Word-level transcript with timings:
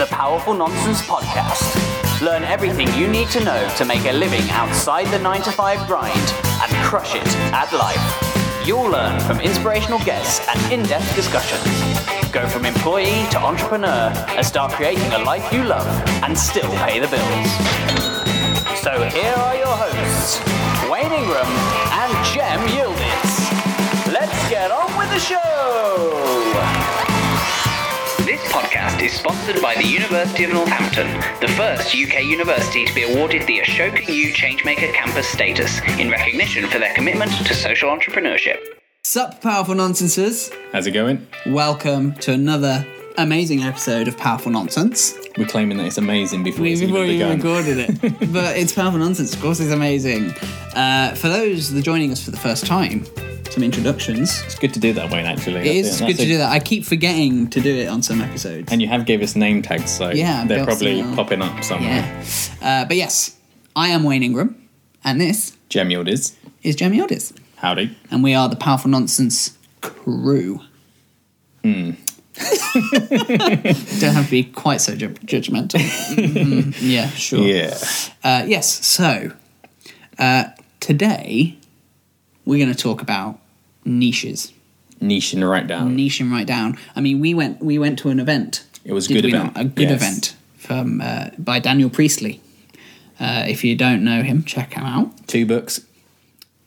the 0.00 0.06
Powerful 0.06 0.54
Nonsense 0.54 1.02
Podcast. 1.02 2.22
Learn 2.22 2.42
everything 2.42 2.88
you 2.94 3.06
need 3.06 3.28
to 3.28 3.44
know 3.44 3.68
to 3.76 3.84
make 3.84 4.06
a 4.06 4.12
living 4.12 4.48
outside 4.48 5.06
the 5.08 5.18
9 5.18 5.42
to 5.42 5.52
5 5.52 5.86
grind 5.86 6.16
and 6.62 6.72
crush 6.82 7.14
it 7.14 7.26
at 7.52 7.70
life. 7.74 8.66
You'll 8.66 8.90
learn 8.90 9.20
from 9.20 9.40
inspirational 9.40 9.98
guests 9.98 10.40
and 10.48 10.72
in 10.72 10.88
depth 10.88 11.14
discussions. 11.14 11.66
Go 12.32 12.48
from 12.48 12.64
employee 12.64 13.26
to 13.32 13.38
entrepreneur 13.40 14.10
and 14.28 14.46
start 14.46 14.72
creating 14.72 15.12
a 15.12 15.18
life 15.18 15.52
you 15.52 15.64
love 15.64 15.86
and 16.24 16.38
still 16.38 16.70
pay 16.78 16.98
the 16.98 17.08
bills. 17.08 17.50
So 18.80 19.04
here 19.04 19.34
are 19.36 19.54
your 19.54 19.76
hosts, 19.76 20.40
Wayne 20.90 21.12
Ingram 21.12 21.44
and 22.00 22.12
Jem 22.24 22.60
Yildiz. 22.72 24.10
Let's 24.10 24.48
get 24.48 24.70
on 24.70 24.96
with 24.96 25.10
the 25.10 25.20
show! 25.20 26.29
This 29.00 29.12
podcast 29.12 29.12
is 29.12 29.12
sponsored 29.12 29.62
by 29.62 29.74
the 29.76 29.86
University 29.86 30.44
of 30.44 30.52
Northampton, 30.52 31.06
the 31.40 31.48
first 31.56 31.94
UK 31.94 32.22
university 32.22 32.84
to 32.84 32.94
be 32.94 33.02
awarded 33.02 33.46
the 33.46 33.60
Ashoka 33.60 34.06
U 34.06 34.32
Changemaker 34.32 34.92
campus 34.92 35.26
status 35.26 35.80
in 35.98 36.10
recognition 36.10 36.66
for 36.68 36.78
their 36.78 36.92
commitment 36.94 37.32
to 37.32 37.54
social 37.54 37.88
entrepreneurship. 37.88 38.58
Sup, 39.04 39.40
powerful 39.40 39.74
nonsenses. 39.74 40.50
How's 40.72 40.86
it 40.86 40.90
going? 40.90 41.26
Welcome 41.46 42.12
to 42.16 42.32
another 42.32 42.86
amazing 43.16 43.62
episode 43.62 44.06
of 44.06 44.18
Powerful 44.18 44.52
Nonsense. 44.52 45.14
We're 45.38 45.46
claiming 45.46 45.78
that 45.78 45.86
it's 45.86 45.98
amazing 45.98 46.44
before 46.44 46.64
We've 46.64 46.72
it's 46.72 46.82
even 46.82 47.06
begun. 47.06 47.36
recorded 47.38 47.78
it, 47.78 48.02
but 48.32 48.58
it's 48.58 48.72
Powerful 48.72 48.98
Nonsense. 48.98 49.32
Of 49.32 49.40
course, 49.40 49.60
it's 49.60 49.72
amazing. 49.72 50.32
Uh, 50.74 51.14
for 51.14 51.28
those 51.28 51.72
that 51.72 51.78
are 51.78 51.82
joining 51.82 52.12
us 52.12 52.22
for 52.22 52.32
the 52.32 52.36
first 52.36 52.66
time, 52.66 53.06
some 53.50 53.62
introductions. 53.62 54.42
It's 54.44 54.58
good 54.58 54.72
to 54.74 54.80
do 54.80 54.92
that, 54.94 55.10
Wayne. 55.10 55.26
Actually, 55.26 55.60
It 55.68 55.76
is 55.84 56.00
good 56.00 56.16
to 56.18 56.24
do 56.24 56.38
that. 56.38 56.50
I 56.52 56.58
keep 56.60 56.84
forgetting 56.84 57.48
to 57.50 57.60
do 57.60 57.74
it 57.74 57.88
on 57.88 58.02
some 58.02 58.20
episodes. 58.20 58.70
And 58.72 58.80
you 58.80 58.88
have 58.88 59.06
gave 59.06 59.22
us 59.22 59.34
name 59.36 59.62
tags, 59.62 59.90
so 59.90 60.10
Yeah, 60.10 60.44
they're 60.46 60.64
probably 60.64 61.00
out. 61.02 61.16
popping 61.16 61.42
up 61.42 61.62
somewhere. 61.64 61.90
yeah, 62.60 62.82
uh, 62.82 62.84
but 62.86 62.96
yes, 62.96 63.36
I 63.74 63.88
am 63.88 64.04
Wayne 64.04 64.22
Ingram, 64.22 64.56
and 65.04 65.20
this 65.20 65.56
Jem 65.68 65.88
Yildiz, 65.88 66.34
is 66.62 66.76
Jamie 66.76 67.00
Otis, 67.00 67.32
howdy. 67.56 67.96
and 68.10 68.22
we 68.22 68.34
are 68.34 68.48
the 68.48 68.56
Powerful 68.56 68.90
Nonsense 68.90 69.56
crew. 69.80 70.60
Hmm. 71.62 71.92
Don't 72.40 74.14
have 74.14 74.24
to 74.26 74.30
be 74.30 74.44
quite 74.44 74.80
so 74.80 74.94
ju- 74.96 75.08
judgmental. 75.26 75.80
Mhm, 76.16 76.74
Yeah, 76.80 77.08
sure. 77.10 77.40
Yeah, 77.46 77.76
Uh, 78.24 78.44
yes, 78.46 78.84
so 78.86 79.32
uh, 80.18 80.44
today 80.80 81.56
we're 82.44 82.62
going 82.62 82.74
to 82.74 82.82
talk 82.82 83.02
about 83.02 83.38
niches, 83.84 84.52
niching 85.00 85.48
right 85.48 85.66
down. 85.66 85.96
niching 85.96 86.30
right 86.30 86.46
down. 86.46 86.78
I 86.96 87.00
mean, 87.00 87.20
we 87.20 87.34
went 87.34 87.62
we 87.62 87.78
went 87.78 87.98
to 88.00 88.10
an 88.10 88.20
event. 88.20 88.64
It 88.84 88.92
was 88.92 89.10
a 89.10 89.14
good 89.14 89.24
event, 89.24 89.54
not? 89.54 89.60
A 89.60 89.68
good 89.68 89.90
yes. 89.90 90.02
event 90.02 90.36
from 90.56 91.00
uh, 91.00 91.30
by 91.38 91.58
Daniel 91.58 91.90
Priestley. 91.90 92.40
Uh, 93.18 93.44
if 93.46 93.64
you 93.64 93.76
don't 93.76 94.02
know 94.02 94.22
him, 94.22 94.44
check 94.44 94.72
him 94.72 94.84
out. 94.84 95.26
Two 95.26 95.44
books, 95.44 95.80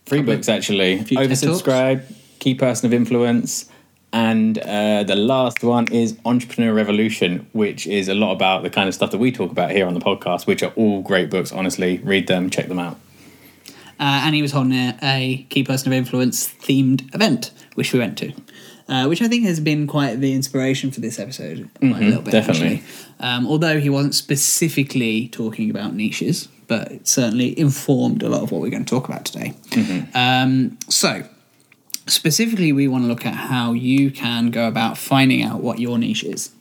three 0.06 0.20
Couple- 0.20 0.36
books 0.36 0.50
actually. 0.50 1.00
Oversubscribed, 1.00 2.14
key 2.40 2.54
person 2.54 2.86
of 2.86 2.94
influence, 2.94 3.70
and 4.14 4.60
uh, 4.60 5.04
the 5.04 5.16
last 5.16 5.64
one 5.64 5.92
is 5.92 6.16
Entrepreneur 6.24 6.72
Revolution, 6.72 7.48
which 7.54 7.88
is 7.88 8.08
a 8.08 8.14
lot 8.14 8.32
about 8.32 8.62
the 8.62 8.70
kind 8.70 8.88
of 8.88 8.94
stuff 8.94 9.10
that 9.10 9.18
we 9.18 9.32
talk 9.32 9.50
about 9.50 9.72
here 9.72 9.88
on 9.88 9.96
the 9.96 10.00
podcast, 10.00 10.46
which 10.46 10.62
are 10.62 10.72
all 10.76 11.02
great 11.02 11.32
books. 11.32 11.52
Honestly, 11.52 11.98
read 12.04 12.28
them, 12.28 12.52
check 12.52 12.68
them 12.68 12.78
out. 12.78 13.00
Uh, 14.00 14.24
and 14.26 14.36
he 14.36 14.42
was 14.42 14.52
holding 14.52 14.74
a, 14.74 14.98
a 15.02 15.44
key 15.50 15.64
person 15.64 15.88
of 15.92 15.94
influence 15.98 16.48
themed 16.48 17.14
event, 17.16 17.52
which 17.76 17.94
we 17.94 18.00
went 18.00 18.18
to. 18.18 18.34
Uh, 18.90 19.06
which 19.06 19.22
I 19.22 19.30
think 19.30 19.46
has 19.46 19.62
been 19.62 19.88
quite 19.88 20.16
the 20.20 20.34
inspiration 20.34 20.92
for 20.92 21.00
this 21.00 21.18
episode, 21.18 21.70
quite 21.80 22.02
a 22.02 22.06
little 22.06 22.22
bit. 22.22 22.34
Mm-hmm, 22.34 22.48
definitely. 22.52 22.84
Um, 23.22 23.48
although 23.48 23.80
he 23.80 23.90
wasn't 23.90 24.14
specifically 24.14 25.30
talking 25.30 25.70
about 25.70 25.94
niches, 25.96 26.50
but 26.68 26.92
it 26.92 27.08
certainly 27.08 27.58
informed 27.58 28.24
a 28.24 28.30
lot 28.30 28.42
of 28.44 28.52
what 28.52 28.62
we're 28.62 28.70
going 28.70 28.84
to 28.84 28.90
talk 28.90 29.08
about 29.08 29.24
today. 29.24 29.54
Mm-hmm. 29.70 30.18
Um, 30.18 30.78
so, 30.90 31.24
specifically, 32.08 32.74
we 32.74 32.88
want 32.90 33.06
to 33.06 33.08
look 33.08 33.26
at 33.26 33.36
how 33.36 33.72
you 33.74 34.12
can 34.12 34.52
go 34.52 34.68
about 34.68 34.98
finding 34.98 35.44
out 35.44 35.62
what 35.62 35.80
your 35.80 35.98
niche 35.98 36.24
is 36.26 36.52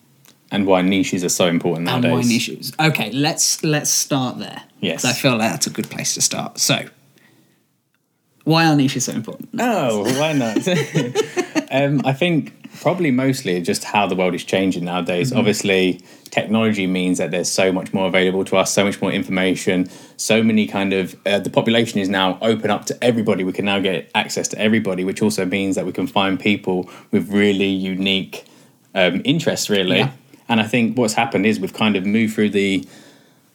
And 0.52 0.64
why 0.66 0.82
niches 0.82 1.24
are 1.24 1.28
so 1.28 1.46
important 1.48 1.88
and 1.88 2.02
nowadays. 2.02 2.24
why 2.24 2.32
niches. 2.32 2.72
Okay, 2.78 3.10
let's 3.10 3.64
let's 3.64 3.90
start 3.90 4.38
there. 4.38 4.62
Yes, 4.80 5.04
I 5.04 5.12
feel 5.12 5.32
like 5.32 5.50
that's 5.50 5.66
a 5.66 5.70
good 5.70 5.90
place 5.90 6.14
to 6.14 6.20
start. 6.20 6.58
So, 6.58 6.84
why 8.44 8.66
are 8.66 8.74
niches 8.76 9.04
so 9.04 9.12
important? 9.12 9.50
Oh, 9.58 10.02
why 10.18 10.32
not? 10.32 10.66
um, 11.70 12.02
I 12.04 12.12
think 12.12 12.62
probably 12.80 13.10
mostly 13.10 13.60
just 13.60 13.84
how 13.84 14.06
the 14.06 14.16
world 14.16 14.34
is 14.34 14.44
changing 14.44 14.84
nowadays. 14.84 15.30
Mm-hmm. 15.30 15.38
Obviously, 15.38 16.00
technology 16.30 16.86
means 16.86 17.18
that 17.18 17.30
there's 17.30 17.50
so 17.50 17.70
much 17.70 17.92
more 17.92 18.06
available 18.06 18.44
to 18.46 18.56
us, 18.56 18.72
so 18.72 18.84
much 18.84 19.00
more 19.00 19.12
information, 19.12 19.88
so 20.16 20.42
many 20.42 20.66
kind 20.66 20.92
of 20.92 21.14
uh, 21.26 21.38
the 21.38 21.50
population 21.50 22.00
is 22.00 22.08
now 22.08 22.38
open 22.42 22.70
up 22.70 22.86
to 22.86 23.04
everybody. 23.04 23.44
We 23.44 23.52
can 23.52 23.66
now 23.66 23.78
get 23.78 24.10
access 24.14 24.48
to 24.48 24.58
everybody, 24.58 25.04
which 25.04 25.22
also 25.22 25.44
means 25.44 25.76
that 25.76 25.86
we 25.86 25.92
can 25.92 26.06
find 26.06 26.40
people 26.40 26.90
with 27.10 27.30
really 27.30 27.68
unique 27.68 28.44
um, 28.94 29.22
interests, 29.24 29.70
really. 29.70 29.98
Yeah. 29.98 30.12
And 30.48 30.60
I 30.60 30.64
think 30.64 30.98
what's 30.98 31.14
happened 31.14 31.46
is 31.46 31.60
we've 31.60 31.72
kind 31.72 31.96
of 31.96 32.04
moved 32.04 32.34
through 32.34 32.50
the 32.50 32.86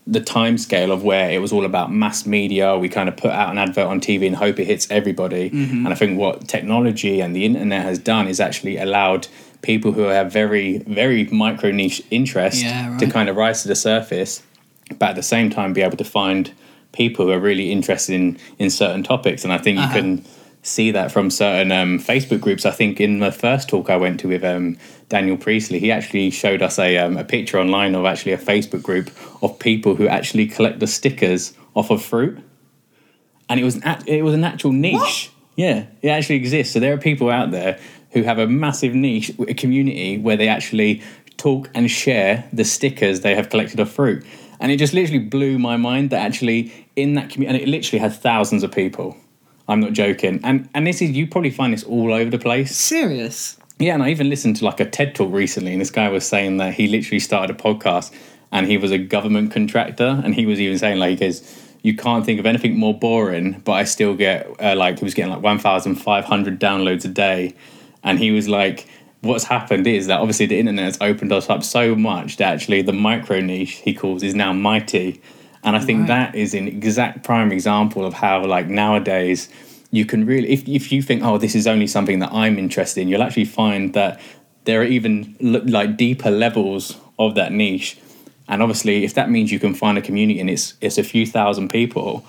the 0.10 0.22
time 0.22 0.58
scale 0.58 0.92
of 0.94 1.04
where 1.04 1.30
it 1.30 1.40
was 1.40 1.52
all 1.52 1.66
about 1.66 1.92
mass 1.92 2.26
media. 2.26 2.78
We 2.78 2.88
kind 2.88 3.10
of 3.10 3.18
put 3.18 3.32
out 3.32 3.50
an 3.52 3.58
advert 3.58 3.86
on 3.88 4.00
TV 4.00 4.26
and 4.26 4.36
hope 4.38 4.58
it 4.58 4.66
hits 4.66 4.90
everybody. 4.90 5.50
Mm-hmm. 5.50 5.86
And 5.86 5.90
I 5.90 5.96
think 5.96 6.18
what 6.18 6.48
technology 6.48 7.20
and 7.20 7.36
the 7.36 7.44
internet 7.44 7.84
has 7.84 8.00
done 8.00 8.28
is 8.30 8.40
actually 8.40 8.78
allowed 8.78 9.28
people 9.62 9.92
who 9.92 10.04
have 10.04 10.32
very, 10.32 10.78
very 10.80 11.26
micro 11.26 11.72
niche 11.72 12.02
interest 12.10 12.64
Yeah, 12.64 12.98
to 13.00 13.08
kind 13.08 13.28
of 13.28 13.36
rise 13.36 13.64
to 13.64 13.68
the 13.68 13.76
surface, 13.76 14.42
but 14.98 15.10
at 15.10 15.16
the 15.18 15.24
same 15.24 15.50
time 15.50 15.74
be 15.74 15.82
able 15.82 15.98
to 15.98 16.06
find 16.06 16.52
people 16.94 17.26
who 17.26 17.32
are 17.32 17.40
really 17.40 17.72
interested 17.72 18.14
in, 18.16 18.38
in 18.60 18.70
certain 18.70 19.04
topics. 19.04 19.44
And 19.44 19.52
I 19.52 19.58
think 19.58 19.78
Uh-huh. 19.78 19.94
you 19.94 20.02
can 20.02 20.26
see 20.68 20.92
that 20.92 21.12
from 21.12 21.30
certain 21.30 21.72
um, 21.72 22.00
Facebook 22.00 22.42
groups. 22.42 22.66
I 22.66 22.72
think 22.72 23.00
in 23.00 23.20
the 23.20 23.32
first 23.32 23.70
talk 23.70 23.90
I 23.90 23.98
went 23.98 24.20
to 24.22 24.28
with 24.28 24.44
um, 24.44 24.78
Daniel 25.10 25.38
Priestley, 25.38 25.80
he 25.80 25.92
actually 25.92 26.30
showed 26.30 26.62
us 26.62 26.78
a, 26.78 26.98
um, 26.98 27.18
a 27.18 27.24
picture 27.24 27.60
online 27.60 27.96
of 27.96 28.06
actually 28.06 28.34
a 28.34 28.38
Facebook 28.38 28.84
group 28.84 29.10
of 29.42 29.58
people 29.60 29.96
who 29.96 30.08
actually 30.08 30.48
collect 30.48 30.80
the 30.80 30.88
stickers 30.88 31.54
off 31.74 31.90
of 31.90 32.04
fruit, 32.04 32.40
and 33.50 33.60
it 33.60 33.64
was 33.64 33.76
an 33.76 33.84
act- 33.84 34.08
it 34.08 34.24
was 34.24 34.34
an 34.34 34.44
actual 34.44 34.72
niche. 34.72 35.32
Yeah, 35.56 35.86
it 36.02 36.10
actually 36.10 36.36
exists. 36.36 36.74
So 36.74 36.80
there 36.80 36.94
are 36.94 36.98
people 36.98 37.30
out 37.30 37.52
there 37.52 37.80
who 38.12 38.24
have 38.24 38.38
a 38.38 38.48
massive 38.48 38.94
niche, 38.94 39.32
a 39.40 39.54
community 39.54 40.18
where 40.18 40.38
they 40.38 40.48
actually 40.48 41.02
talk 41.38 41.70
and 41.74 41.90
share 41.90 42.48
the 42.52 42.64
stickers 42.64 43.22
they 43.22 43.36
have 43.36 43.50
collected 43.50 43.80
of 43.80 43.90
fruit. 43.90 44.26
And 44.60 44.72
it 44.72 44.78
just 44.78 44.94
literally 44.94 45.20
blew 45.20 45.60
my 45.60 45.78
mind 45.78 46.10
that 46.10 46.20
actually 46.20 46.88
in 46.96 47.14
that 47.14 47.30
community, 47.30 47.60
and 47.60 47.68
it 47.68 47.72
literally 47.72 48.00
has 48.00 48.18
thousands 48.18 48.64
of 48.64 48.72
people. 48.72 49.16
I'm 49.68 49.80
not 49.80 49.94
joking. 49.94 50.40
And 50.44 50.70
and 50.74 50.88
this 50.88 51.02
is 51.02 51.12
you 51.12 51.28
probably 51.28 51.52
find 51.52 51.74
this 51.74 51.84
all 51.84 52.14
over 52.14 52.30
the 52.30 52.40
place. 52.40 52.76
Serious? 52.76 53.58
Yeah, 53.80 53.94
and 53.94 54.02
I 54.02 54.10
even 54.10 54.30
listened 54.30 54.56
to 54.58 54.66
like 54.66 54.80
a 54.80 54.90
TED 54.90 55.14
talk 55.14 55.32
recently, 55.32 55.72
and 55.72 55.82
this 55.82 55.92
guy 55.92 56.10
was 56.10 56.26
saying 56.26 56.58
that 56.58 56.74
he 56.74 56.88
literally 56.88 57.20
started 57.20 57.56
a 57.56 57.60
podcast 57.60 58.12
and 58.52 58.66
he 58.66 58.78
was 58.78 58.92
a 58.92 58.98
government 58.98 59.52
contractor, 59.52 60.22
and 60.24 60.34
he 60.34 60.46
was 60.46 60.60
even 60.60 60.78
saying 60.80 61.00
like, 61.00 61.10
he 61.10 61.16
goes, 61.18 61.64
you 61.82 61.96
can't 61.96 62.26
think 62.26 62.40
of 62.40 62.46
anything 62.46 62.78
more 62.78 62.98
boring, 62.98 63.62
but 63.66 63.74
I 63.74 63.84
still 63.84 64.16
get 64.16 64.50
uh, 64.60 64.76
like 64.76 65.00
he 65.00 65.06
was 65.06 65.14
getting 65.14 65.32
like 65.32 65.44
1,500 65.44 66.60
downloads 66.60 67.06
a 67.06 67.10
day, 67.10 67.56
and 68.04 68.20
he 68.20 68.32
was 68.32 68.48
like. 68.48 68.88
What's 69.22 69.46
happened 69.46 69.88
is 69.88 70.06
that 70.08 70.20
obviously 70.20 70.46
the 70.46 70.60
internet 70.60 70.86
has 70.86 70.98
opened 71.02 71.34
us 71.34 71.50
up 71.50 71.64
so 71.64 71.96
much 71.96 72.38
that 72.38 72.54
actually 72.54 72.84
the 72.84 72.94
micro 72.94 73.42
niche 73.42 73.82
he 73.84 73.96
calls 73.96 74.22
is 74.22 74.36
now 74.36 74.54
mighty, 74.54 75.20
and 75.64 75.76
I 75.76 75.80
think 75.80 76.00
Right. 76.02 76.08
that 76.08 76.36
is 76.36 76.54
an 76.54 76.68
exact 76.68 77.24
prime 77.24 77.52
example 77.52 78.06
of 78.06 78.14
how 78.14 78.46
like 78.46 78.68
nowadays 78.68 79.50
you 79.92 80.06
can 80.06 80.26
really 80.26 80.50
if, 80.50 80.68
if 80.68 80.92
you 80.92 81.02
think 81.02 81.24
oh 81.24 81.38
this 81.38 81.56
is 81.56 81.66
only 81.66 81.88
something 81.88 82.20
that 82.20 82.32
i'm 82.34 82.60
interested 82.60 83.00
in 83.02 83.08
you'll 83.08 83.24
actually 83.24 83.46
find 83.46 83.94
that 83.94 84.20
there 84.66 84.82
are 84.82 84.90
even 84.98 85.36
like 85.40 85.96
deeper 85.96 86.30
levels 86.30 86.98
of 87.18 87.36
that 87.36 87.52
niche 87.54 87.98
and 88.50 88.62
obviously 88.62 89.06
if 89.06 89.14
that 89.14 89.30
means 89.30 89.50
you 89.50 89.60
can 89.60 89.74
find 89.74 89.98
a 89.98 90.02
community 90.02 90.40
and 90.42 90.50
it's 90.50 90.74
it's 90.82 90.98
a 90.98 91.04
few 91.04 91.26
thousand 91.26 91.70
people 91.70 92.26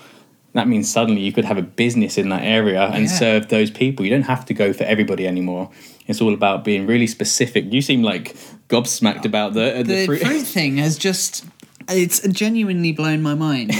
that 0.53 0.67
means 0.69 0.89
suddenly 0.89 1.21
you 1.21 1.31
could 1.33 1.45
have 1.45 1.57
a 1.57 1.61
business 1.61 2.17
in 2.17 2.29
that 2.29 2.43
area 2.43 2.83
and 2.93 3.03
Yeah. 3.03 3.09
serve 3.23 3.49
those 3.49 3.69
people 3.69 4.05
you 4.05 4.11
don't 4.11 4.23
have 4.35 4.45
to 4.45 4.53
go 4.53 4.71
for 4.71 4.85
everybody 4.85 5.27
anymore 5.27 5.69
it's 6.07 6.21
all 6.21 6.33
about 6.33 6.63
being 6.63 6.87
really 6.87 7.07
specific 7.07 7.65
you 7.73 7.81
seem 7.81 8.01
like 8.03 8.35
gobsmacked 8.69 9.25
about 9.25 9.53
the, 9.53 9.73
uh, 9.73 9.77
the, 9.79 9.83
The 9.83 10.05
fruit- 10.05 10.21
fruit 10.21 10.47
thing 10.47 10.77
has 10.77 10.97
just. 10.97 11.43
It's 11.89 12.25
genuinely 12.27 12.91
blown 12.91 13.21
my 13.21 13.35
mind. 13.35 13.71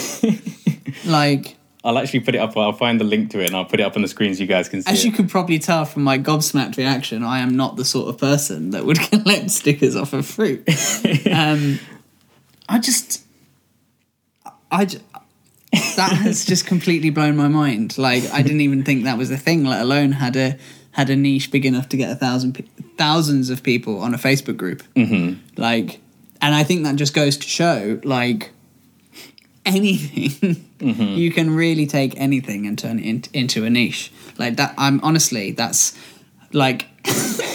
like, 1.06 1.56
i'll 1.84 1.98
actually 1.98 2.20
put 2.20 2.36
it 2.36 2.40
up 2.40 2.58
i'll 2.58 2.74
find 2.74 3.00
the 3.00 3.06
link 3.06 3.32
to 3.32 3.40
it 3.40 3.48
and 3.48 3.56
i'll 3.56 3.64
put 3.64 3.80
it 3.80 3.84
up 3.84 3.96
on 3.96 4.02
the 4.02 4.08
screen 4.10 4.36
so 4.36 4.42
you 4.42 4.46
guys 4.46 4.68
can 4.68 4.82
see 4.82 4.92
as 4.92 5.02
it. 5.02 5.08
you 5.08 5.14
could 5.14 5.30
probably 5.30 5.58
tell 5.58 5.86
from 5.86 6.04
my 6.04 6.18
gobsmacked 6.18 6.76
reaction, 6.76 7.24
I 7.24 7.40
am 7.40 7.56
not 7.56 7.78
the 7.78 7.86
sort 7.86 8.10
of 8.10 8.18
person 8.18 8.72
that 8.72 8.86
would 8.86 9.00
collect 9.12 9.50
stickers 9.52 9.96
off 9.96 10.12
of 10.14 10.26
fruit. 10.26 10.68
um, 11.32 11.80
I 12.68 12.80
just. 12.80 13.24
I. 14.72 14.86
ju- 14.86 15.00
that 15.72 16.12
has 16.14 16.46
just 16.46 16.66
completely 16.66 17.10
blown 17.10 17.36
my 17.36 17.48
mind. 17.48 17.98
Like 17.98 18.24
I 18.32 18.42
didn't 18.42 18.62
even 18.62 18.84
think 18.84 19.04
that 19.04 19.18
was 19.18 19.30
a 19.32 19.38
thing. 19.38 19.66
Let 19.66 19.82
alone 19.82 20.14
had 20.14 20.36
a 20.36 20.58
had 20.92 21.10
a 21.10 21.16
niche 21.16 21.52
big 21.52 21.66
enough 21.66 21.90
to 21.90 21.98
get 21.98 22.12
a 22.12 22.16
thousand 22.16 22.68
thousands 22.98 23.50
of 23.50 23.64
people 23.64 24.00
on 24.00 24.14
a 24.14 24.18
Facebook 24.18 24.58
group. 24.58 24.84
Mm-hmm. 24.96 25.62
Like, 25.62 26.02
and 26.42 26.56
I 26.56 26.64
think 26.64 26.84
that 26.84 26.96
just 26.96 27.14
goes 27.14 27.38
to 27.38 27.48
show, 27.48 28.00
like 28.04 28.52
anything, 29.66 30.56
mm-hmm. 30.80 31.02
you 31.18 31.32
can 31.32 31.56
really 31.56 31.86
take 31.86 32.20
anything 32.20 32.66
and 32.66 32.78
turn 32.78 33.00
it 33.00 33.06
in, 33.06 33.24
into 33.34 33.66
a 33.66 33.70
niche. 33.70 34.12
Like 34.38 34.56
that. 34.56 34.74
I'm 34.78 35.00
honestly, 35.04 35.52
that's 35.52 35.98
like 36.54 36.88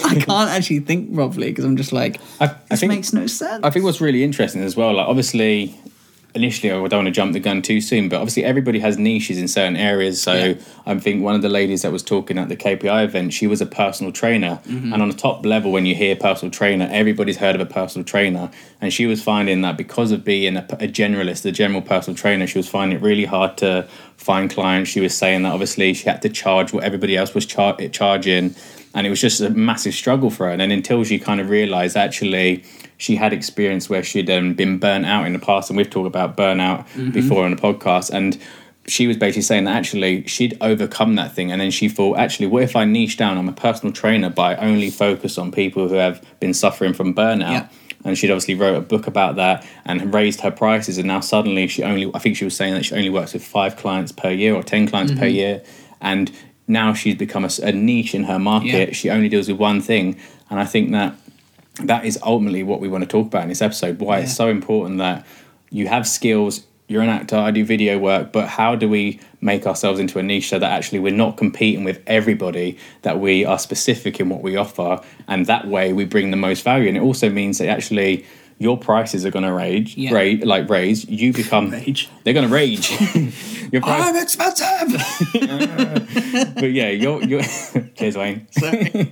I 0.05 0.15
can't 0.19 0.49
actually 0.49 0.79
think 0.79 1.13
properly 1.13 1.49
because 1.49 1.65
I'm 1.65 1.77
just 1.77 1.91
like 1.91 2.19
I, 2.39 2.45
I 2.45 2.55
this 2.69 2.79
think 2.79 2.91
makes 2.91 3.13
no 3.13 3.27
sense. 3.27 3.63
I 3.63 3.69
think 3.69 3.85
what's 3.85 4.01
really 4.01 4.23
interesting 4.23 4.61
as 4.61 4.75
well, 4.75 4.93
like 4.93 5.07
obviously, 5.07 5.75
initially 6.35 6.71
I 6.71 6.75
don't 6.75 6.91
want 6.91 7.05
to 7.07 7.11
jump 7.11 7.33
the 7.33 7.39
gun 7.39 7.61
too 7.61 7.79
soon, 7.81 8.09
but 8.09 8.17
obviously 8.17 8.43
everybody 8.43 8.79
has 8.79 8.97
niches 8.97 9.37
in 9.37 9.47
certain 9.47 9.75
areas. 9.77 10.21
So 10.21 10.33
Yeah. 10.33 10.53
I 10.85 10.97
think 10.99 11.23
one 11.23 11.33
of 11.35 11.41
the 11.41 11.49
ladies 11.49 11.81
that 11.83 11.91
was 11.91 12.03
talking 12.03 12.37
at 12.37 12.49
the 12.49 12.55
KPI 12.57 13.03
event, 13.05 13.33
she 13.33 13.47
was 13.47 13.61
a 13.61 13.65
personal 13.65 14.11
trainer, 14.11 14.59
Mm-hmm. 14.67 14.93
and 14.93 15.01
on 15.01 15.09
the 15.09 15.15
top 15.15 15.45
level, 15.45 15.71
when 15.71 15.85
you 15.85 15.95
hear 15.95 16.15
personal 16.15 16.51
trainer, 16.51 16.87
everybody's 16.91 17.37
heard 17.37 17.55
of 17.55 17.61
a 17.61 17.65
personal 17.65 18.03
trainer, 18.05 18.51
and 18.81 18.91
she 18.93 19.05
was 19.05 19.23
finding 19.23 19.61
that 19.61 19.77
because 19.77 20.11
of 20.11 20.23
being 20.25 20.57
a, 20.57 20.65
a 20.79 20.87
generalist, 20.87 21.45
a 21.45 21.51
general 21.51 21.81
personal 21.81 22.15
trainer, 22.17 22.45
she 22.47 22.59
was 22.59 22.67
finding 22.67 22.97
it 22.97 23.01
really 23.01 23.25
hard 23.25 23.57
to 23.57 23.87
find 24.17 24.49
clients. 24.49 24.89
She 24.89 24.99
was 25.01 25.15
saying 25.15 25.43
that 25.43 25.53
obviously 25.53 25.93
she 25.93 26.05
had 26.09 26.21
to 26.23 26.29
charge 26.29 26.73
what 26.73 26.83
everybody 26.83 27.15
else 27.17 27.33
was 27.33 27.45
char- 27.45 27.77
charging 27.89 28.55
and 28.95 29.05
it 29.05 29.11
was 29.11 29.21
just 29.21 29.41
a 29.41 29.51
massive 29.51 29.93
struggle 29.93 30.31
for 30.31 30.47
her. 30.47 30.51
And 30.51 30.61
then 30.61 30.71
until 30.71 31.03
she 31.03 31.19
kind 31.19 31.39
of 31.39 31.49
realized 31.49 31.95
actually 31.95 32.63
she 32.97 33.17
had 33.17 33.33
experience 33.33 33.89
where 33.89 34.01
she'd 34.01 34.29
um, 34.29 34.53
been 34.53 34.79
burnt 34.79 35.05
out 35.05 35.27
in 35.27 35.33
the 35.33 35.39
past, 35.39 35.69
and 35.69 35.77
we've 35.77 35.89
talked 35.89 36.07
about 36.07 36.35
burnout 36.35 36.85
before 37.13 37.43
on 37.45 37.51
the 37.51 37.61
podcast, 37.61 38.09
and 38.09 38.39
she 38.87 39.07
was 39.07 39.17
basically 39.17 39.41
saying 39.41 39.65
that 39.65 39.75
actually 39.75 40.25
she'd 40.27 40.57
overcome 40.61 41.15
that 41.15 41.33
thing, 41.33 41.51
and 41.51 41.59
then 41.59 41.71
she 41.71 41.89
thought, 41.89 42.17
actually, 42.17 42.47
what 42.47 42.63
if 42.63 42.75
I 42.75 42.85
niche 42.85 43.17
down? 43.17 43.37
I'm 43.37 43.49
a 43.49 43.53
personal 43.53 43.91
trainer, 43.91 44.29
but 44.29 44.59
I 44.59 44.65
only 44.67 44.89
focus 44.89 45.37
on 45.37 45.51
people 45.51 45.89
who 45.89 45.95
have 45.95 46.23
been 46.39 46.53
suffering 46.53 46.93
from 46.93 47.13
burnout. 47.13 47.51
Yeah. 47.51 47.67
And 48.05 48.15
she'd 48.15 48.29
obviously 48.29 48.53
wrote 48.53 48.77
a 48.77 48.81
book 48.81 49.07
about 49.07 49.35
that 49.37 49.65
and 49.83 50.13
raised 50.13 50.41
her 50.41 50.51
prices, 50.51 50.99
and 50.99 51.07
now 51.07 51.21
suddenly 51.21 51.67
she 51.67 51.81
only, 51.81 52.11
I 52.13 52.19
think 52.19 52.37
she 52.37 52.45
was 52.45 52.55
saying 52.55 52.75
that 52.75 52.85
she 52.85 52.93
only 52.93 53.09
works 53.09 53.33
with 53.33 53.43
five 53.43 53.75
clients 53.77 54.11
per 54.11 54.29
year 54.29 54.53
or 54.53 54.61
ten 54.61 54.87
clients 54.87 55.11
per 55.13 55.25
year, 55.25 55.63
and 55.99 56.31
now 56.67 56.93
she's 56.93 57.15
become 57.15 57.45
a 57.45 57.71
niche 57.71 58.15
in 58.15 58.23
her 58.25 58.39
market. 58.39 58.89
Yeah. 58.89 58.93
She 58.93 59.09
only 59.09 59.29
deals 59.29 59.47
with 59.47 59.57
one 59.57 59.81
thing, 59.81 60.19
and 60.49 60.59
I 60.59 60.65
think 60.65 60.91
that 60.91 61.15
that 61.83 62.05
is 62.05 62.17
ultimately 62.23 62.63
what 62.63 62.79
we 62.79 62.87
want 62.87 63.03
to 63.03 63.07
talk 63.07 63.27
about 63.27 63.43
in 63.43 63.49
this 63.49 63.61
episode. 63.61 63.99
Why 63.99 64.19
it's 64.19 64.35
so 64.35 64.47
important 64.49 64.97
that 64.99 65.25
you 65.69 65.87
have 65.87 66.07
skills. 66.07 66.65
You're 66.87 67.01
an 67.01 67.09
actor. 67.09 67.35
I 67.35 67.49
do 67.49 67.65
video 67.65 67.97
work, 67.97 68.31
but 68.31 68.47
how 68.47 68.75
do 68.75 68.87
we 68.87 69.19
make 69.41 69.65
ourselves 69.65 69.99
into 69.99 70.19
a 70.19 70.23
niche 70.23 70.49
so 70.49 70.59
that 70.59 70.71
actually 70.71 70.99
we're 70.99 71.11
not 71.11 71.35
competing 71.35 71.83
with 71.83 72.01
everybody? 72.05 72.77
That 73.01 73.19
we 73.19 73.43
are 73.43 73.57
specific 73.57 74.19
in 74.19 74.29
what 74.29 74.41
we 74.41 74.55
offer, 74.55 75.01
and 75.27 75.47
that 75.47 75.67
way 75.67 75.93
we 75.93 76.05
bring 76.05 76.29
the 76.29 76.37
most 76.37 76.63
value. 76.63 76.87
And 76.87 76.95
it 76.95 77.01
also 77.01 77.29
means 77.29 77.57
that 77.57 77.69
actually 77.69 78.25
your 78.57 78.77
prices 78.77 79.25
are 79.25 79.31
going 79.31 79.43
to 79.45 79.51
rage, 79.53 79.97
Yeah. 79.97 80.13
ra- 80.13 80.37
like 80.43 80.69
raise. 80.69 81.07
You 81.09 81.33
become 81.33 81.69
Rage. 81.71 82.09
They're 82.23 82.33
going 82.33 82.47
to 82.47 82.53
rage. 82.53 82.89
your 83.71 83.81
price, 83.81 84.03
I'm 84.05 84.15
expensive. 84.15 84.93
but 86.55 86.71
yeah, 86.71 86.89
you're, 86.89 87.21
you're 87.23 87.41
cheers, 87.95 88.17
Wayne. 88.17 88.47
Sorry. 88.51 89.11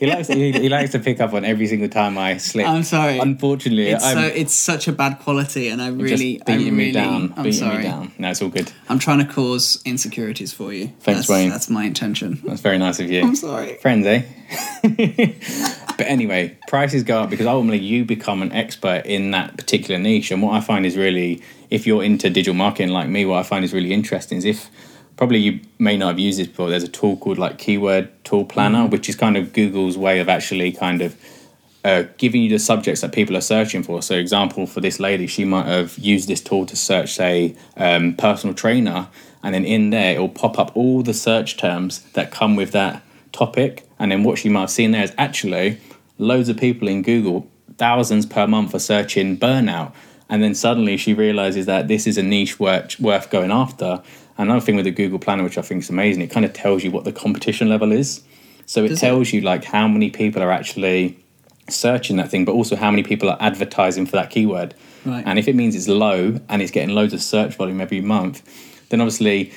He 0.00 0.06
likes 0.06 0.28
he, 0.28 0.52
he 0.52 0.68
likes 0.68 0.92
to 0.92 0.98
pick 0.98 1.20
up 1.20 1.32
on 1.32 1.44
every 1.44 1.66
single 1.66 1.88
time 1.88 2.16
I 2.16 2.36
slip. 2.36 2.66
I'm 2.66 2.82
sorry. 2.82 3.18
Unfortunately, 3.18 3.88
It's 3.88 4.04
I'm 4.04 4.16
so 4.16 4.34
it's 4.34 4.54
such 4.54 4.88
a 4.88 4.92
bad 4.92 5.18
quality, 5.18 5.68
and 5.68 5.82
I 5.82 5.90
just 5.90 6.02
really, 6.02 6.40
I 6.40 6.44
beating 6.44 6.76
really, 6.76 6.86
me 6.86 6.92
down. 6.92 7.34
I'm 7.36 7.42
beating 7.42 7.52
sorry. 7.52 7.78
me 7.78 7.82
down. 7.84 8.12
No, 8.18 8.30
it's 8.30 8.42
all 8.42 8.48
good. 8.48 8.72
I'm 8.88 8.98
trying 8.98 9.18
to 9.18 9.32
cause 9.32 9.82
insecurities 9.84 10.52
for 10.52 10.72
you. 10.72 10.88
Thanks, 11.00 11.20
that's, 11.20 11.28
Wayne. 11.28 11.50
That's 11.50 11.68
my 11.68 11.84
intention. 11.84 12.40
That's 12.44 12.60
very 12.60 12.78
nice 12.78 13.00
of 13.00 13.10
you. 13.10 13.22
I'm 13.22 13.36
sorry. 13.36 13.76
Friends, 13.76 14.06
eh? 14.06 14.22
but 14.82 16.06
anyway, 16.06 16.56
prices 16.68 17.02
go 17.02 17.20
up 17.22 17.30
because 17.30 17.46
ultimately 17.46 17.84
you 17.84 18.04
become 18.04 18.42
an 18.42 18.52
expert 18.52 19.06
in 19.06 19.30
that 19.32 19.56
particular 19.56 20.00
niche. 20.00 20.30
And 20.30 20.42
what 20.42 20.54
I 20.54 20.60
find 20.60 20.86
is 20.86 20.96
really, 20.96 21.42
if 21.70 21.86
you're 21.86 22.02
into 22.02 22.30
digital 22.30 22.54
marketing 22.54 22.88
like 22.88 23.08
me, 23.08 23.24
what 23.24 23.38
I 23.38 23.42
find 23.42 23.64
is 23.64 23.72
really 23.72 23.92
interesting 23.92 24.38
is 24.38 24.44
if 24.44 24.70
probably 25.20 25.38
you 25.38 25.60
may 25.78 25.98
not 25.98 26.08
have 26.08 26.18
used 26.18 26.38
this 26.38 26.46
before, 26.46 26.70
there's 26.70 26.82
a 26.82 26.88
tool 26.88 27.14
called 27.14 27.36
like 27.36 27.58
Keyword 27.58 28.08
Tool 28.24 28.46
Planner, 28.46 28.86
which 28.86 29.06
is 29.06 29.16
kind 29.16 29.36
of 29.36 29.52
Google's 29.52 29.98
way 29.98 30.18
of 30.18 30.30
actually 30.30 30.72
kind 30.72 31.02
of 31.02 31.14
uh, 31.84 32.04
giving 32.16 32.40
you 32.40 32.48
the 32.48 32.58
subjects 32.58 33.02
that 33.02 33.12
people 33.12 33.36
are 33.36 33.42
searching 33.42 33.82
for. 33.82 34.00
So, 34.00 34.14
example 34.14 34.66
for 34.66 34.80
this 34.80 34.98
lady, 34.98 35.26
she 35.26 35.44
might 35.44 35.66
have 35.66 35.98
used 35.98 36.26
this 36.26 36.40
tool 36.40 36.64
to 36.64 36.74
search, 36.74 37.12
say, 37.12 37.54
um, 37.76 38.14
personal 38.14 38.54
trainer, 38.54 39.08
and 39.42 39.54
then 39.54 39.66
in 39.66 39.90
there 39.90 40.14
it 40.14 40.20
will 40.20 40.30
pop 40.30 40.58
up 40.58 40.74
all 40.74 41.02
the 41.02 41.12
search 41.12 41.58
terms 41.58 42.00
that 42.14 42.30
come 42.30 42.56
with 42.56 42.72
that 42.72 43.02
topic. 43.32 43.86
And 43.98 44.10
then 44.10 44.24
what 44.24 44.38
she 44.38 44.48
might 44.48 44.60
have 44.60 44.70
seen 44.70 44.92
there 44.92 45.04
is 45.04 45.12
actually 45.18 45.82
loads 46.16 46.48
of 46.48 46.56
people 46.56 46.88
in 46.88 47.02
Google, 47.02 47.46
thousands 47.76 48.24
per 48.24 48.46
month, 48.46 48.74
are 48.74 48.78
searching 48.78 49.36
burnout. 49.36 49.92
And 50.30 50.42
then 50.42 50.54
suddenly 50.54 50.96
she 50.96 51.12
realizes 51.12 51.66
that 51.66 51.88
this 51.88 52.06
is 52.06 52.16
a 52.16 52.22
niche 52.22 52.58
worth, 52.58 52.98
worth 53.00 53.28
going 53.30 53.50
after. 53.50 54.02
Another 54.38 54.60
thing 54.60 54.76
with 54.76 54.84
the 54.86 54.90
Google 54.92 55.18
Planner, 55.18 55.42
which 55.42 55.58
I 55.58 55.62
think 55.62 55.82
is 55.82 55.90
amazing, 55.90 56.22
it 56.22 56.30
kind 56.30 56.46
of 56.46 56.52
tells 56.52 56.82
you 56.84 56.90
what 56.90 57.04
the 57.04 57.12
competition 57.12 57.68
level 57.68 57.92
is. 57.92 58.22
So 58.64 58.84
it 58.84 58.88
Does 58.88 58.98
it? 58.98 59.00
tells 59.00 59.32
you 59.32 59.40
like 59.42 59.64
how 59.64 59.88
many 59.88 60.08
people 60.08 60.40
are 60.42 60.52
actually 60.52 61.18
searching 61.68 62.16
that 62.16 62.30
thing, 62.30 62.44
but 62.44 62.52
also 62.52 62.76
how 62.76 62.90
many 62.90 63.02
people 63.02 63.28
are 63.28 63.36
advertising 63.40 64.06
for 64.06 64.12
that 64.12 64.30
keyword. 64.30 64.74
Right. 65.04 65.24
And 65.26 65.38
if 65.38 65.48
it 65.48 65.56
means 65.56 65.74
it's 65.74 65.88
low 65.88 66.38
and 66.48 66.62
it's 66.62 66.70
getting 66.70 66.94
loads 66.94 67.12
of 67.12 67.20
search 67.22 67.56
volume 67.56 67.80
every 67.80 68.00
month, 68.00 68.42
then 68.90 69.00
obviously 69.00 69.52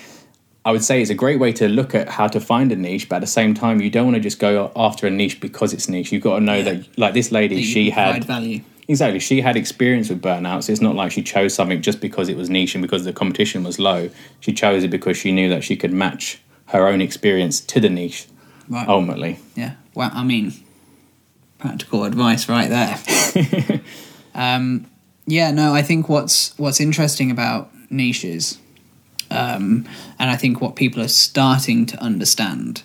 I 0.65 0.71
would 0.71 0.83
say 0.83 1.01
it's 1.01 1.11
a 1.11 1.15
great 1.15 1.39
way 1.39 1.51
to 1.53 1.67
look 1.67 1.93
at 1.93 2.09
how 2.09 2.27
to 2.27 2.39
find 2.39 2.71
a 2.71 2.75
niche, 2.75 3.09
but 3.09 3.17
at 3.17 3.21
the 3.21 3.27
same 3.27 3.53
time, 3.53 3.81
you 3.81 3.89
don't 3.89 4.05
want 4.05 4.15
to 4.15 4.21
just 4.21 4.39
go 4.39 4.71
after 4.75 5.05
a 5.05 5.09
niche 5.11 5.39
because 5.41 5.73
it's 5.73 5.87
niche. 5.89 6.11
You've 6.11 6.23
got 6.23 6.39
to 6.39 6.41
know 6.43 6.55
Yeah. 6.55 6.63
that, 6.63 6.97
like 6.97 7.13
this 7.13 7.31
lady, 7.31 7.61
she 7.63 7.89
had 7.89 8.23
value. 8.23 8.61
Exactly 8.87 9.19
she 9.19 9.41
had 9.41 9.55
experience 9.55 10.09
with 10.09 10.21
burnouts. 10.21 10.69
it's 10.69 10.81
not 10.81 10.95
like 10.95 11.11
she 11.11 11.21
chose 11.23 11.53
something 11.53 11.81
just 11.81 12.01
because 12.01 12.29
it 12.29 12.37
was 12.37 12.49
niche 12.49 12.75
and 12.75 12.81
because 12.81 13.03
the 13.05 13.13
competition 13.13 13.63
was 13.63 13.79
low. 13.79 14.09
She 14.39 14.53
chose 14.53 14.83
it 14.83 14.89
because 14.89 15.17
she 15.17 15.31
knew 15.31 15.49
that 15.49 15.63
she 15.63 15.75
could 15.75 15.93
match 15.93 16.41
her 16.67 16.87
own 16.87 17.01
experience 17.01 17.59
to 17.61 17.79
the 17.79 17.89
niche 17.89 18.27
Right. 18.69 18.87
ultimately. 18.87 19.39
Yeah. 19.55 19.73
Well, 19.93 20.09
I 20.13 20.23
mean, 20.23 20.53
practical 21.59 22.03
advice 22.05 22.47
right 22.49 22.69
there. 22.69 23.81
um, 24.35 24.85
yeah. 25.25 25.51
No, 25.51 25.73
I 25.73 25.81
think 25.81 26.09
what's 26.09 26.57
what's 26.57 26.79
interesting 26.79 27.29
about 27.31 27.69
niches, 27.91 28.57
um, 29.29 29.87
and 30.17 30.29
I 30.29 30.35
think 30.35 30.61
what 30.61 30.75
people 30.75 31.01
are 31.03 31.07
starting 31.09 31.85
to 31.87 31.97
understand, 32.01 32.83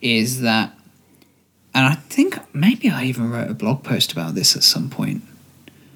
is 0.00 0.40
that, 0.42 0.72
and 1.74 1.86
I 1.86 1.94
think 1.94 2.38
maybe 2.54 2.90
I 2.90 3.04
even 3.04 3.30
wrote 3.30 3.50
a 3.50 3.54
blog 3.54 3.84
post 3.84 4.12
about 4.12 4.34
this 4.34 4.56
at 4.56 4.62
some 4.62 4.90
point. 4.90 5.22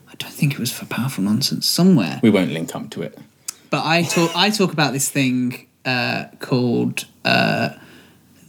I 0.08 0.14
don't 0.16 0.32
think 0.32 0.52
it 0.52 0.58
was 0.58 0.72
for 0.72 0.84
Powerful 0.86 1.24
Nonsense 1.24 1.66
somewhere. 1.66 2.20
We 2.22 2.30
won't 2.30 2.50
link 2.52 2.74
up 2.74 2.90
to 2.90 3.02
it. 3.02 3.18
But 3.70 3.84
I 3.86 4.02
talk 4.02 4.30
I 4.36 4.50
talk 4.50 4.72
about 4.72 4.92
this 4.92 5.08
thing 5.08 5.66
uh, 5.84 6.26
called 6.38 7.06
uh, 7.24 7.70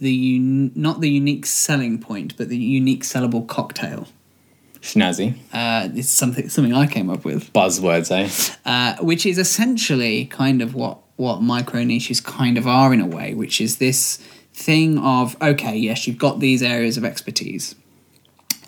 the 0.00 0.12
un- 0.12 0.72
not 0.74 1.00
the 1.00 1.10
unique 1.10 1.46
selling 1.46 1.98
point, 1.98 2.36
but 2.36 2.48
the 2.48 2.58
unique 2.58 3.04
sellable 3.04 3.46
cocktail. 3.46 4.06
Snazzy. 4.82 5.38
Uh, 5.50 5.88
it's 5.94 6.10
something 6.10 6.50
something 6.50 6.74
I 6.74 6.86
came 6.86 7.08
up 7.08 7.24
with, 7.24 7.50
Buzzwords, 7.54 8.10
eh? 8.10 8.28
uh, 8.70 9.02
which 9.02 9.24
is 9.24 9.38
essentially 9.38 10.26
kind 10.26 10.60
of 10.60 10.74
what 10.74 10.98
what 11.16 11.40
micro 11.40 11.84
niches 11.84 12.20
kind 12.20 12.58
of 12.58 12.66
are 12.66 12.92
in 12.92 13.00
a 13.00 13.06
way, 13.06 13.32
which 13.32 13.60
is 13.60 13.78
this 13.78 14.22
thing 14.54 14.98
of 14.98 15.36
okay, 15.42 15.76
yes, 15.76 16.06
you've 16.06 16.18
got 16.18 16.40
these 16.40 16.62
areas 16.62 16.96
of 16.96 17.04
expertise, 17.04 17.74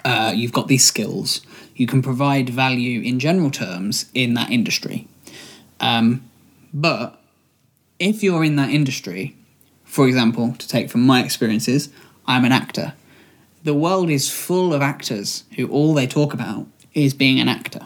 uh, 0.04 0.32
you've 0.34 0.52
got 0.52 0.68
these 0.68 0.84
skills, 0.84 1.40
you 1.74 1.86
can 1.86 2.02
provide 2.02 2.50
value 2.50 3.00
in 3.00 3.18
general 3.18 3.50
terms 3.50 4.10
in 4.12 4.34
that 4.34 4.50
industry, 4.50 5.08
um, 5.80 6.28
but 6.74 7.20
if 7.98 8.22
you're 8.22 8.44
in 8.44 8.56
that 8.56 8.70
industry, 8.70 9.36
for 9.84 10.06
example, 10.06 10.54
to 10.58 10.68
take 10.68 10.90
from 10.90 11.06
my 11.06 11.22
experiences, 11.22 11.88
I'm 12.26 12.44
an 12.44 12.52
actor. 12.52 12.94
The 13.64 13.74
world 13.74 14.10
is 14.10 14.30
full 14.30 14.74
of 14.74 14.82
actors 14.82 15.44
who 15.56 15.68
all 15.68 15.94
they 15.94 16.06
talk 16.06 16.34
about 16.34 16.66
is 16.92 17.14
being 17.14 17.40
an 17.40 17.48
actor. 17.48 17.80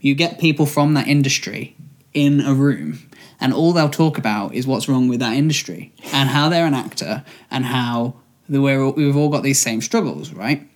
You 0.00 0.14
get 0.14 0.38
people 0.38 0.66
from 0.66 0.94
that 0.94 1.08
industry 1.08 1.76
in 2.12 2.40
a 2.40 2.54
room, 2.54 3.08
and 3.40 3.52
all 3.52 3.72
they'll 3.72 3.88
talk 3.88 4.18
about 4.18 4.54
is 4.54 4.66
what's 4.66 4.88
wrong 4.88 5.08
with 5.08 5.20
that 5.20 5.34
industry 5.34 5.92
and 6.12 6.28
how 6.28 6.48
they're 6.48 6.66
an 6.66 6.74
actor 6.74 7.24
and 7.50 7.64
how 7.66 8.14
the, 8.48 8.60
we're, 8.60 8.88
we've 8.90 9.16
all 9.16 9.28
got 9.28 9.42
these 9.42 9.60
same 9.60 9.80
struggles, 9.80 10.32
right? 10.32 10.68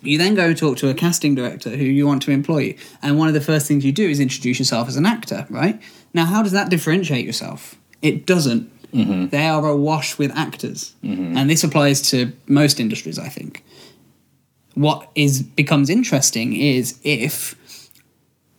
You 0.00 0.18
then 0.18 0.34
go 0.34 0.54
talk 0.54 0.76
to 0.78 0.88
a 0.88 0.94
casting 0.94 1.34
director 1.34 1.70
who 1.70 1.84
you 1.84 2.06
want 2.06 2.22
to 2.22 2.30
employ, 2.30 2.76
and 3.02 3.18
one 3.18 3.28
of 3.28 3.34
the 3.34 3.40
first 3.40 3.66
things 3.66 3.84
you 3.84 3.92
do 3.92 4.08
is 4.08 4.20
introduce 4.20 4.58
yourself 4.58 4.86
as 4.88 4.96
an 4.96 5.06
actor, 5.06 5.46
right? 5.50 5.80
Now, 6.14 6.24
how 6.24 6.42
does 6.42 6.52
that 6.52 6.70
differentiate 6.70 7.26
yourself? 7.26 7.74
It 8.00 8.24
doesn't. 8.24 8.70
Mm-hmm. 8.92 9.28
They 9.28 9.46
are 9.46 9.66
awash 9.66 10.16
with 10.16 10.30
actors, 10.36 10.94
mm-hmm. 11.02 11.36
and 11.36 11.50
this 11.50 11.64
applies 11.64 12.00
to 12.10 12.32
most 12.46 12.78
industries, 12.78 13.18
I 13.18 13.28
think. 13.28 13.64
What 14.74 15.10
is 15.16 15.42
becomes 15.42 15.90
interesting 15.90 16.54
is 16.54 17.00
if, 17.02 17.90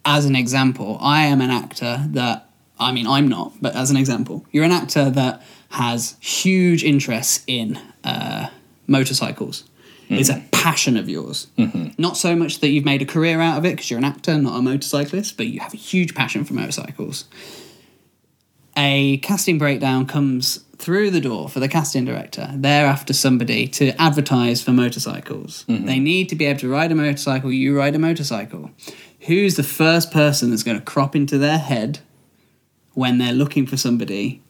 as 0.04 0.26
an 0.26 0.36
example, 0.36 0.98
I 1.00 1.24
am 1.24 1.40
an 1.40 1.50
actor 1.50 2.06
that 2.10 2.49
I 2.80 2.92
mean 2.92 3.08
I'm 3.08 3.28
not, 3.28 3.54
but 3.62 3.76
as 3.76 3.92
an 3.92 3.98
example, 3.98 4.46
you're 4.52 4.64
an 4.64 4.72
actor 4.72 5.10
that 5.10 5.44
has 5.70 6.16
huge 6.20 6.84
interests 6.84 7.44
in 7.46 7.80
uh, 8.04 8.50
motorcycles 8.88 9.66
It's 10.10 10.30
a 10.30 10.44
passion 10.52 10.98
of 10.98 11.08
yours. 11.08 11.48
Not 12.00 12.18
so 12.18 12.36
much 12.36 12.62
that 12.62 12.70
you've 12.70 12.86
made 12.86 13.02
a 13.02 13.06
career 13.06 13.40
out 13.42 13.58
of 13.60 13.66
it 13.66 13.72
because 13.72 13.92
you're 13.92 14.00
an 14.00 14.06
actor, 14.06 14.38
not 14.38 14.58
a 14.58 14.62
motorcyclist, 14.62 15.38
but 15.38 15.48
you 15.48 15.60
have 15.60 15.74
a 15.74 15.78
huge 15.78 16.16
passion 16.16 16.44
for 16.46 16.54
motorcycles. 16.54 17.26
A 18.76 19.18
casting 19.18 19.58
breakdown 19.58 20.06
comes 20.08 20.64
through 20.78 21.12
the 21.12 21.22
door 21.22 21.50
for 21.50 21.60
the 21.60 21.68
casting 21.68 22.06
director. 22.06 22.50
They're 22.56 22.88
after 22.88 23.14
somebody 23.14 23.68
to 23.68 23.90
advertise 24.02 24.64
for 24.64 24.72
motorcycles. 24.72 25.66
They 25.68 26.00
need 26.00 26.30
to 26.30 26.36
be 26.36 26.46
able 26.46 26.62
to 26.62 26.70
ride 26.70 26.92
a 26.92 26.96
motorcycle. 26.96 27.52
You 27.52 27.78
ride 27.78 27.94
a 27.96 28.00
motorcycle. 28.00 28.72
Who's 29.22 29.56
the 29.56 29.64
first 29.64 30.12
person 30.12 30.50
that's 30.50 30.64
going 30.64 30.80
to 30.80 30.86
crop 30.86 31.16
into 31.16 31.38
their 31.38 31.58
head 31.58 32.00
when 32.94 33.18
they're 33.18 33.34
looking 33.34 33.66
for 33.66 33.78
somebody 33.78 34.42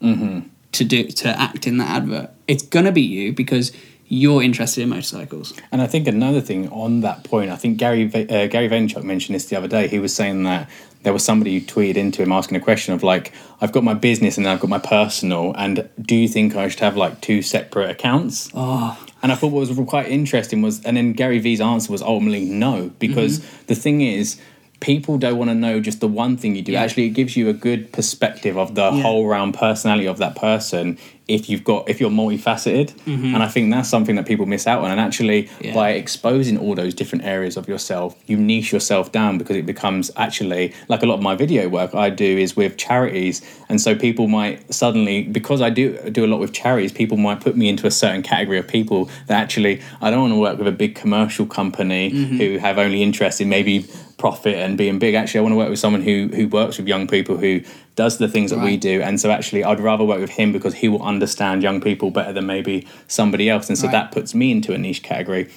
to 0.71 0.83
do 0.83 1.03
to 1.05 1.27
act 1.39 1.67
in 1.67 1.77
that 1.77 1.89
advert? 1.89 2.29
It's 2.47 2.63
going 2.63 2.85
to 2.85 2.91
be 2.91 3.01
you 3.01 3.33
because 3.33 3.71
you're 4.11 4.41
interested 4.41 4.81
in 4.81 4.89
motorcycles. 4.89 5.53
And 5.71 5.81
I 5.81 5.87
think 5.87 6.07
another 6.07 6.41
thing 6.41 6.67
on 6.69 7.01
that 7.01 7.23
point, 7.23 7.51
I 7.51 7.55
think 7.55 7.77
Gary 7.77 8.05
uh, 8.07 8.47
Gary 8.47 8.67
Vaynerchuk 8.67 9.03
mentioned 9.03 9.35
this 9.35 9.45
the 9.45 9.55
other 9.55 9.67
day. 9.67 9.87
He 9.87 9.99
was 9.99 10.15
saying 10.15 10.43
that 10.43 10.67
there 11.03 11.13
was 11.13 11.23
somebody 11.23 11.57
who 11.59 11.65
tweeted 11.65 11.95
into 11.95 12.21
him 12.23 12.31
asking 12.31 12.57
a 12.57 12.59
question 12.59 12.93
of 12.93 13.03
like, 13.03 13.31
I've 13.61 13.71
got 13.71 13.83
my 13.83 13.93
business 13.93 14.37
and 14.37 14.47
I've 14.47 14.59
got 14.59 14.69
my 14.69 14.79
personal, 14.79 15.53
and 15.55 15.87
do 16.01 16.15
you 16.15 16.27
think 16.27 16.55
I 16.55 16.67
should 16.69 16.79
have 16.81 16.97
like 16.97 17.21
two 17.21 17.41
separate 17.41 17.89
accounts? 17.91 18.49
Oh, 18.53 18.97
And 19.21 19.31
I 19.31 19.35
thought 19.35 19.51
what 19.53 19.69
was 19.69 19.79
quite 19.87 20.09
interesting 20.09 20.61
was, 20.61 20.83
and 20.83 20.97
then 20.97 21.13
Gary 21.13 21.39
Vee's 21.39 21.61
answer 21.61 21.91
was 21.91 22.01
ultimately 22.01 22.45
no, 22.45 22.91
because 22.99 23.39
Mm-hmm. 23.39 23.65
the 23.67 23.75
thing 23.75 24.01
is, 24.01 24.41
people 24.79 25.17
don't 25.17 25.37
want 25.37 25.49
to 25.49 25.55
know 25.55 25.79
just 25.79 25.99
the 25.99 26.07
one 26.07 26.37
thing 26.37 26.55
you 26.55 26.61
do. 26.61 26.71
Yeah. 26.71 26.83
Actually, 26.83 27.05
it 27.07 27.09
gives 27.09 27.35
you 27.35 27.49
a 27.49 27.53
good 27.53 27.91
perspective 27.91 28.57
of 28.57 28.75
the 28.75 28.89
Yeah. 28.91 29.01
whole 29.01 29.27
round 29.27 29.53
personality 29.53 30.07
of 30.07 30.17
that 30.19 30.35
person 30.35 30.97
if 31.27 31.47
you've 31.47 31.63
got 31.63 31.87
if 31.87 31.99
you're 32.01 32.09
multifaceted. 32.09 32.91
And 33.05 33.43
I 33.43 33.47
think 33.47 33.71
that's 33.71 33.87
something 33.89 34.15
that 34.15 34.25
people 34.25 34.45
miss 34.47 34.65
out 34.65 34.83
on. 34.83 34.89
And 34.89 34.99
actually, 34.99 35.43
Mm-hmm. 35.43 35.65
Yeah. 35.65 35.73
by 35.73 35.89
exposing 35.91 36.57
all 36.57 36.73
those 36.75 36.93
different 36.95 37.23
areas 37.25 37.55
of 37.57 37.67
yourself, 37.67 38.15
you 38.25 38.35
niche 38.37 38.71
yourself 38.73 39.11
down 39.11 39.37
because 39.37 39.55
it 39.57 39.65
becomes 39.65 40.09
actually 40.15 40.73
like 40.87 41.03
a 41.03 41.05
lot 41.05 41.15
of 41.15 41.21
my 41.21 41.35
video 41.35 41.67
work 41.69 41.93
I 41.93 42.09
do 42.09 42.25
is 42.45 42.55
with 42.55 42.77
charities, 42.77 43.41
and 43.69 43.79
so 43.81 43.95
people 43.95 44.27
might 44.27 44.73
suddenly 44.73 45.23
because 45.23 45.61
I 45.61 45.69
do 45.69 45.97
do 46.09 46.25
a 46.25 46.29
lot 46.33 46.39
with 46.39 46.51
charities, 46.53 46.91
people 46.91 47.17
might 47.17 47.41
put 47.41 47.55
me 47.55 47.67
into 47.69 47.85
a 47.85 47.91
certain 47.91 48.23
category 48.23 48.57
of 48.57 48.67
people 48.67 49.09
that 49.27 49.37
actually 49.39 49.81
I 50.01 50.09
don't 50.09 50.21
want 50.21 50.33
to 50.33 50.39
work 50.39 50.57
with 50.57 50.67
a 50.67 50.71
big 50.83 50.95
commercial 50.95 51.45
company 51.45 52.09
Mm-hmm. 52.11 52.37
who 52.37 52.57
have 52.59 52.77
only 52.79 53.03
interest 53.03 53.39
in 53.41 53.49
maybe 53.49 53.85
profit 54.19 54.55
and 54.55 54.77
being 54.77 54.99
big. 54.99 55.15
Actually, 55.15 55.39
I 55.39 55.43
want 55.43 55.53
to 55.53 55.57
work 55.57 55.69
with 55.69 55.79
someone 55.79 56.01
who 56.03 56.27
who 56.35 56.47
works 56.47 56.77
with 56.77 56.87
young 56.87 57.07
people 57.07 57.37
who 57.37 57.61
does 57.95 58.17
the 58.19 58.27
things 58.27 58.51
that 58.51 58.59
we 58.63 58.77
do, 58.77 59.01
and 59.01 59.19
so 59.19 59.31
actually 59.31 59.63
I'd 59.63 59.79
rather 59.79 60.03
work 60.05 60.19
with 60.21 60.29
him 60.29 60.51
because 60.51 60.75
he 60.75 60.87
will 60.87 61.01
understand 61.03 61.63
young 61.63 61.81
people 61.81 62.11
better 62.11 62.31
than 62.33 62.45
maybe 62.45 62.85
somebody 63.07 63.49
else, 63.49 63.67
and 63.69 63.77
so 63.77 63.85
Right. 63.87 63.93
that 63.93 64.11
puts 64.11 64.35
me 64.35 64.51
into 64.51 64.73
a 64.73 64.77
niche 64.77 65.01
category. 65.01 65.47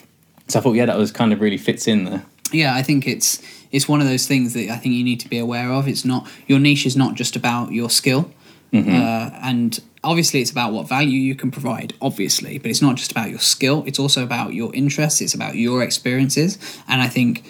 So 0.48 0.58
I 0.58 0.62
thought, 0.62 0.76
yeah, 0.76 0.86
that 0.86 0.96
was 0.98 1.12
kind 1.12 1.32
of 1.32 1.40
really 1.40 1.58
fits 1.58 1.86
in 1.86 2.04
there. 2.04 2.22
yeah, 2.52 2.74
I 2.74 2.82
think 2.82 3.06
it's 3.06 3.40
it's 3.70 3.88
one 3.88 4.00
of 4.00 4.06
those 4.08 4.26
things 4.26 4.52
that 4.54 4.68
I 4.70 4.76
think 4.76 4.94
you 4.94 5.04
need 5.04 5.20
to 5.20 5.28
be 5.28 5.38
aware 5.38 5.70
of. 5.72 5.86
It's 5.88 6.04
not 6.04 6.26
your 6.46 6.58
niche 6.58 6.86
is 6.86 6.96
not 6.96 7.14
just 7.14 7.36
about 7.36 7.72
your 7.72 7.90
skill, 7.90 8.30
uh, 8.74 9.30
and 9.42 9.80
obviously 10.04 10.40
it's 10.40 10.50
about 10.50 10.72
what 10.72 10.88
value 10.88 11.18
you 11.20 11.34
can 11.34 11.50
provide. 11.50 11.94
Obviously, 12.00 12.58
but 12.58 12.70
it's 12.70 12.82
not 12.82 12.96
just 12.96 13.10
about 13.10 13.30
your 13.30 13.38
skill. 13.38 13.84
It's 13.86 13.98
also 13.98 14.22
about 14.22 14.52
your 14.54 14.74
interests. 14.74 15.20
It's 15.20 15.34
about 15.34 15.54
your 15.56 15.82
experiences, 15.82 16.58
and 16.88 17.00
I 17.02 17.08
think 17.08 17.44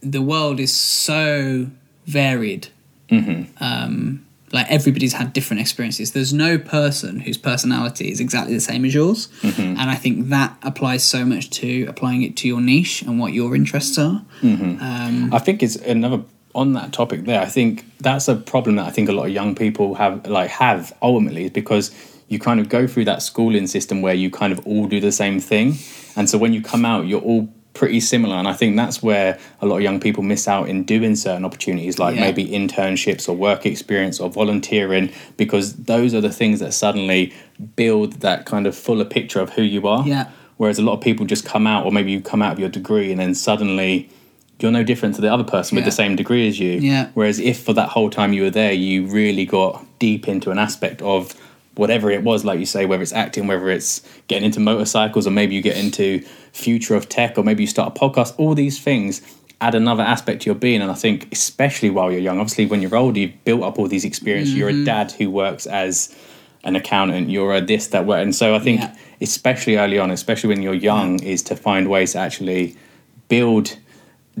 the 0.00 0.22
world 0.22 0.60
is 0.60 0.74
so 0.74 1.68
varied. 2.06 2.68
Mm-hmm. 3.10 3.62
Um, 3.62 4.24
like 4.52 4.70
everybody's 4.70 5.12
had 5.12 5.32
different 5.32 5.60
experiences. 5.60 6.12
There's 6.12 6.32
no 6.32 6.58
person 6.58 7.20
whose 7.20 7.36
personality 7.36 8.10
is 8.10 8.20
exactly 8.20 8.54
the 8.54 8.60
same 8.60 8.84
as 8.84 8.94
yours, 8.94 9.28
mm-hmm. 9.42 9.78
and 9.78 9.90
I 9.90 9.94
think 9.94 10.28
that 10.28 10.56
applies 10.62 11.04
so 11.04 11.24
much 11.24 11.50
to 11.50 11.84
applying 11.86 12.22
it 12.22 12.36
to 12.38 12.48
your 12.48 12.60
niche 12.60 13.02
and 13.02 13.18
what 13.18 13.32
your 13.32 13.54
interests 13.54 13.98
are. 13.98 14.24
Mm-hmm. 14.40 14.82
Um, 14.82 15.34
I 15.34 15.38
think 15.38 15.62
it's 15.62 15.76
another 15.76 16.22
on 16.54 16.72
that 16.72 16.92
topic 16.92 17.24
there. 17.24 17.40
I 17.40 17.46
think 17.46 17.84
that's 17.98 18.26
a 18.28 18.36
problem 18.36 18.76
that 18.76 18.86
I 18.86 18.90
think 18.90 19.08
a 19.08 19.12
lot 19.12 19.26
of 19.26 19.32
young 19.32 19.54
people 19.54 19.94
have 19.96 20.26
like 20.26 20.50
have 20.50 20.96
ultimately 21.02 21.44
is 21.44 21.50
because 21.50 21.94
you 22.28 22.38
kind 22.38 22.60
of 22.60 22.68
go 22.68 22.86
through 22.86 23.04
that 23.06 23.22
schooling 23.22 23.66
system 23.66 24.02
where 24.02 24.14
you 24.14 24.30
kind 24.30 24.52
of 24.52 24.66
all 24.66 24.86
do 24.86 25.00
the 25.00 25.12
same 25.12 25.40
thing, 25.40 25.74
and 26.16 26.28
so 26.28 26.38
when 26.38 26.52
you 26.52 26.62
come 26.62 26.84
out, 26.84 27.06
you're 27.06 27.20
all 27.20 27.48
pretty 27.78 28.00
similar. 28.00 28.36
And 28.36 28.48
I 28.48 28.52
think 28.52 28.76
that's 28.76 29.02
where 29.02 29.38
a 29.62 29.66
lot 29.66 29.76
of 29.76 29.82
young 29.82 30.00
people 30.00 30.22
miss 30.22 30.48
out 30.48 30.68
in 30.68 30.84
doing 30.84 31.14
certain 31.16 31.44
opportunities, 31.44 31.98
like 31.98 32.16
Yeah. 32.16 32.22
maybe 32.22 32.44
internships 32.46 33.28
or 33.28 33.34
work 33.34 33.64
experience 33.64 34.18
or 34.20 34.28
volunteering, 34.30 35.10
because 35.36 35.74
those 35.74 36.12
are 36.14 36.20
the 36.20 36.32
things 36.32 36.60
that 36.60 36.74
suddenly 36.74 37.32
build 37.76 38.20
that 38.20 38.44
kind 38.46 38.66
of 38.66 38.76
fuller 38.76 39.04
picture 39.04 39.40
of 39.40 39.50
who 39.50 39.62
you 39.62 39.86
are. 39.86 40.04
Yeah. 40.06 40.26
Whereas 40.56 40.78
a 40.78 40.82
lot 40.82 40.94
of 40.94 41.00
people 41.00 41.24
just 41.24 41.44
come 41.44 41.66
out, 41.66 41.84
or 41.86 41.92
maybe 41.92 42.10
you 42.10 42.20
come 42.20 42.42
out 42.42 42.52
of 42.52 42.58
your 42.58 42.68
degree 42.68 43.12
and 43.12 43.20
then 43.20 43.34
suddenly 43.34 44.08
you're 44.60 44.72
no 44.72 44.82
different 44.82 45.14
to 45.14 45.20
the 45.20 45.32
other 45.32 45.44
person 45.44 45.76
with 45.76 45.84
the 45.84 45.92
same 45.92 46.16
degree 46.16 46.48
as 46.48 46.58
you. 46.58 46.72
Yeah. 46.80 47.06
Whereas 47.14 47.38
if 47.38 47.60
for 47.60 47.72
that 47.74 47.90
whole 47.90 48.10
time 48.10 48.32
you 48.32 48.42
were 48.42 48.50
there, 48.50 48.72
you 48.72 49.06
really 49.06 49.46
got 49.46 49.84
deep 50.00 50.26
into 50.26 50.50
an 50.50 50.58
aspect 50.58 51.00
of 51.02 51.32
whatever 51.78 52.10
it 52.10 52.22
was, 52.22 52.44
like 52.44 52.58
you 52.60 52.66
say, 52.66 52.84
whether 52.84 53.02
it's 53.02 53.12
acting, 53.12 53.46
whether 53.46 53.68
it's 53.70 54.02
getting 54.26 54.44
into 54.46 54.60
motorcycles, 54.60 55.26
or 55.26 55.30
maybe 55.30 55.54
you 55.54 55.62
get 55.62 55.76
into 55.76 56.20
future 56.52 56.94
of 56.94 57.08
tech, 57.08 57.38
or 57.38 57.44
maybe 57.44 57.62
you 57.62 57.66
start 57.66 57.96
a 57.96 57.98
podcast, 58.00 58.34
all 58.36 58.54
these 58.54 58.78
things 58.80 59.22
add 59.60 59.74
another 59.74 60.02
aspect 60.04 60.42
to 60.42 60.46
your 60.46 60.54
being. 60.54 60.80
And 60.82 60.90
I 60.90 60.94
think, 60.94 61.28
especially 61.32 61.90
while 61.90 62.12
you're 62.12 62.20
young, 62.20 62.38
obviously 62.38 62.66
when 62.66 62.80
you're 62.80 62.94
older, 62.94 63.18
you've 63.18 63.44
built 63.44 63.62
up 63.62 63.78
all 63.78 63.88
these 63.88 64.04
experiences. 64.04 64.54
You're 64.54 64.70
Mm-hmm. 64.70 64.82
a 64.82 64.84
dad 64.84 65.12
who 65.12 65.30
works 65.30 65.66
as 65.66 66.14
an 66.64 66.76
accountant, 66.76 67.28
you're 67.30 67.54
a 67.54 67.60
this, 67.60 67.88
that, 67.88 68.04
what. 68.06 68.20
And 68.20 68.34
so 68.34 68.54
I 68.54 68.60
think, 68.60 68.80
Yeah. 68.80 68.94
especially 69.20 69.76
early 69.76 69.98
on, 69.98 70.10
especially 70.12 70.48
when 70.48 70.62
you're 70.62 70.74
young, 70.74 71.20
is 71.22 71.42
to 71.44 71.56
find 71.56 71.88
ways 71.88 72.12
to 72.12 72.18
actually 72.18 72.76
build 73.28 73.76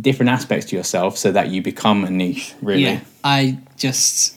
different 0.00 0.30
aspects 0.30 0.66
to 0.66 0.76
yourself 0.76 1.16
so 1.18 1.32
that 1.32 1.48
you 1.48 1.62
become 1.62 2.04
a 2.04 2.10
niche, 2.10 2.54
really. 2.62 2.82
Yeah, 2.84 3.00
I 3.24 3.58
just, 3.76 4.36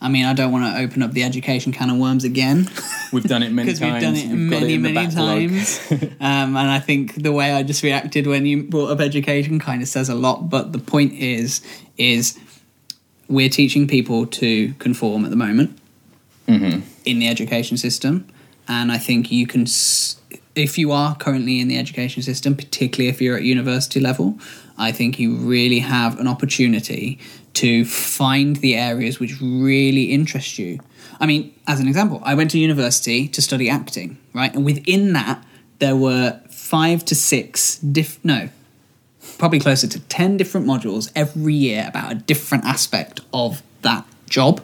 I 0.00 0.08
mean, 0.10 0.26
I 0.26 0.34
don't 0.34 0.52
want 0.52 0.64
to 0.74 0.82
open 0.82 1.02
up 1.02 1.12
the 1.12 1.22
education 1.22 1.72
can 1.72 1.88
of 1.90 1.96
worms 1.96 2.22
again 2.24 2.68
We've 3.12 3.24
done 3.24 3.42
it 3.42 3.50
many 3.50 3.72
times. 3.74 3.80
we've 3.80 4.00
done 4.02 4.16
it 4.16 4.28
We've 4.28 4.38
many, 4.38 4.76
the 4.76 4.92
many 4.92 5.10
times. 5.14 5.80
um, 6.20 6.56
and 6.56 6.70
I 6.70 6.80
think 6.80 7.14
the 7.22 7.32
way 7.32 7.52
I 7.52 7.62
just 7.62 7.82
reacted 7.82 8.26
when 8.26 8.44
you 8.46 8.64
brought 8.64 8.90
up 8.90 9.00
education 9.00 9.58
kind 9.58 9.80
of 9.80 9.88
says 9.88 10.08
a 10.08 10.14
lot. 10.14 10.50
But 10.50 10.72
the 10.72 10.78
point 10.78 11.14
is, 11.14 11.62
is 11.96 12.38
we're 13.28 13.48
teaching 13.48 13.88
people 13.88 14.26
to 14.26 14.74
conform 14.74 15.24
at 15.24 15.30
the 15.30 15.36
moment 15.36 15.78
Mm-hmm. 16.48 16.80
in 17.04 17.18
the 17.18 17.26
education 17.26 17.76
system, 17.76 18.24
and 18.68 18.92
I 18.92 18.98
think 18.98 19.32
you 19.32 19.48
can. 19.48 19.66
If 20.54 20.78
you 20.78 20.92
are 20.92 21.16
currently 21.16 21.58
in 21.60 21.66
the 21.66 21.76
education 21.76 22.22
system, 22.22 22.54
particularly 22.54 23.08
if 23.08 23.20
you're 23.20 23.36
at 23.36 23.42
university 23.42 23.98
level, 23.98 24.38
I 24.78 24.92
think 24.92 25.18
you 25.18 25.34
really 25.34 25.80
have 25.80 26.20
an 26.20 26.28
opportunity 26.28 27.18
to 27.56 27.84
find 27.86 28.56
the 28.56 28.74
areas 28.74 29.18
which 29.18 29.40
really 29.40 30.04
interest 30.12 30.58
you. 30.58 30.78
I 31.18 31.26
mean, 31.26 31.54
as 31.66 31.80
an 31.80 31.88
example, 31.88 32.20
I 32.22 32.34
went 32.34 32.50
to 32.50 32.58
university 32.58 33.28
to 33.28 33.40
study 33.40 33.70
acting, 33.70 34.18
right? 34.34 34.54
And 34.54 34.64
within 34.64 35.14
that, 35.14 35.42
there 35.78 35.96
were 35.96 36.40
five 36.50 37.04
to 37.06 37.14
six 37.14 37.78
diff 37.78 38.22
no, 38.22 38.50
probably 39.38 39.58
closer 39.58 39.86
to 39.86 40.00
10 40.00 40.36
different 40.36 40.66
modules 40.66 41.10
every 41.14 41.54
year 41.54 41.86
about 41.88 42.12
a 42.12 42.14
different 42.14 42.64
aspect 42.64 43.20
of 43.32 43.62
that 43.82 44.04
job. 44.28 44.62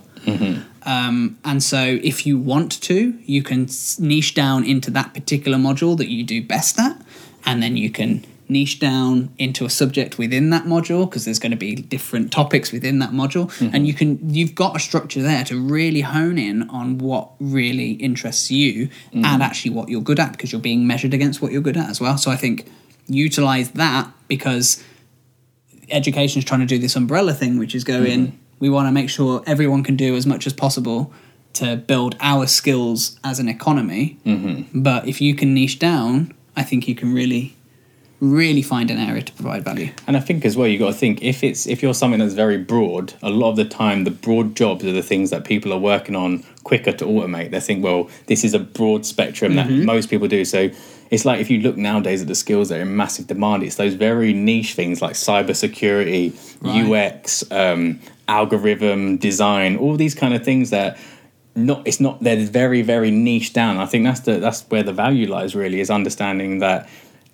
Um, 0.84 1.38
and 1.44 1.62
so, 1.62 1.98
if 2.02 2.26
you 2.26 2.38
want 2.38 2.82
to, 2.82 3.18
you 3.24 3.42
can 3.42 3.68
niche 3.98 4.34
down 4.34 4.64
into 4.64 4.90
that 4.90 5.14
particular 5.14 5.56
module 5.56 5.96
that 5.96 6.10
you 6.10 6.24
do 6.24 6.42
best 6.42 6.78
at, 6.78 7.00
and 7.46 7.62
then 7.62 7.76
you 7.76 7.88
can 7.88 8.24
niche 8.52 8.78
down 8.78 9.32
into 9.38 9.64
a 9.64 9.70
subject 9.70 10.18
within 10.18 10.50
that 10.50 10.64
module 10.64 11.08
because 11.08 11.24
there's 11.24 11.38
going 11.38 11.50
to 11.50 11.56
be 11.56 11.74
different 11.74 12.30
topics 12.30 12.70
within 12.70 12.98
that 12.98 13.10
module. 13.10 13.46
Mm-hmm. 13.46 13.74
And 13.74 13.86
you 13.86 13.94
can 13.94 14.30
you've 14.30 14.54
got 14.54 14.76
a 14.76 14.78
structure 14.78 15.22
there 15.22 15.44
to 15.44 15.58
really 15.60 16.02
hone 16.02 16.38
in 16.38 16.68
on 16.70 16.98
what 16.98 17.30
really 17.40 17.92
interests 17.92 18.50
you 18.50 18.88
mm. 19.12 19.24
and 19.24 19.42
actually 19.42 19.72
what 19.72 19.88
you're 19.88 20.02
good 20.02 20.20
at 20.20 20.32
because 20.32 20.52
you're 20.52 20.60
being 20.60 20.86
measured 20.86 21.14
against 21.14 21.42
what 21.42 21.52
you're 21.52 21.62
good 21.62 21.76
at 21.76 21.88
as 21.88 22.00
well. 22.00 22.16
So 22.18 22.30
i 22.30 22.36
think 22.36 22.68
utilize 23.08 23.70
that 23.72 24.10
because 24.28 24.82
education 25.90 26.38
is 26.38 26.44
trying 26.44 26.60
to 26.60 26.66
do 26.66 26.78
this 26.78 26.96
umbrella 26.96 27.34
thing, 27.34 27.58
which 27.58 27.74
is 27.74 27.84
going, 27.84 28.26
mm-hmm. 28.28 28.36
we 28.58 28.70
want 28.70 28.88
to 28.88 28.92
make 28.92 29.10
sure 29.10 29.42
everyone 29.46 29.82
can 29.82 29.96
do 29.96 30.16
as 30.16 30.26
much 30.26 30.46
as 30.46 30.52
possible 30.52 31.12
to 31.54 31.76
build 31.76 32.16
our 32.20 32.46
skills 32.46 33.18
as 33.22 33.38
an 33.38 33.48
economy. 33.48 34.18
Mm-hmm. 34.24 34.82
But 34.82 35.06
if 35.06 35.20
you 35.20 35.34
can 35.34 35.52
niche 35.54 35.78
down, 35.78 36.34
I 36.56 36.62
think 36.62 36.88
you 36.88 36.94
can 36.94 37.12
really, 37.12 37.54
really 38.22 38.62
find 38.62 38.88
an 38.88 38.98
area 38.98 39.20
to 39.20 39.32
provide 39.32 39.64
value. 39.64 39.90
And 40.06 40.16
I 40.16 40.20
think 40.20 40.44
as 40.44 40.56
well, 40.56 40.68
you've 40.68 40.78
got 40.78 40.92
to 40.92 40.98
think 40.98 41.20
if 41.22 41.42
it's 41.42 41.66
if 41.66 41.82
you're 41.82 41.92
something 41.92 42.20
that's 42.20 42.34
very 42.34 42.56
broad, 42.56 43.14
a 43.20 43.30
lot 43.30 43.50
of 43.50 43.56
the 43.56 43.64
time 43.64 44.04
the 44.04 44.12
broad 44.12 44.54
jobs 44.54 44.84
are 44.84 44.92
the 44.92 45.02
things 45.02 45.30
that 45.30 45.44
people 45.44 45.72
are 45.72 45.78
working 45.78 46.14
on 46.14 46.44
quicker 46.62 46.92
to 46.92 47.04
automate. 47.04 47.50
They 47.50 47.58
think, 47.58 47.82
well, 47.82 48.08
this 48.26 48.44
is 48.44 48.54
a 48.54 48.60
broad 48.60 49.04
spectrum 49.04 49.56
that 49.56 49.68
most 49.68 50.08
people 50.08 50.28
do. 50.28 50.44
So 50.44 50.70
it's 51.10 51.24
like 51.24 51.40
if 51.40 51.50
you 51.50 51.62
look 51.62 51.76
nowadays 51.76 52.22
at 52.22 52.28
the 52.28 52.36
skills 52.36 52.68
that 52.68 52.78
are 52.78 52.82
in 52.82 52.94
massive 52.96 53.26
demand, 53.26 53.64
it's 53.64 53.74
those 53.74 53.94
very 53.94 54.32
niche 54.32 54.74
things 54.74 55.02
like 55.02 55.14
cybersecurity, 55.14 56.32
Right. 56.62 57.10
UX, 57.10 57.42
um, 57.50 57.98
algorithm 58.28 59.16
design, 59.16 59.76
all 59.76 59.96
these 59.96 60.14
kind 60.14 60.32
of 60.32 60.44
things 60.44 60.70
that 60.70 60.96
not 61.54 61.86
it's 61.86 62.00
not 62.00 62.22
they're 62.22 62.46
very 62.46 62.82
very 62.82 63.10
niche 63.10 63.52
down. 63.52 63.78
I 63.78 63.86
think 63.86 64.04
that's 64.04 64.20
the 64.20 64.38
that's 64.38 64.62
where 64.70 64.82
the 64.82 64.92
value 64.92 65.28
lies 65.28 65.54
really 65.54 65.80
is 65.80 65.90
understanding 65.90 66.60
that 66.60 66.88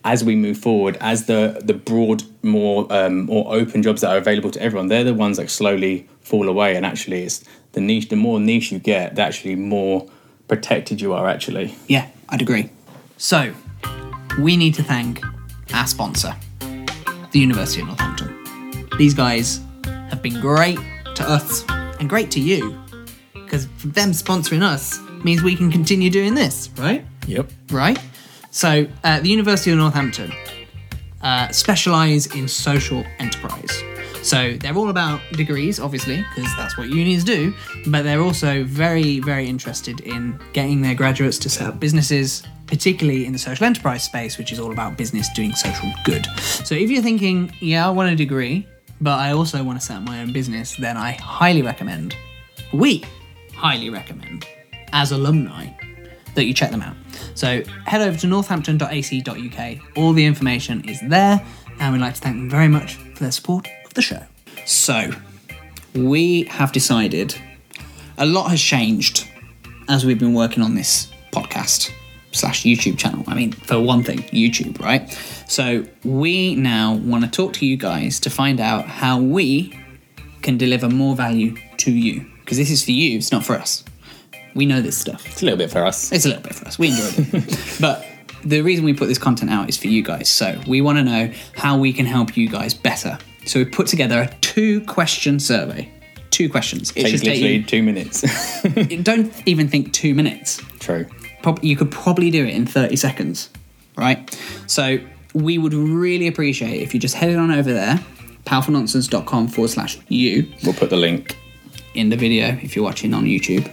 as 0.04 0.24
we 0.24 0.36
move 0.36 0.58
forward, 0.58 0.96
as 1.00 1.26
the 1.26 1.60
the 1.64 1.74
broad, 1.74 2.22
more 2.42 2.86
um, 2.90 3.26
more 3.26 3.52
open 3.52 3.82
jobs 3.82 4.00
that 4.00 4.10
are 4.10 4.18
available 4.18 4.50
to 4.52 4.62
everyone, 4.62 4.88
they're 4.88 5.04
the 5.04 5.14
ones 5.14 5.36
that 5.36 5.50
slowly 5.50 6.08
fall 6.20 6.48
away. 6.48 6.76
And 6.76 6.86
actually, 6.86 7.22
it's 7.22 7.44
the 7.72 7.80
niche. 7.80 8.08
The 8.08 8.16
more 8.16 8.40
niche 8.40 8.72
you 8.72 8.78
get, 8.78 9.16
the 9.16 9.22
actually 9.22 9.56
more 9.56 10.08
protected 10.46 11.00
you 11.00 11.12
are. 11.12 11.28
Actually, 11.28 11.74
Yeah, 11.88 12.08
I'd 12.28 12.42
agree. 12.42 12.70
So, 13.16 13.52
we 14.38 14.56
need 14.56 14.74
to 14.74 14.82
thank 14.82 15.22
our 15.74 15.86
sponsor, 15.86 16.34
the 17.32 17.38
University 17.38 17.82
of 17.82 17.88
Northampton. 17.88 18.88
These 18.96 19.14
guys 19.14 19.60
have 19.84 20.22
been 20.22 20.40
great 20.40 20.78
to 21.16 21.28
us 21.28 21.64
and 22.00 22.08
great 22.08 22.30
to 22.32 22.40
you 22.40 22.78
because 23.32 23.66
them 23.82 24.10
sponsoring 24.10 24.62
us 24.62 25.00
means 25.24 25.42
we 25.42 25.56
can 25.56 25.70
continue 25.70 26.10
doing 26.10 26.34
this, 26.34 26.70
right? 26.76 27.04
yep. 27.26 27.50
Right? 27.70 27.98
So, 28.58 28.88
uh, 29.04 29.20
the 29.20 29.28
University 29.28 29.70
of 29.70 29.78
Northampton 29.78 30.32
uh, 31.22 31.46
specialise 31.50 32.26
in 32.34 32.48
social 32.48 33.04
enterprise. 33.20 33.84
So, 34.24 34.54
they're 34.54 34.74
all 34.74 34.90
about 34.90 35.20
degrees, 35.34 35.78
obviously, 35.78 36.24
because 36.34 36.50
that's 36.56 36.76
what 36.76 36.88
unis 36.88 37.22
do, 37.22 37.54
but 37.86 38.02
they're 38.02 38.20
also 38.20 38.64
very, 38.64 39.20
very 39.20 39.46
interested 39.46 40.00
in 40.00 40.40
getting 40.54 40.82
their 40.82 40.96
graduates 40.96 41.38
to 41.38 41.48
set 41.48 41.68
up 41.68 41.78
businesses, 41.78 42.42
particularly 42.66 43.26
in 43.26 43.32
the 43.32 43.38
social 43.38 43.64
enterprise 43.64 44.02
space, 44.02 44.38
which 44.38 44.50
is 44.50 44.58
all 44.58 44.72
about 44.72 44.96
business 44.96 45.28
doing 45.36 45.52
social 45.52 45.88
good. 46.02 46.26
So, 46.40 46.74
if 46.74 46.90
you're 46.90 47.00
thinking, 47.00 47.54
yeah, 47.60 47.86
I 47.86 47.90
want 47.90 48.10
a 48.10 48.16
degree, 48.16 48.66
but 49.00 49.20
I 49.20 49.34
also 49.34 49.62
want 49.62 49.78
to 49.78 49.86
set 49.86 49.98
up 49.98 50.02
my 50.02 50.20
own 50.20 50.32
business, 50.32 50.74
then 50.74 50.96
I 50.96 51.12
highly 51.12 51.62
recommend, 51.62 52.16
we 52.72 53.04
highly 53.54 53.88
recommend, 53.88 54.48
as 54.92 55.12
alumni, 55.12 55.68
that 56.34 56.46
you 56.46 56.54
check 56.54 56.72
them 56.72 56.82
out. 56.82 56.96
So 57.34 57.62
head 57.86 58.00
over 58.00 58.18
to 58.18 58.26
northampton.ac.uk. 58.26 59.96
All 59.96 60.12
the 60.12 60.24
information 60.24 60.88
is 60.88 61.00
there, 61.02 61.44
and 61.80 61.92
we'd 61.92 62.00
like 62.00 62.14
to 62.14 62.20
thank 62.20 62.36
them 62.36 62.50
very 62.50 62.68
much 62.68 62.94
for 62.94 63.20
their 63.20 63.32
support 63.32 63.68
of 63.84 63.94
the 63.94 64.02
show. 64.02 64.22
So, 64.66 65.10
we 65.94 66.44
have 66.44 66.72
decided 66.72 67.34
a 68.18 68.26
lot 68.26 68.50
has 68.50 68.60
changed 68.60 69.26
as 69.88 70.04
we've 70.04 70.18
been 70.18 70.34
working 70.34 70.62
on 70.62 70.74
this 70.74 71.10
podcast 71.32 71.90
slash 72.32 72.64
YouTube 72.64 72.98
channel. 72.98 73.24
I 73.26 73.34
mean, 73.34 73.52
for 73.52 73.80
one 73.80 74.02
thing, 74.02 74.18
YouTube, 74.24 74.78
right? 74.80 75.10
So, 75.48 75.84
we 76.04 76.54
now 76.54 76.94
want 76.94 77.24
to 77.24 77.30
talk 77.30 77.54
to 77.54 77.66
you 77.66 77.76
guys 77.76 78.20
to 78.20 78.30
find 78.30 78.60
out 78.60 78.86
how 78.86 79.20
we 79.20 79.78
can 80.42 80.58
deliver 80.58 80.88
more 80.88 81.16
value 81.16 81.56
to 81.78 81.90
you. 81.90 82.26
Because 82.40 82.58
this 82.58 82.70
is 82.70 82.84
for 82.84 82.92
you, 82.92 83.16
it's 83.16 83.32
not 83.32 83.44
for 83.44 83.54
us. 83.54 83.84
We 84.58 84.66
know 84.66 84.82
this 84.82 84.98
stuff. 84.98 85.24
It's 85.24 85.40
a 85.40 85.44
little 85.44 85.56
bit 85.56 85.70
for 85.70 85.84
us. 85.84 86.10
It's 86.10 86.24
a 86.24 86.28
little 86.28 86.42
bit 86.42 86.52
for 86.52 86.66
us. 86.66 86.80
We 86.80 86.88
enjoyed 86.88 87.32
it. 87.32 87.76
but 87.80 88.04
the 88.44 88.60
reason 88.60 88.84
we 88.84 88.92
put 88.92 89.06
this 89.06 89.16
content 89.16 89.52
out 89.52 89.68
is 89.68 89.76
for 89.76 89.86
you 89.86 90.02
guys. 90.02 90.28
So 90.28 90.60
we 90.66 90.80
want 90.80 90.98
to 90.98 91.04
know 91.04 91.32
how 91.54 91.78
we 91.78 91.92
can 91.92 92.06
help 92.06 92.36
you 92.36 92.48
guys 92.48 92.74
better. 92.74 93.18
So 93.46 93.60
we 93.60 93.66
put 93.66 93.86
together 93.86 94.20
a 94.20 94.34
two 94.40 94.80
question 94.86 95.38
survey. 95.38 95.88
Two 96.30 96.50
questions. 96.50 96.90
It 96.90 97.02
Takes 97.02 97.10
should 97.10 97.20
take 97.22 97.40
you, 97.40 97.62
two 97.62 97.84
minutes. 97.84 98.22
don't 99.04 99.32
even 99.46 99.68
think 99.68 99.92
two 99.92 100.12
minutes. 100.12 100.60
True. 100.80 101.06
Prob- 101.42 101.62
you 101.62 101.76
could 101.76 101.92
probably 101.92 102.28
do 102.32 102.44
it 102.44 102.52
in 102.52 102.66
30 102.66 102.96
seconds, 102.96 103.50
right? 103.96 104.28
So 104.66 104.98
we 105.34 105.56
would 105.56 105.72
really 105.72 106.26
appreciate 106.26 106.82
if 106.82 106.94
you 106.94 106.98
just 106.98 107.14
headed 107.14 107.36
on 107.36 107.52
over 107.52 107.72
there, 107.72 108.00
powerfulnonsense.com 108.44 109.48
forward 109.48 109.70
slash 109.70 109.98
you 110.08 110.52
We'll 110.64 110.74
put 110.74 110.90
the 110.90 110.96
link. 110.96 111.38
in 111.94 112.08
the 112.08 112.16
video 112.16 112.58
if 112.60 112.74
you're 112.74 112.84
watching 112.84 113.14
on 113.14 113.24
YouTube. 113.24 113.72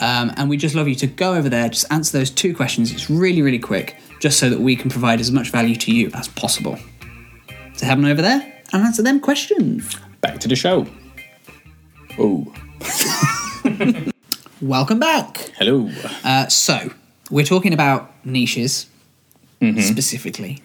Um, 0.00 0.32
and 0.36 0.48
we 0.48 0.56
just 0.56 0.74
love 0.74 0.86
you 0.88 0.94
to 0.96 1.06
go 1.06 1.34
over 1.34 1.48
there, 1.48 1.68
just 1.68 1.86
answer 1.90 2.16
those 2.18 2.30
two 2.30 2.54
questions. 2.54 2.92
It's 2.92 3.10
really, 3.10 3.42
really 3.42 3.58
quick, 3.58 3.96
just 4.20 4.38
so 4.38 4.48
that 4.50 4.60
we 4.60 4.76
can 4.76 4.90
provide 4.90 5.20
as 5.20 5.32
much 5.32 5.50
value 5.50 5.74
to 5.76 5.92
you 5.92 6.10
as 6.14 6.28
possible. 6.28 6.78
So 7.74 7.86
head 7.86 7.98
on 7.98 8.04
over 8.04 8.22
there 8.22 8.40
and 8.72 8.82
answer 8.84 9.02
them 9.02 9.18
questions. 9.20 9.96
Back 10.20 10.38
to 10.40 10.48
the 10.48 10.56
show. 10.56 10.86
Oh, 12.18 12.52
Welcome 14.60 14.98
back. 14.98 15.52
hello. 15.56 15.88
Uh, 16.24 16.48
so 16.48 16.90
we're 17.30 17.44
talking 17.44 17.72
about 17.72 18.12
niches 18.24 18.86
specifically. 19.60 20.62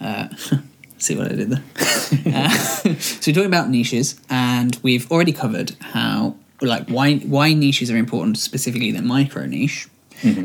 Uh, 0.00 0.28
see 0.98 1.16
what 1.16 1.32
I 1.32 1.34
did 1.36 1.50
there. 1.50 1.62
uh, 2.34 2.50
so 2.50 2.88
we're 3.30 3.34
talking 3.34 3.46
about 3.46 3.70
niches, 3.70 4.20
and 4.28 4.78
we've 4.82 5.10
already 5.10 5.32
covered 5.32 5.70
how, 5.80 6.36
like, 6.68 6.88
why 6.88 7.16
why 7.18 7.52
niches 7.54 7.90
are 7.90 7.96
important, 7.96 8.38
specifically 8.38 8.92
the 8.92 9.02
micro 9.02 9.46
niche, 9.46 9.88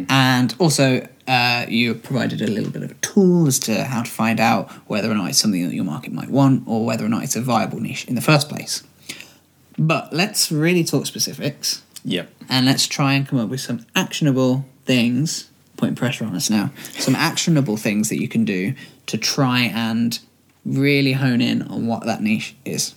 and 0.10 0.56
also 0.60 1.08
uh, 1.28 1.66
you 1.70 1.94
provided 1.94 2.42
a 2.42 2.48
little 2.48 2.72
bit 2.72 2.84
of 2.84 2.92
a 2.92 2.96
tool 2.96 3.48
as 3.48 3.60
to 3.60 3.84
how 3.84 4.02
to 4.02 4.10
find 4.10 4.40
out 4.40 4.72
whether 4.88 5.12
or 5.12 5.16
not 5.16 5.30
it's 5.30 5.38
something 5.38 5.68
that 5.68 5.76
your 5.76 5.84
market 5.84 6.12
might 6.14 6.30
want, 6.30 6.64
or 6.68 6.86
whether 6.86 7.06
or 7.06 7.10
not 7.10 7.24
it's 7.24 7.36
a 7.36 7.42
viable 7.42 7.80
niche 7.80 8.06
in 8.06 8.16
the 8.16 8.22
first 8.22 8.50
place. 8.50 8.84
But 9.78 10.12
let's 10.12 10.52
really 10.52 10.84
talk 10.84 11.06
specifics. 11.06 11.84
Yep. 12.06 12.30
and 12.48 12.66
let's 12.66 12.88
try 12.88 13.14
and 13.14 13.28
come 13.28 13.38
up 13.38 13.50
with 13.50 13.60
some 13.60 13.86
actionable 13.94 14.66
things. 14.86 15.50
Putting 15.76 15.96
pressure 15.96 16.26
on 16.26 16.36
us 16.36 16.50
now. 16.50 16.72
Some 16.94 17.16
actionable 17.16 17.76
things 17.76 18.08
that 18.10 18.20
you 18.20 18.30
can 18.30 18.46
do 18.46 18.74
to 19.08 19.18
try 19.18 19.62
and 19.64 20.18
really 20.66 21.14
hone 21.14 21.42
in 21.42 21.62
on 21.64 21.86
what 21.86 22.06
that 22.06 22.22
niche 22.22 22.56
is 22.66 22.96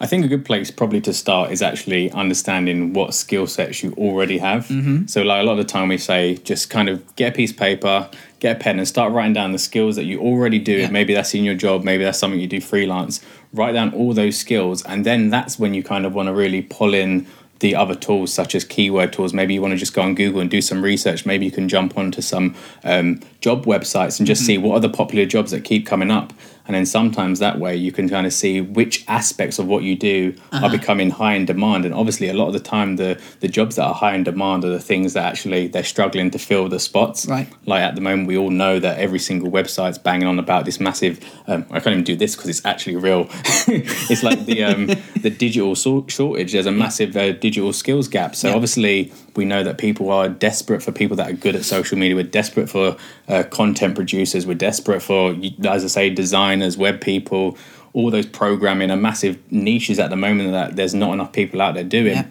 I 0.00 0.06
think 0.06 0.24
a 0.24 0.28
good 0.28 0.44
place 0.44 0.70
probably 0.70 1.00
to 1.02 1.12
start 1.12 1.52
is 1.52 1.62
actually 1.62 2.10
understanding 2.12 2.92
what 2.92 3.14
skill 3.14 3.46
sets 3.46 3.82
you 3.82 3.92
already 3.96 4.38
have. 4.38 4.66
Mm-hmm. 4.66 5.06
So, 5.06 5.22
like 5.22 5.42
a 5.42 5.44
lot 5.44 5.52
of 5.52 5.58
the 5.58 5.64
time, 5.64 5.88
we 5.88 5.98
say 5.98 6.36
just 6.38 6.70
kind 6.70 6.88
of 6.88 7.16
get 7.16 7.32
a 7.32 7.36
piece 7.36 7.52
of 7.52 7.56
paper, 7.56 8.10
get 8.40 8.56
a 8.56 8.58
pen, 8.60 8.78
and 8.78 8.88
start 8.88 9.12
writing 9.12 9.32
down 9.32 9.52
the 9.52 9.58
skills 9.58 9.96
that 9.96 10.04
you 10.04 10.20
already 10.20 10.58
do. 10.58 10.80
Yeah. 10.80 10.90
Maybe 10.90 11.14
that's 11.14 11.34
in 11.34 11.44
your 11.44 11.54
job, 11.54 11.84
maybe 11.84 12.04
that's 12.04 12.18
something 12.18 12.40
you 12.40 12.46
do 12.46 12.60
freelance. 12.60 13.20
Write 13.52 13.72
down 13.72 13.94
all 13.94 14.14
those 14.14 14.36
skills, 14.36 14.82
and 14.84 15.06
then 15.06 15.30
that's 15.30 15.58
when 15.58 15.74
you 15.74 15.82
kind 15.82 16.06
of 16.06 16.14
want 16.14 16.26
to 16.26 16.34
really 16.34 16.62
pull 16.62 16.94
in 16.94 17.26
the 17.60 17.74
other 17.74 17.94
tools 17.94 18.34
such 18.34 18.54
as 18.54 18.64
keyword 18.64 19.12
tools 19.12 19.32
maybe 19.32 19.54
you 19.54 19.62
want 19.62 19.72
to 19.72 19.78
just 19.78 19.94
go 19.94 20.02
on 20.02 20.14
google 20.14 20.40
and 20.40 20.50
do 20.50 20.60
some 20.60 20.82
research 20.82 21.24
maybe 21.24 21.46
you 21.46 21.52
can 21.52 21.68
jump 21.68 21.96
onto 21.96 22.20
some 22.20 22.54
um, 22.82 23.20
job 23.40 23.64
websites 23.64 24.18
and 24.18 24.26
just 24.26 24.44
see 24.44 24.58
what 24.58 24.74
are 24.74 24.80
the 24.80 24.88
popular 24.88 25.24
jobs 25.24 25.50
that 25.52 25.64
keep 25.64 25.86
coming 25.86 26.10
up 26.10 26.32
and 26.66 26.74
then 26.74 26.86
sometimes 26.86 27.38
that 27.38 27.58
way 27.58 27.76
you 27.76 27.92
can 27.92 28.08
kind 28.08 28.26
of 28.26 28.32
see 28.32 28.60
which 28.60 29.04
aspects 29.08 29.58
of 29.58 29.66
what 29.66 29.82
you 29.82 29.96
do 29.96 30.34
are 30.52 30.70
becoming 30.70 31.10
high 31.10 31.34
in 31.34 31.44
demand. 31.44 31.84
And 31.84 31.94
obviously 31.94 32.28
a 32.28 32.34
lot 32.34 32.46
of 32.46 32.52
the 32.52 32.60
time 32.60 32.96
the 32.96 33.20
the 33.40 33.48
jobs 33.48 33.76
that 33.76 33.84
are 33.84 33.94
high 33.94 34.14
in 34.14 34.24
demand 34.24 34.64
are 34.64 34.70
the 34.70 34.80
things 34.80 35.12
that 35.12 35.24
actually 35.24 35.68
they're 35.68 35.84
struggling 35.84 36.30
to 36.30 36.38
fill 36.38 36.68
the 36.68 36.80
spots. 36.80 37.26
Right. 37.26 37.48
like 37.66 37.82
at 37.82 37.94
the 37.94 38.00
moment 38.00 38.28
we 38.28 38.36
all 38.36 38.50
know 38.50 38.78
that 38.78 38.98
every 38.98 39.18
single 39.18 39.50
website's 39.50 39.98
banging 39.98 40.28
on 40.28 40.38
about 40.38 40.64
this 40.64 40.78
massive 40.80 41.18
um, 41.46 41.64
i 41.70 41.80
can't 41.80 41.94
even 41.94 42.04
do 42.04 42.16
this 42.16 42.34
because 42.34 42.50
it's 42.50 42.64
actually 42.64 42.96
real. 42.96 43.28
It's 43.66 44.22
like 44.22 44.44
the 44.44 44.62
um, 44.64 44.90
the 45.24 45.30
digital 45.30 45.74
so- 45.74 46.04
shortage 46.08 46.52
there's 46.52 46.66
a 46.66 46.70
massive 46.84 47.16
uh, 47.16 47.32
digital 47.32 47.72
skills 47.72 48.06
gap. 48.08 48.34
So 48.36 48.48
Yeah. 48.48 48.54
obviously 48.54 49.10
we 49.34 49.44
know 49.44 49.62
that 49.64 49.78
people 49.78 50.10
are 50.10 50.28
desperate 50.28 50.82
for 50.82 50.92
people 50.92 51.16
that 51.16 51.28
are 51.30 51.32
good 51.32 51.56
at 51.56 51.64
social 51.64 51.96
media. 51.98 52.14
We're 52.14 52.24
desperate 52.42 52.68
for 52.68 52.96
uh, 53.26 53.42
content 53.60 53.94
producers. 53.94 54.46
We're 54.46 54.54
desperate 54.70 55.02
for 55.02 55.34
as 55.64 55.82
i 55.84 55.88
say 55.88 56.10
designers 56.10 56.76
web 56.76 57.00
people 57.00 57.56
all 57.94 58.10
those 58.10 58.26
programming 58.26 58.90
are 58.90 58.96
massive 59.10 59.38
niches 59.50 59.98
at 59.98 60.10
the 60.10 60.16
moment 60.16 60.52
that 60.52 60.76
there's 60.76 60.94
not 60.94 61.12
enough 61.14 61.32
people 61.32 61.62
out 61.62 61.74
there 61.74 61.84
doing. 61.84 62.16
Yeah. 62.18 62.26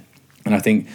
and 0.45 0.53
i 0.53 0.59
think 0.59 0.87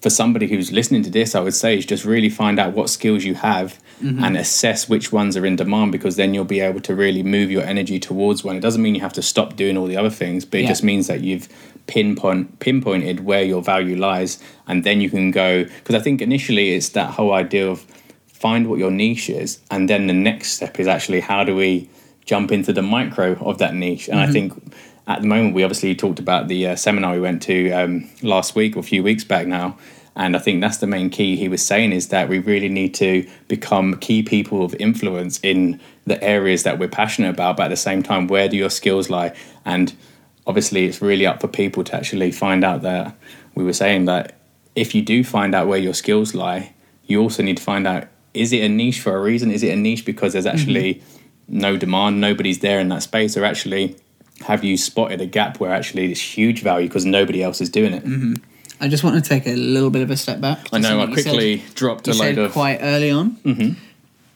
for 0.00 0.10
somebody 0.10 0.46
who's 0.46 0.70
listening 0.70 1.02
to 1.02 1.10
this, 1.10 1.34
I 1.34 1.40
would 1.40 1.54
say 1.54 1.76
is 1.76 1.84
just 1.84 2.04
really 2.04 2.28
find 2.28 2.60
out 2.60 2.72
what 2.72 2.88
skills 2.88 3.24
you 3.24 3.34
have 3.34 3.80
mm-hmm. 4.02 4.22
and 4.22 4.36
assess 4.36 4.88
which 4.88 5.12
ones 5.12 5.36
are 5.36 5.44
in 5.44 5.56
demand 5.56 5.90
because 5.90 6.16
then 6.16 6.34
you'll 6.34 6.44
be 6.44 6.60
able 6.60 6.80
to 6.82 6.94
really 6.94 7.22
move 7.24 7.50
your 7.50 7.64
energy 7.64 7.98
towards 7.98 8.44
one. 8.44 8.56
It 8.56 8.60
doesn't 8.60 8.80
mean 8.80 8.94
you 8.94 9.00
have 9.00 9.12
to 9.14 9.22
stop 9.22 9.56
doing 9.56 9.76
all 9.76 9.86
the 9.86 9.96
other 9.96 10.10
things, 10.10 10.44
but 10.44 10.60
it 10.60 10.64
Yeah. 10.64 10.68
just 10.68 10.84
means 10.84 11.08
that 11.08 11.22
you've 11.22 11.48
pinpoint 11.88 12.60
pinpointed 12.60 13.24
where 13.24 13.42
your 13.42 13.62
value 13.62 13.96
lies 13.96 14.38
and 14.66 14.84
then 14.84 15.00
you 15.00 15.08
can 15.08 15.30
go 15.30 15.64
because 15.64 15.94
I 15.94 16.00
think 16.00 16.20
initially 16.20 16.74
it's 16.74 16.90
that 16.90 17.12
whole 17.12 17.32
idea 17.32 17.66
of 17.66 17.80
find 18.26 18.68
what 18.68 18.78
your 18.78 18.90
niche 18.90 19.30
is 19.30 19.58
and 19.70 19.88
then 19.88 20.06
the 20.06 20.12
next 20.12 20.52
step 20.52 20.78
is 20.78 20.86
actually 20.86 21.20
how 21.20 21.44
do 21.44 21.56
we 21.56 21.88
jump 22.26 22.52
into 22.52 22.74
the 22.74 22.82
micro 22.82 23.32
of 23.40 23.56
that 23.58 23.74
niche 23.74 24.06
and 24.08 24.20
I 24.20 24.24
mm-hmm. 24.24 24.32
think 24.32 24.74
at 25.08 25.22
the 25.22 25.26
moment 25.26 25.54
we 25.54 25.64
obviously 25.64 25.94
talked 25.94 26.20
about 26.20 26.46
the 26.46 26.68
uh, 26.68 26.76
seminar 26.76 27.14
we 27.14 27.20
went 27.20 27.42
to 27.42 27.72
um, 27.72 28.08
last 28.22 28.54
week 28.54 28.76
or 28.76 28.80
a 28.80 28.84
few 28.84 29.02
weeks 29.02 29.24
back 29.24 29.46
now. 29.46 29.76
And 30.14 30.36
I 30.36 30.38
think 30.38 30.60
that's 30.60 30.78
the 30.78 30.86
main 30.86 31.10
key 31.10 31.36
he 31.36 31.48
was 31.48 31.64
saying 31.64 31.92
is 31.92 32.08
that 32.08 32.28
we 32.28 32.40
really 32.40 32.68
need 32.68 32.92
to 32.94 33.28
become 33.46 33.96
key 33.98 34.22
people 34.22 34.64
of 34.64 34.74
influence 34.76 35.38
in 35.42 35.80
the 36.06 36.22
areas 36.22 36.64
that 36.64 36.78
we're 36.78 36.88
passionate 36.88 37.30
about 37.30 37.56
but 37.56 37.64
at 37.64 37.68
the 37.68 37.76
same 37.76 38.02
time 38.02 38.26
where 38.26 38.48
do 38.48 38.56
your 38.56 38.70
skills 38.70 39.08
lie? 39.08 39.34
And 39.64 39.94
obviously 40.46 40.86
it's 40.86 41.00
really 41.00 41.26
up 41.26 41.40
for 41.40 41.48
people 41.48 41.84
to 41.84 41.96
actually 41.96 42.30
find 42.30 42.64
out 42.64 42.82
that 42.82 43.16
we 43.54 43.64
were 43.64 43.72
saying 43.72 44.04
that 44.04 44.38
if 44.74 44.94
you 44.94 45.02
do 45.02 45.24
find 45.24 45.54
out 45.54 45.66
where 45.68 45.78
your 45.78 45.94
skills 45.94 46.34
lie 46.34 46.74
you 47.06 47.20
also 47.20 47.42
need 47.42 47.56
to 47.56 47.62
find 47.62 47.86
out 47.86 48.08
is 48.34 48.52
it 48.52 48.62
a 48.62 48.68
niche 48.68 49.00
for 49.00 49.16
a 49.16 49.20
reason? 49.20 49.50
Is 49.50 49.62
it 49.62 49.72
a 49.72 49.76
niche 49.76 50.04
because 50.04 50.34
there's 50.34 50.46
actually 50.46 51.02
no 51.48 51.76
demand 51.76 52.20
nobody's 52.20 52.60
there 52.60 52.78
in 52.78 52.88
that 52.90 53.02
space? 53.02 53.36
Or 53.36 53.44
actually 53.44 53.96
have 54.46 54.62
you 54.64 54.76
spotted 54.76 55.20
a 55.20 55.26
gap 55.26 55.58
where 55.60 55.72
actually 55.72 56.10
it's 56.12 56.20
huge 56.20 56.62
value 56.62 56.86
because 56.88 57.04
nobody 57.04 57.42
else 57.42 57.60
is 57.60 57.68
doing 57.70 57.92
it 57.92 58.04
I 58.80 58.86
just 58.86 59.02
want 59.02 59.22
to 59.22 59.28
take 59.28 59.46
a 59.48 59.56
little 59.56 59.90
bit 59.90 60.02
of 60.02 60.10
a 60.10 60.16
step 60.16 60.40
back. 60.40 60.68
i 60.72 60.78
know 60.78 61.00
i 61.00 61.06
you 61.06 61.16
said- 61.16 61.24
quickly 61.24 61.62
dropped 61.74 62.06
a 62.08 62.14
load 62.14 62.38
of 62.38 62.52
quite 62.52 62.78
early 62.80 63.10
on. 63.10 63.36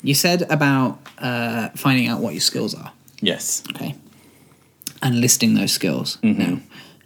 You 0.04 0.14
said 0.14 0.42
about 0.50 0.98
uh, 1.18 1.68
finding 1.76 2.08
out 2.08 2.18
what 2.20 2.32
your 2.34 2.40
skills 2.40 2.74
are. 2.74 2.90
Yes. 3.20 3.62
Okay. 3.70 3.94
And 5.00 5.20
listing 5.20 5.54
those 5.54 5.70
skills. 5.70 6.18
Mm-hmm. 6.24 6.38
Now, 6.42 6.60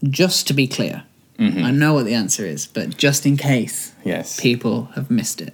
just 0.09 0.47
to 0.49 0.55
be 0.55 0.67
clear, 0.67 1.03
I 1.39 1.71
know 1.73 1.93
what 1.93 2.07
the 2.07 2.15
answer 2.15 2.47
is, 2.47 2.67
but 2.67 2.97
just 2.97 3.27
in 3.27 3.37
case 3.37 3.93
Yes. 4.03 4.41
people 4.41 4.87
have 4.95 5.11
missed 5.11 5.43
it. 5.43 5.53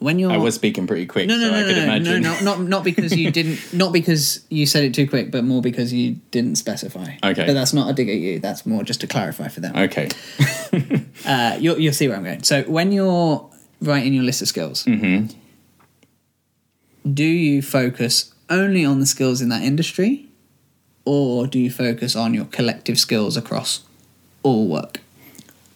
When 0.00 0.18
you're 0.18 0.32
I 0.32 0.38
was 0.38 0.54
speaking 0.54 0.86
pretty 0.86 1.04
quick, 1.06 1.28
no, 1.28 1.36
no, 1.36 1.44
so 1.44 1.50
no, 1.50 1.56
I 1.56 1.60
no, 1.60 1.66
could 1.66 1.76
no, 1.76 1.82
no, 1.86 1.94
imagine. 1.94 2.22
no, 2.22 2.40
not 2.40 2.60
not 2.62 2.84
because 2.84 3.14
you 3.14 3.30
didn't, 3.30 3.72
not 3.74 3.92
because 3.92 4.44
you 4.48 4.64
said 4.66 4.82
it 4.84 4.94
too 4.94 5.06
quick, 5.06 5.30
but 5.30 5.44
more 5.44 5.60
because 5.60 5.92
you 5.92 6.16
didn't 6.30 6.56
specify. 6.56 7.16
Okay. 7.22 7.44
but 7.46 7.52
that's 7.52 7.72
not 7.74 7.90
a 7.90 7.92
dig 7.92 8.08
at 8.08 8.16
you. 8.16 8.38
That's 8.38 8.64
more 8.64 8.82
just 8.82 9.00
to 9.02 9.06
clarify 9.06 9.48
for 9.48 9.60
them. 9.60 9.76
Okay. 9.76 10.08
Uh, 11.26 11.56
you'll 11.60 11.78
you'll 11.78 11.92
see 11.92 12.08
where 12.08 12.16
I'm 12.16 12.24
going. 12.24 12.42
So 12.44 12.62
when 12.62 12.92
you're 12.92 13.46
writing 13.82 14.14
your 14.14 14.24
list 14.24 14.40
of 14.40 14.48
skills, 14.48 14.84
Mm-hmm. 14.84 15.26
do 17.12 17.24
you 17.24 17.60
focus 17.60 18.32
only 18.48 18.84
on 18.84 19.00
the 19.00 19.06
skills 19.06 19.40
in 19.42 19.48
that 19.50 19.62
industry, 19.62 20.26
or 21.04 21.46
do 21.46 21.58
you 21.58 21.70
focus 21.70 22.16
on 22.16 22.32
your 22.34 22.46
collective 22.46 22.98
skills 22.98 23.36
across 23.36 23.80
all 24.42 24.68
work? 24.68 25.00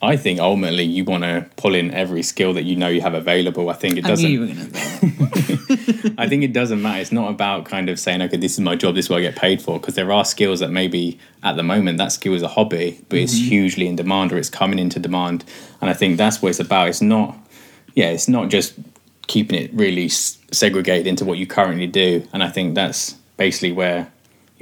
I 0.02 0.16
think 0.16 0.38
ultimately 0.38 0.84
you 0.84 1.04
want 1.04 1.24
to 1.24 1.46
pull 1.56 1.74
in 1.74 1.90
every 1.92 2.22
skill 2.22 2.52
that 2.54 2.64
you 2.64 2.76
know 2.76 2.88
you 2.88 3.00
have 3.00 3.14
available. 3.14 3.70
I 3.70 3.72
think 3.72 3.96
it 3.96 4.04
I 4.04 4.08
doesn't. 4.08 4.38
were. 4.38 4.46
I 6.18 6.28
think 6.28 6.42
it 6.44 6.52
doesn't 6.52 6.82
matter. 6.82 7.00
It's 7.00 7.12
not 7.12 7.30
about 7.30 7.64
kind 7.64 7.88
of 7.88 7.98
saying, 7.98 8.20
okay, 8.22 8.36
this 8.36 8.52
is 8.52 8.60
my 8.60 8.76
job, 8.76 8.94
this 8.96 9.06
is 9.06 9.10
what 9.10 9.18
I 9.18 9.22
get 9.22 9.36
paid 9.36 9.62
for. 9.62 9.78
Because 9.80 9.94
there 9.94 10.12
are 10.12 10.24
skills 10.24 10.60
that 10.60 10.70
maybe 10.70 11.18
at 11.42 11.56
the 11.56 11.62
moment 11.62 11.98
that 11.98 12.12
skill 12.12 12.34
is 12.34 12.42
a 12.42 12.48
hobby, 12.48 13.00
but 13.08 13.18
it's 13.18 13.34
Mm-hmm. 13.34 13.48
hugely 13.48 13.86
in 13.86 13.96
demand 13.96 14.32
or 14.32 14.38
it's 14.38 14.50
coming 14.50 14.78
into 14.78 14.98
demand. 15.00 15.44
And 15.80 15.88
I 15.90 15.94
think 15.94 16.18
that's 16.18 16.42
what 16.42 16.50
it's 16.50 16.60
about. 16.60 16.88
It's 16.88 17.00
not, 17.02 17.36
yeah, 17.94 18.10
it's 18.10 18.28
not 18.28 18.50
just 18.50 18.74
keeping 19.26 19.58
it 19.58 19.72
really 19.72 20.06
s- 20.06 20.38
segregated 20.52 21.06
into 21.06 21.24
what 21.24 21.38
you 21.38 21.46
currently 21.46 21.86
do. 21.86 22.26
And 22.32 22.42
I 22.42 22.48
think 22.50 22.74
that's 22.74 23.12
basically 23.38 23.72
where 23.72 24.12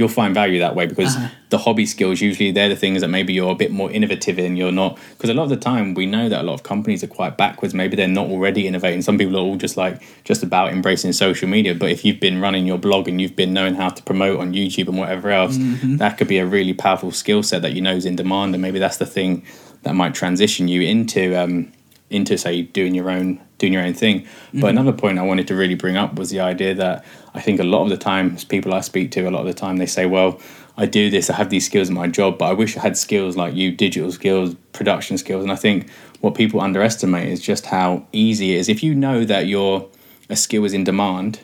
you'll 0.02 0.08
find 0.22 0.34
value 0.34 0.58
that 0.58 0.74
way 0.74 0.84
because 0.86 1.14
Uh-huh. 1.16 1.28
the 1.50 1.58
hobby 1.58 1.86
skills 1.86 2.20
usually 2.20 2.50
they're 2.50 2.68
the 2.68 2.74
things 2.84 3.00
that 3.02 3.08
maybe 3.08 3.32
you're 3.32 3.52
a 3.52 3.54
bit 3.54 3.70
more 3.70 3.88
innovative 3.92 4.36
in 4.38 4.56
you're 4.56 4.72
not 4.72 4.98
because 5.12 5.30
a 5.30 5.34
lot 5.34 5.44
of 5.44 5.48
the 5.50 5.56
time 5.56 5.94
we 5.94 6.06
know 6.06 6.28
that 6.28 6.40
a 6.40 6.42
lot 6.42 6.54
of 6.54 6.62
companies 6.64 7.04
are 7.04 7.12
quite 7.18 7.36
backwards 7.36 7.72
maybe 7.72 7.94
they're 7.94 8.08
not 8.20 8.26
already 8.26 8.66
innovating 8.66 9.00
some 9.02 9.16
people 9.16 9.36
are 9.36 9.40
all 9.40 9.56
just 9.56 9.76
like 9.76 10.02
just 10.24 10.42
about 10.42 10.72
embracing 10.72 11.12
social 11.12 11.48
media 11.48 11.72
but 11.74 11.88
if 11.88 12.04
you've 12.04 12.18
been 12.18 12.40
running 12.40 12.66
your 12.66 12.78
blog 12.78 13.06
and 13.06 13.20
you've 13.20 13.36
been 13.36 13.52
knowing 13.52 13.74
how 13.76 13.88
to 13.88 14.02
promote 14.02 14.40
on 14.40 14.52
youtube 14.52 14.88
and 14.88 14.98
whatever 14.98 15.30
else 15.30 15.56
that 16.00 16.18
could 16.18 16.26
be 16.28 16.38
a 16.38 16.46
really 16.46 16.74
powerful 16.74 17.12
skill 17.12 17.42
set 17.44 17.62
that 17.62 17.72
you 17.74 17.80
know 17.80 17.94
is 17.94 18.04
in 18.04 18.16
demand 18.16 18.54
and 18.54 18.60
maybe 18.60 18.78
that's 18.80 18.96
the 18.96 19.06
thing 19.06 19.44
that 19.84 19.94
might 19.94 20.14
transition 20.14 20.66
you 20.68 20.80
into 20.82 21.22
um, 21.40 21.70
into 22.10 22.36
say 22.36 22.62
doing 22.62 22.94
your 22.94 23.08
own 23.10 23.40
doing 23.58 23.72
your 23.72 23.82
own 23.82 23.94
thing. 23.94 24.26
But 24.52 24.70
another 24.70 24.92
point 24.92 25.18
I 25.18 25.22
wanted 25.22 25.46
to 25.48 25.54
really 25.54 25.76
bring 25.76 25.96
up 25.96 26.16
was 26.18 26.30
the 26.30 26.40
idea 26.40 26.74
that 26.74 27.04
I 27.34 27.40
think 27.40 27.60
a 27.60 27.64
lot 27.64 27.82
of 27.84 27.88
the 27.88 27.96
times 27.96 28.44
people 28.44 28.74
I 28.74 28.80
speak 28.80 29.10
to 29.12 29.28
a 29.28 29.30
lot 29.30 29.40
of 29.40 29.46
the 29.46 29.54
time 29.54 29.78
they 29.78 29.86
say, 29.86 30.06
well, 30.06 30.40
I 30.76 30.86
do 30.86 31.10
this, 31.10 31.28
I 31.30 31.34
have 31.34 31.50
these 31.50 31.66
skills 31.66 31.88
in 31.88 31.94
my 31.94 32.08
job, 32.08 32.38
but 32.38 32.46
I 32.46 32.52
wish 32.52 32.76
I 32.76 32.80
had 32.80 32.96
skills 32.96 33.36
like 33.36 33.54
you, 33.54 33.72
digital 33.72 34.10
skills, 34.12 34.54
production 34.72 35.18
skills. 35.18 35.42
And 35.42 35.52
I 35.52 35.56
think 35.56 35.90
what 36.20 36.34
people 36.34 36.60
underestimate 36.60 37.28
is 37.28 37.40
just 37.40 37.66
how 37.66 38.06
easy 38.12 38.54
it 38.54 38.58
is. 38.58 38.68
If 38.68 38.82
you 38.82 38.94
know 38.94 39.24
that 39.24 39.46
your 39.46 39.88
a 40.28 40.36
skill 40.36 40.64
is 40.64 40.72
in 40.72 40.84
demand, 40.84 41.40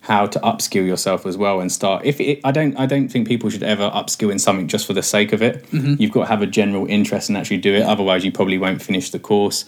how 0.00 0.26
to 0.26 0.38
upskill 0.40 0.86
yourself 0.86 1.26
as 1.26 1.36
well 1.36 1.60
and 1.60 1.70
start 1.70 2.04
if 2.04 2.20
it, 2.20 2.40
I 2.44 2.52
don't 2.52 2.76
I 2.78 2.86
don't 2.86 3.08
think 3.08 3.26
people 3.26 3.50
should 3.50 3.62
ever 3.62 3.90
upskill 3.90 4.30
in 4.30 4.38
something 4.38 4.68
just 4.68 4.86
for 4.86 4.92
the 4.92 5.02
sake 5.02 5.32
of 5.32 5.42
it. 5.42 5.64
Mm-hmm. 5.70 6.00
You've 6.00 6.12
got 6.12 6.22
to 6.22 6.26
have 6.28 6.40
a 6.40 6.46
general 6.46 6.86
interest 6.86 7.28
and 7.28 7.36
actually 7.36 7.58
do 7.58 7.74
it. 7.74 7.82
Otherwise 7.82 8.24
you 8.24 8.32
probably 8.32 8.58
won't 8.58 8.80
finish 8.80 9.10
the 9.10 9.18
course. 9.18 9.64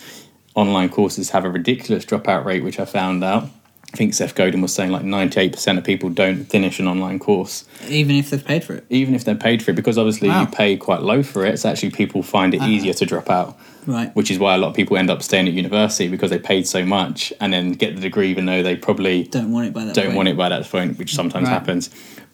Online 0.54 0.88
courses 0.88 1.30
have 1.30 1.44
a 1.44 1.50
ridiculous 1.50 2.04
dropout 2.04 2.44
rate, 2.44 2.64
which 2.64 2.78
I 2.78 2.85
found 2.85 3.22
out. 3.22 3.48
I 3.92 3.96
think 3.96 4.14
Seth 4.14 4.37
Godin 4.37 4.61
was 4.61 4.72
saying 4.72 4.92
like 4.92 5.03
98% 5.03 5.76
of 5.79 5.83
people 5.85 6.11
don't 6.11 6.44
finish 6.44 6.79
an 6.79 6.87
online 6.87 7.18
course, 7.18 7.64
Even 7.88 8.14
if 8.14 8.31
they've 8.31 8.44
paid 8.44 8.62
for 8.62 8.74
it. 8.74 8.85
even 8.88 9.14
if 9.16 9.24
they're 9.24 9.35
paid 9.35 9.62
for 9.64 9.72
it, 9.72 9.74
because 9.74 9.98
obviously 9.98 10.29
Wow. 10.29 10.42
you 10.42 10.46
pay 10.46 10.76
quite 10.76 11.03
low 11.03 11.22
for 11.24 11.44
it. 11.44 11.55
It's 11.55 11.64
actually 11.64 11.90
people 11.90 12.22
find 12.22 12.55
it 12.55 12.61
uh-huh. 12.61 12.70
easier 12.70 12.92
to 12.94 13.05
drop 13.07 13.29
out 13.29 13.59
Right. 13.87 14.14
which 14.14 14.31
is 14.31 14.38
why 14.38 14.55
a 14.55 14.59
lot 14.59 14.68
of 14.68 14.74
people 14.76 14.96
end 14.96 15.11
up 15.11 15.22
staying 15.22 15.48
at 15.48 15.55
university 15.55 16.07
because 16.09 16.31
they 16.31 16.38
paid 16.38 16.68
so 16.68 16.85
much 16.87 17.33
and 17.40 17.53
then 17.53 17.72
get 17.72 17.96
the 17.96 18.00
degree 18.00 18.31
even 18.31 18.46
though 18.46 18.62
they 18.62 18.76
probably 18.76 19.24
Don't 19.24 19.50
want 19.50 19.66
it 19.66 19.72
by 19.72 19.85
that 19.87 19.94
don't 19.94 20.07
point. 20.07 20.16
want 20.16 20.29
it 20.29 20.37
by 20.37 20.48
that 20.50 20.64
point, 20.70 20.96
which 20.98 21.14
sometimes 21.14 21.48
Right. 21.48 21.53
happens. 21.55 21.90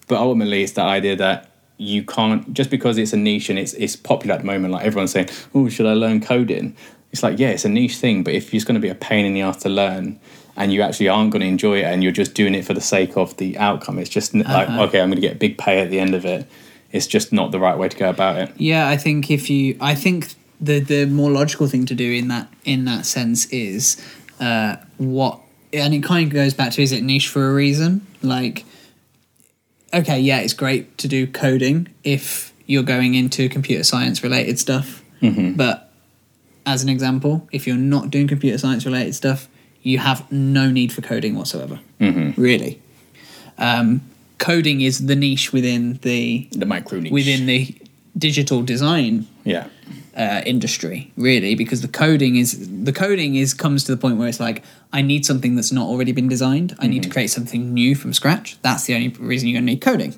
But 0.09 0.19
ultimately, 0.19 0.63
it's 0.63 0.73
that 0.73 0.87
idea 0.87 1.17
that 1.17 1.51
you 1.79 2.03
can't 2.03 2.53
just 2.53 2.69
because 2.71 2.99
it's 2.99 3.13
a 3.13 3.17
niche 3.17 3.49
and 3.51 3.59
it's 3.59 3.73
it's 3.75 3.97
popular 3.97 4.35
at 4.35 4.41
the 4.43 4.47
moment. 4.47 4.73
Like 4.73 4.85
everyone's 4.85 5.11
saying, 5.13 5.29
"Oh, 5.55 5.69
should 5.69 5.87
I 5.87 5.95
learn 5.95 6.21
coding?" 6.21 6.75
It's 7.13 7.23
like, 7.23 7.39
yeah, 7.39 7.49
it's 7.49 7.65
a 7.65 7.69
niche 7.69 7.97
thing, 7.97 8.23
but 8.25 8.35
if 8.35 8.53
it's 8.55 8.65
going 8.65 8.75
to 8.75 8.81
be 8.81 8.89
a 8.89 8.95
pain 8.95 9.25
in 9.25 9.33
the 9.35 9.41
ass 9.43 9.59
to 9.59 9.69
learn, 9.69 10.19
and 10.57 10.73
you 10.73 10.83
actually 10.83 11.09
aren't 11.09 11.31
going 11.31 11.41
to 11.43 11.47
enjoy 11.49 11.79
it, 11.79 11.85
and 11.85 12.03
you're 12.03 12.13
just 12.13 12.35
doing 12.35 12.55
it 12.55 12.65
for 12.65 12.75
the 12.75 12.81
sake 12.81 13.17
of 13.17 13.37
the 13.37 13.57
outcome, 13.59 13.99
it's 13.99 14.11
just 14.11 14.35
like, 14.35 14.69
Uh-huh. 14.69 14.83
okay, 14.85 15.01
I'm 15.01 15.09
going 15.11 15.21
to 15.21 15.27
get 15.29 15.39
big 15.39 15.59
pay 15.59 15.81
at 15.81 15.91
the 15.91 15.99
end 16.01 16.15
of 16.15 16.25
it. 16.25 16.49
It's 16.93 17.07
just 17.07 17.33
not 17.33 17.51
the 17.53 17.59
right 17.59 17.77
way 17.77 17.89
to 17.89 17.97
go 17.97 18.09
about 18.09 18.37
it. 18.39 18.53
Yeah, 18.57 18.89
I 18.89 18.97
think 18.97 19.31
if 19.31 19.51
you, 19.51 19.77
I 19.81 19.95
think 19.95 20.35
the 20.61 20.79
the 20.81 21.05
more 21.07 21.31
logical 21.31 21.67
thing 21.67 21.85
to 21.87 21.95
do 21.95 22.11
in 22.13 22.29
that 22.29 22.49
in 22.65 22.87
that 22.87 23.05
sense 23.05 23.45
is 23.47 23.97
uh, 24.41 24.77
what, 24.97 25.41
and 25.73 25.93
it 25.93 26.03
kind 26.03 26.27
of 26.27 26.33
goes 26.33 26.55
back 26.55 26.73
to 26.73 26.83
is 26.83 26.93
it 26.93 27.03
niche 27.03 27.29
for 27.29 27.49
a 27.51 27.53
reason? 27.53 28.07
Like, 28.23 28.65
okay, 29.93 30.19
yeah, 30.21 30.39
it's 30.39 30.55
great 30.55 30.97
to 30.99 31.09
do 31.09 31.27
coding 31.27 31.89
if 32.05 32.53
you're 32.67 32.83
going 32.83 33.15
into 33.15 33.49
computer 33.49 33.85
science 33.85 34.23
related 34.23 34.59
stuff, 34.59 35.03
but 35.21 35.93
as 36.65 36.83
an 36.83 36.89
example, 36.89 37.49
if 37.53 37.67
you're 37.67 37.77
not 37.77 38.11
doing 38.11 38.27
computer 38.29 38.59
science 38.59 38.85
related 38.87 39.15
stuff, 39.15 39.49
you 39.91 39.99
have 39.99 40.21
no 40.33 40.65
need 40.79 40.91
for 40.93 41.01
coding 41.13 41.35
whatsoever. 41.37 41.79
Really, 42.01 42.81
um, 43.59 44.01
coding 44.39 44.81
is 44.81 45.07
the 45.07 45.17
niche 45.17 45.53
within 45.53 45.99
the 46.03 46.49
The 46.63 46.67
micro 46.67 46.99
niche. 47.01 47.13
within 47.13 47.47
the 47.47 47.61
digital 48.19 48.63
design 48.63 49.27
yeah. 49.45 49.67
uh, 50.17 50.41
industry 50.47 51.13
really 51.19 51.55
because 51.55 51.81
the 51.83 51.89
coding 52.05 52.37
is 52.37 52.51
the 52.85 52.93
coding 52.93 53.35
is 53.35 53.53
comes 53.55 53.85
to 53.85 53.93
the 53.95 54.01
point 54.05 54.17
where 54.19 54.27
it's 54.27 54.41
like 54.41 54.63
i 54.91 55.03
need 55.03 55.27
something 55.27 55.55
that's 55.55 55.71
not 55.71 55.87
already 55.87 56.13
been 56.13 56.29
designed. 56.29 56.75
I 56.79 56.87
need 56.87 57.03
to 57.03 57.11
create 57.11 57.29
something 57.31 57.75
new 57.75 57.95
from 57.95 58.13
scratch. 58.15 58.57
That's 58.63 58.85
the 58.85 58.95
only 58.95 59.09
reason 59.33 59.49
you're 59.49 59.57
going 59.61 59.67
to 59.67 59.73
need 59.75 59.83
coding. 59.83 60.15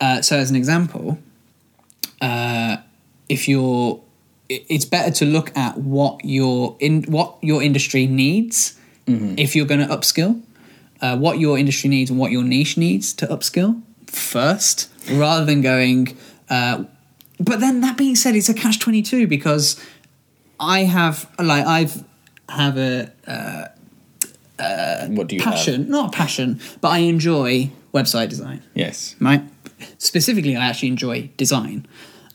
Uh, 0.00 0.22
so 0.22 0.36
as 0.36 0.50
an 0.50 0.56
example 0.56 1.18
uh, 2.20 2.76
if 3.28 3.48
you're 3.48 4.00
it- 4.48 4.64
it's 4.68 4.84
better 4.84 5.10
to 5.10 5.24
look 5.24 5.56
at 5.56 5.78
what 5.78 6.24
your 6.24 6.76
in 6.80 7.02
what 7.04 7.36
your 7.42 7.62
industry 7.62 8.06
needs 8.06 8.75
if 9.06 9.54
you're 9.54 9.66
going 9.66 9.80
to 9.80 9.86
upskill 9.86 10.42
uh, 11.00 11.16
what 11.16 11.38
your 11.38 11.56
industry 11.58 11.88
needs 11.90 12.10
and 12.10 12.18
what 12.18 12.30
your 12.32 12.42
niche 12.42 12.76
needs 12.76 13.12
to 13.14 13.26
upskill 13.26 13.80
first 14.06 14.88
rather 15.12 15.44
than 15.44 15.60
going 15.62 16.16
uh, 16.50 16.84
but 17.38 17.60
then 17.60 17.80
that 17.82 17.96
being 17.96 18.16
said 18.16 18.34
it's 18.34 18.48
a 18.48 18.54
catch 18.54 18.78
22 18.80 19.26
because 19.26 19.78
i 20.58 20.80
have 20.84 21.30
like 21.38 21.64
i've 21.66 22.02
have 22.48 22.76
a 22.78 23.10
What 25.08 25.26
do 25.28 25.36
you 25.36 25.42
have? 25.42 25.54
passion 25.54 25.88
not 25.90 26.08
a 26.14 26.16
passion 26.16 26.60
but 26.80 26.88
i 26.88 26.98
enjoy 26.98 27.70
website 27.94 28.28
design. 28.28 28.62
Yes. 28.74 29.14
right? 29.20 29.42
Specifically 29.98 30.56
i 30.56 30.66
actually 30.66 30.88
enjoy 30.88 31.30
design 31.36 31.86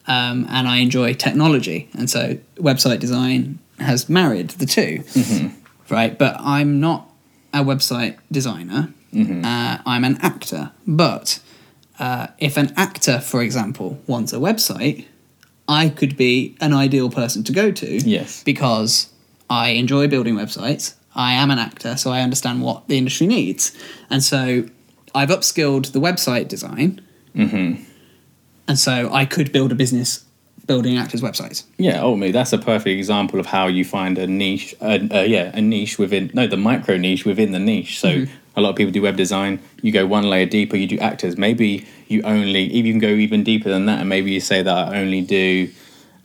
um, 0.07 0.45
and 0.49 0.67
i 0.67 0.77
enjoy 0.77 1.13
technology 1.13 1.89
and 1.97 2.09
so 2.09 2.37
website 2.57 2.99
design 2.99 3.59
has 3.79 4.07
married 4.09 4.49
the 4.51 4.65
2 4.65 5.03
right? 5.91 6.17
But 6.17 6.35
i'm 6.39 6.79
not 6.79 7.09
a 7.53 7.59
website 7.63 8.17
designer. 8.31 8.93
Uh, 9.13 9.77
i'm 9.85 10.03
an 10.05 10.17
actor. 10.21 10.71
But 10.87 11.39
uh, 11.99 12.27
if 12.39 12.57
an 12.57 12.73
actor 12.77 13.19
for 13.19 13.41
example 13.41 13.99
wants 14.07 14.31
a 14.33 14.37
website 14.37 15.05
i 15.67 15.89
could 15.89 16.15
be 16.17 16.55
an 16.61 16.73
ideal 16.73 17.09
person 17.09 17.43
to 17.43 17.51
go 17.51 17.71
to 17.71 17.87
Yes. 18.17 18.43
because 18.43 19.09
i 19.49 19.69
enjoy 19.69 20.07
building 20.07 20.35
websites. 20.35 20.95
I 21.13 21.33
am 21.33 21.51
an 21.51 21.59
actor 21.59 21.97
so 21.97 22.11
i 22.11 22.21
understand 22.21 22.61
what 22.61 22.87
the 22.87 22.97
industry 22.97 23.27
needs. 23.27 23.63
And 24.09 24.23
so 24.23 24.65
i've 25.13 25.29
upskilled 25.29 25.91
the 25.91 25.99
website 25.99 26.47
design. 26.47 27.01
And 28.67 28.79
so 28.79 29.09
I 29.11 29.25
could 29.25 29.51
build 29.51 29.71
a 29.71 29.75
business 29.75 30.23
building 30.71 30.97
actors' 30.97 31.21
websites. 31.21 31.63
Yeah, 31.77 32.01
ultimately, 32.01 32.31
that's 32.31 32.53
a 32.53 32.57
perfect 32.57 32.95
example 33.01 33.37
of 33.39 33.45
how 33.55 33.65
you 33.77 33.83
find 33.83 34.17
a 34.17 34.27
niche. 34.27 34.73
Uh, 34.79 34.99
uh, 35.17 35.19
yeah, 35.35 35.51
a 35.53 35.61
niche 35.61 35.95
within 36.03 36.23
no, 36.33 36.47
the 36.47 36.57
micro 36.69 36.95
niche 36.97 37.25
within 37.25 37.51
the 37.51 37.59
niche. 37.71 37.99
So 37.99 38.09
Mm-hmm. 38.11 38.59
a 38.59 38.61
lot 38.61 38.69
of 38.71 38.75
people 38.75 38.91
do 38.91 39.01
web 39.01 39.17
design. 39.17 39.59
You 39.81 39.91
go 39.91 40.05
one 40.17 40.25
layer 40.33 40.45
deeper. 40.57 40.75
You 40.77 40.87
do 40.95 40.99
actors. 41.11 41.33
Maybe 41.37 41.85
you 42.07 42.21
only 42.35 42.63
you 42.77 42.83
can 42.93 42.99
go 42.99 43.13
even 43.25 43.43
deeper 43.43 43.69
than 43.75 43.83
that, 43.89 43.99
and 44.01 44.07
maybe 44.15 44.29
you 44.31 44.39
say 44.51 44.59
that 44.67 44.77
I 44.93 44.99
only 45.03 45.21
do. 45.21 45.69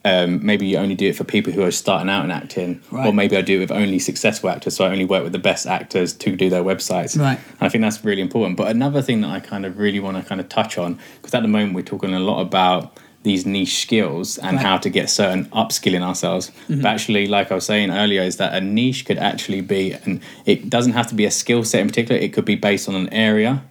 Um, 0.04 0.30
maybe 0.46 0.64
you 0.70 0.76
only 0.78 0.94
do 0.94 1.08
it 1.08 1.16
for 1.16 1.24
people 1.24 1.52
who 1.52 1.62
are 1.68 1.72
starting 1.72 2.08
out 2.14 2.24
in 2.24 2.30
acting, 2.30 2.80
or 2.92 3.12
maybe 3.12 3.36
I 3.36 3.42
do 3.42 3.56
it 3.56 3.62
with 3.64 3.72
only 3.82 3.98
successful 3.98 4.48
actors. 4.54 4.76
So 4.76 4.84
I 4.86 4.90
only 4.96 5.04
work 5.14 5.24
with 5.24 5.32
the 5.32 5.44
best 5.50 5.66
actors 5.66 6.12
to 6.22 6.36
do 6.42 6.48
their 6.48 6.62
websites. 6.62 7.18
Right. 7.18 7.40
I 7.60 7.68
think 7.68 7.82
that's 7.82 8.04
really 8.04 8.22
important. 8.22 8.56
But 8.56 8.68
another 8.78 9.02
thing 9.02 9.18
that 9.22 9.30
I 9.30 9.40
kind 9.52 9.64
of 9.66 9.72
really 9.84 9.98
want 9.98 10.16
to 10.16 10.22
kind 10.30 10.40
of 10.40 10.46
touch 10.48 10.78
on, 10.78 10.90
because 11.16 11.34
at 11.34 11.42
the 11.42 11.48
moment 11.56 11.74
we're 11.74 11.90
talking 11.94 12.14
a 12.14 12.20
lot 12.20 12.40
about 12.40 12.96
these 13.26 13.44
niche 13.44 13.82
skills 13.82 14.38
and 14.38 14.56
Right. 14.56 14.64
how 14.66 14.76
to 14.78 14.88
get 14.88 15.10
certain 15.10 15.46
upskilling 15.46 16.00
ourselves. 16.02 16.50
Mm-hmm. 16.70 16.80
But 16.82 16.88
actually, 16.94 17.26
like 17.26 17.50
I 17.50 17.56
was 17.56 17.66
saying 17.66 17.90
earlier, 17.90 18.22
is 18.22 18.36
that 18.36 18.54
a 18.54 18.60
niche 18.60 19.04
could 19.04 19.18
actually 19.18 19.60
be, 19.60 19.92
and 20.04 20.20
it 20.46 20.70
doesn't 20.70 20.92
have 20.92 21.08
to 21.08 21.14
be 21.14 21.24
a 21.24 21.30
skill 21.30 21.64
set 21.64 21.80
in 21.80 21.88
particular. 21.88 22.18
It 22.20 22.32
could 22.32 22.44
be 22.44 22.54
based 22.54 22.88
on 22.88 22.94
an 22.94 23.08
area. 23.12 23.62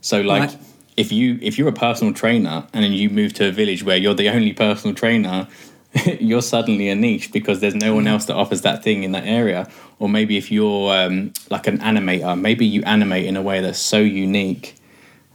So, 0.00 0.20
like, 0.20 0.50
Right. 0.50 0.56
if 0.96 1.10
you 1.10 1.38
if 1.42 1.58
you're 1.58 1.68
a 1.68 1.72
personal 1.86 2.12
trainer 2.14 2.64
and 2.72 2.84
then 2.84 2.92
you 2.92 3.10
move 3.10 3.32
to 3.34 3.48
a 3.48 3.52
village 3.52 3.82
where 3.84 3.96
you're 3.96 4.14
the 4.24 4.28
only 4.36 4.52
personal 4.52 4.94
trainer, 4.94 5.48
you're 6.20 6.42
suddenly 6.54 6.88
a 6.88 6.94
niche 6.94 7.32
because 7.32 7.58
there's 7.60 7.74
no 7.74 7.94
one 7.94 8.06
else 8.06 8.24
that 8.26 8.36
offers 8.36 8.62
that 8.62 8.82
thing 8.84 9.02
in 9.02 9.12
that 9.12 9.26
area. 9.26 9.68
Or 9.98 10.08
maybe 10.08 10.36
if 10.36 10.50
you're 10.52 10.94
um, 10.94 11.32
like 11.50 11.66
an 11.66 11.78
animator, 11.78 12.40
maybe 12.40 12.64
you 12.66 12.82
animate 12.84 13.26
in 13.26 13.36
a 13.36 13.42
way 13.42 13.60
that's 13.60 13.78
so 13.94 13.98
unique 13.98 14.76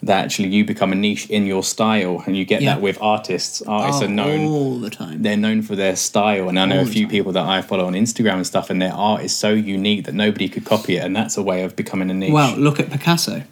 that 0.03 0.25
actually 0.25 0.49
you 0.49 0.63
become 0.63 0.91
a 0.91 0.95
niche 0.95 1.27
in 1.29 1.45
your 1.47 1.63
style, 1.63 2.23
and 2.25 2.38
you 2.38 2.45
get 2.45 2.62
Yeah. 2.62 2.75
that 2.75 2.81
with 2.81 2.97
artists. 3.01 3.62
Artists 3.63 4.01
Oh, 4.01 4.05
are 4.05 4.10
known 4.10 4.45
all 4.45 4.79
the 4.79 4.89
time. 4.89 5.21
they're 5.23 5.36
known 5.38 5.62
for 5.63 5.75
their 5.75 5.95
style 5.95 6.49
and 6.49 6.60
i 6.60 6.65
know 6.65 6.79
All 6.79 6.83
a 6.83 6.86
few 6.86 7.07
people 7.07 7.31
that 7.33 7.45
i 7.45 7.62
follow 7.62 7.86
on 7.86 7.93
instagram 7.93 8.36
and 8.36 8.47
stuff 8.47 8.69
and 8.69 8.81
their 8.81 8.93
art 8.93 9.23
is 9.23 9.36
so 9.36 9.49
unique 9.51 10.05
that 10.05 10.13
nobody 10.13 10.47
could 10.49 10.65
copy 10.65 10.97
it 10.97 11.03
and 11.03 11.15
that's 11.15 11.36
a 11.38 11.41
way 11.43 11.63
of 11.63 11.75
becoming 11.75 12.10
a 12.12 12.13
niche 12.13 12.31
Well, 12.31 12.55
look 12.57 12.79
at 12.79 12.89
Picasso 12.91 13.43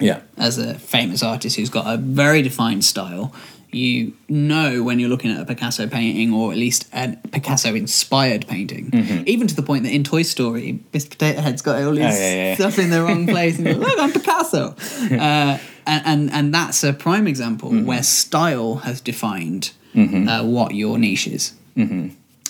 yeah 0.00 0.20
as 0.36 0.58
a 0.58 0.74
famous 0.74 1.22
artist 1.22 1.56
who's 1.56 1.70
got 1.70 1.86
a 1.92 1.96
very 1.96 2.42
defined 2.42 2.84
style. 2.84 3.32
You 3.70 4.12
know 4.28 4.82
when 4.84 5.00
you're 5.00 5.08
looking 5.08 5.32
at 5.32 5.40
a 5.40 5.44
Picasso 5.44 5.88
painting, 5.88 6.32
or 6.32 6.52
at 6.52 6.58
least 6.58 6.86
a 6.92 7.16
Picasso 7.32 7.74
inspired 7.74 8.46
painting, 8.46 8.90
Mm-hmm. 8.92 9.24
even 9.26 9.46
to 9.48 9.54
the 9.56 9.62
point 9.64 9.82
that 9.84 9.90
in 9.92 10.04
Toy 10.04 10.22
Story, 10.22 10.78
Mr. 10.92 11.10
Potato 11.10 11.40
Head's 11.40 11.60
got 11.62 11.82
all 11.82 11.90
his 11.96 12.14
Oh, 12.14 12.20
yeah, 12.20 12.34
yeah. 12.50 12.54
stuff 12.54 12.78
in 12.78 12.90
the 12.90 13.02
wrong 13.02 13.26
place, 13.34 13.58
and 13.58 13.66
you're 13.66 13.74
like, 13.76 13.88
look, 13.88 13.98
I'm 13.98 14.12
Picasso. 14.12 14.76
Uh, 15.18 15.58
and, 15.86 16.02
and 16.06 16.30
and 16.32 16.54
that's 16.54 16.82
a 16.84 16.92
prime 16.92 17.26
example 17.26 17.70
Mm-hmm. 17.70 17.86
where 17.86 18.02
style 18.02 18.76
has 18.86 19.00
defined 19.00 19.72
uh, 19.96 20.42
what 20.44 20.74
your 20.74 20.98
niche 20.98 21.28
is. 21.28 21.52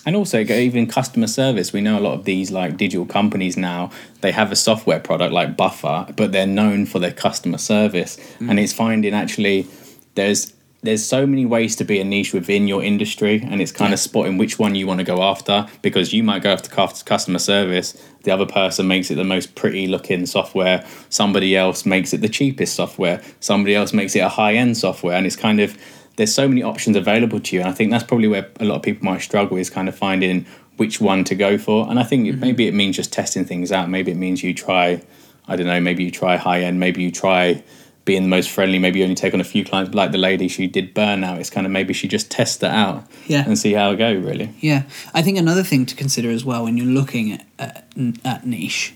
and 0.07 0.17
also 0.17 0.39
even 0.41 0.87
customer 0.87 1.27
service 1.27 1.73
we 1.73 1.81
know 1.81 1.99
a 1.99 2.05
lot 2.09 2.15
of 2.19 2.25
these 2.25 2.51
like 2.51 2.77
digital 2.77 3.07
companies 3.07 3.57
now 3.57 3.91
they 4.23 4.33
have 4.33 4.53
a 4.53 4.57
software 4.57 5.01
product 5.01 5.33
like 5.33 5.57
buffer 5.57 6.07
but 6.17 6.33
they're 6.33 6.47
known 6.61 6.85
for 6.87 6.99
their 6.99 7.13
customer 7.13 7.59
service 7.59 8.19
and 8.49 8.59
it's 8.59 8.73
finding 8.73 9.15
actually 9.15 9.67
there's 10.15 10.53
there's 10.85 11.05
so 11.05 11.27
many 11.27 11.47
ways 11.47 11.75
to 11.77 11.85
be 11.85 11.99
a 11.99 12.05
niche 12.05 12.35
within 12.35 12.69
your 12.69 12.83
industry 12.83 13.43
and 13.43 13.63
it's 13.63 13.73
kind 13.73 13.91
Yeah. 13.91 13.95
of 13.95 14.01
spotting 14.01 14.37
which 14.37 14.59
one 14.59 14.75
you 14.75 14.87
want 14.87 15.01
to 15.01 15.05
go 15.05 15.23
after 15.23 15.67
because 15.81 16.13
you 16.13 16.23
might 16.23 16.43
go 16.43 16.53
after 16.53 16.69
customer 16.71 17.39
service 17.39 17.97
the 18.25 18.31
other 18.31 18.47
person 18.47 18.87
makes 18.87 19.11
it 19.11 19.17
the 19.17 19.25
most 19.25 19.55
pretty 19.55 19.87
looking 19.87 20.27
software 20.27 20.85
somebody 21.09 21.57
else 21.57 21.87
makes 21.87 22.13
it 22.13 22.21
the 22.21 22.29
cheapest 22.29 22.75
software 22.75 23.23
somebody 23.41 23.75
else 23.75 23.93
makes 23.93 24.15
it 24.15 24.21
a 24.21 24.29
high 24.29 24.55
end 24.55 24.77
software 24.77 25.17
and 25.17 25.27
it's 25.27 25.37
kind 25.37 25.61
of 25.61 25.77
there's 26.17 26.35
so 26.35 26.47
many 26.47 26.63
options 26.63 26.97
available 26.97 27.41
to 27.41 27.57
you 27.57 27.61
and 27.63 27.71
i 27.71 27.73
think 27.73 27.91
that's 27.91 28.05
probably 28.05 28.29
where 28.29 28.49
a 28.61 28.65
lot 28.65 28.77
of 28.77 28.83
people 28.83 29.05
might 29.05 29.23
struggle 29.23 29.57
is 29.57 29.71
kind 29.71 29.89
of 29.89 29.97
finding 29.97 30.45
which 30.77 31.01
one 31.01 31.25
to 31.25 31.35
go 31.35 31.57
for 31.57 31.89
and 31.89 31.99
i 31.99 32.03
think 32.03 32.27
it 32.27 32.33
mm-hmm. 32.33 32.41
maybe 32.41 32.69
it 32.69 32.75
means 32.75 32.95
just 32.95 33.13
testing 33.13 33.45
things 33.45 33.73
out 33.73 33.89
maybe 33.89 34.13
it 34.13 34.17
means 34.17 34.43
you 34.43 34.53
try 34.53 35.03
i 35.49 35.57
don't 35.57 35.67
know 35.67 35.81
maybe 35.81 36.05
you 36.05 36.11
try 36.11 36.37
high 36.37 36.61
end 36.61 36.79
maybe 36.79 37.03
you 37.03 37.11
try 37.11 37.63
being 38.05 38.23
the 38.23 38.29
most 38.29 38.51
friendly 38.51 38.79
maybe 38.79 38.99
you 38.99 39.05
only 39.05 39.15
take 39.15 39.33
on 39.35 39.41
a 39.41 39.45
few 39.45 39.65
clients 39.65 39.95
like 39.95 40.13
the 40.13 40.19
lady 40.19 40.47
she 40.49 40.67
did 40.67 40.95
burnout 40.95 41.39
it's 41.39 41.49
kind 41.51 41.67
of 41.67 41.73
maybe 41.73 41.95
she 41.95 42.07
just 42.07 42.31
tests 42.31 42.59
that 42.59 42.75
out 42.75 43.05
Yeah. 43.27 43.45
and 43.47 43.59
see 43.59 43.73
how 43.73 43.91
it 43.93 43.97
go 43.97 44.13
really 44.13 44.53
Yeah, 44.61 44.83
I 45.15 45.23
think 45.23 45.39
another 45.39 45.63
thing 45.63 45.87
to 45.87 45.95
consider 45.95 46.31
as 46.31 46.45
well 46.45 46.65
when 46.65 46.77
you're 46.77 46.87
looking 46.87 47.33
at, 47.33 47.47
at, 47.59 47.87
at 48.25 48.47
niche 48.47 48.95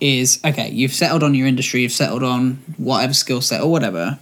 is 0.00 0.40
okay, 0.44 0.68
you've 0.70 0.92
settled 0.92 1.22
on 1.22 1.34
your 1.34 1.46
industry, 1.46 1.82
you've 1.82 1.92
settled 1.92 2.22
on 2.22 2.54
whatever 2.76 3.14
skill 3.14 3.40
set 3.40 3.60
or 3.62 3.70
whatever. 3.70 4.18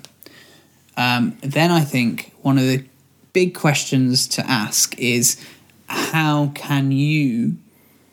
Um, 0.97 1.37
then 1.41 1.71
I 1.71 1.81
think 1.81 2.33
one 2.43 2.59
of 2.59 2.65
the 2.65 2.85
big 3.33 3.55
questions 3.55 4.27
to 4.29 4.45
ask 4.49 4.97
is 4.99 5.43
how 5.87 6.53
can 6.55 6.93
you 6.93 7.57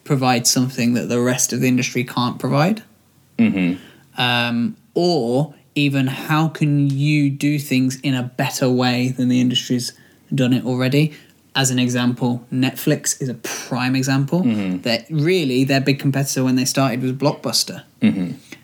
provide 0.05 0.47
something 0.47 0.93
that 0.93 1.10
the 1.10 1.19
rest 1.19 1.51
of 1.53 1.60
the 1.60 1.67
industry 1.67 2.03
can't 2.05 2.39
provide? 2.39 2.82
um, 4.17 4.75
or 4.93 5.53
even 5.80 6.08
how 6.08 6.48
can 6.50 6.89
you 6.89 7.30
do 7.30 7.58
things 7.60 8.00
in 8.02 8.13
a 8.13 8.24
better 8.24 8.70
way 8.70 9.10
than 9.10 9.30
the 9.30 9.39
industry's 9.42 9.94
done 10.34 10.54
it 10.54 10.65
already? 10.65 11.13
As 11.56 11.72
an 11.72 11.80
example 11.80 12.46
netflix 12.52 13.20
is 13.22 13.28
a 13.30 13.34
prime 13.34 13.96
example. 13.96 14.44
That 14.84 15.06
really 15.10 15.63
their 15.63 15.82
big 15.82 16.00
competitor 16.00 16.44
when 16.44 16.56
they 16.56 16.65
started 16.65 17.02
was 17.02 17.13
blockbuster. 17.13 17.84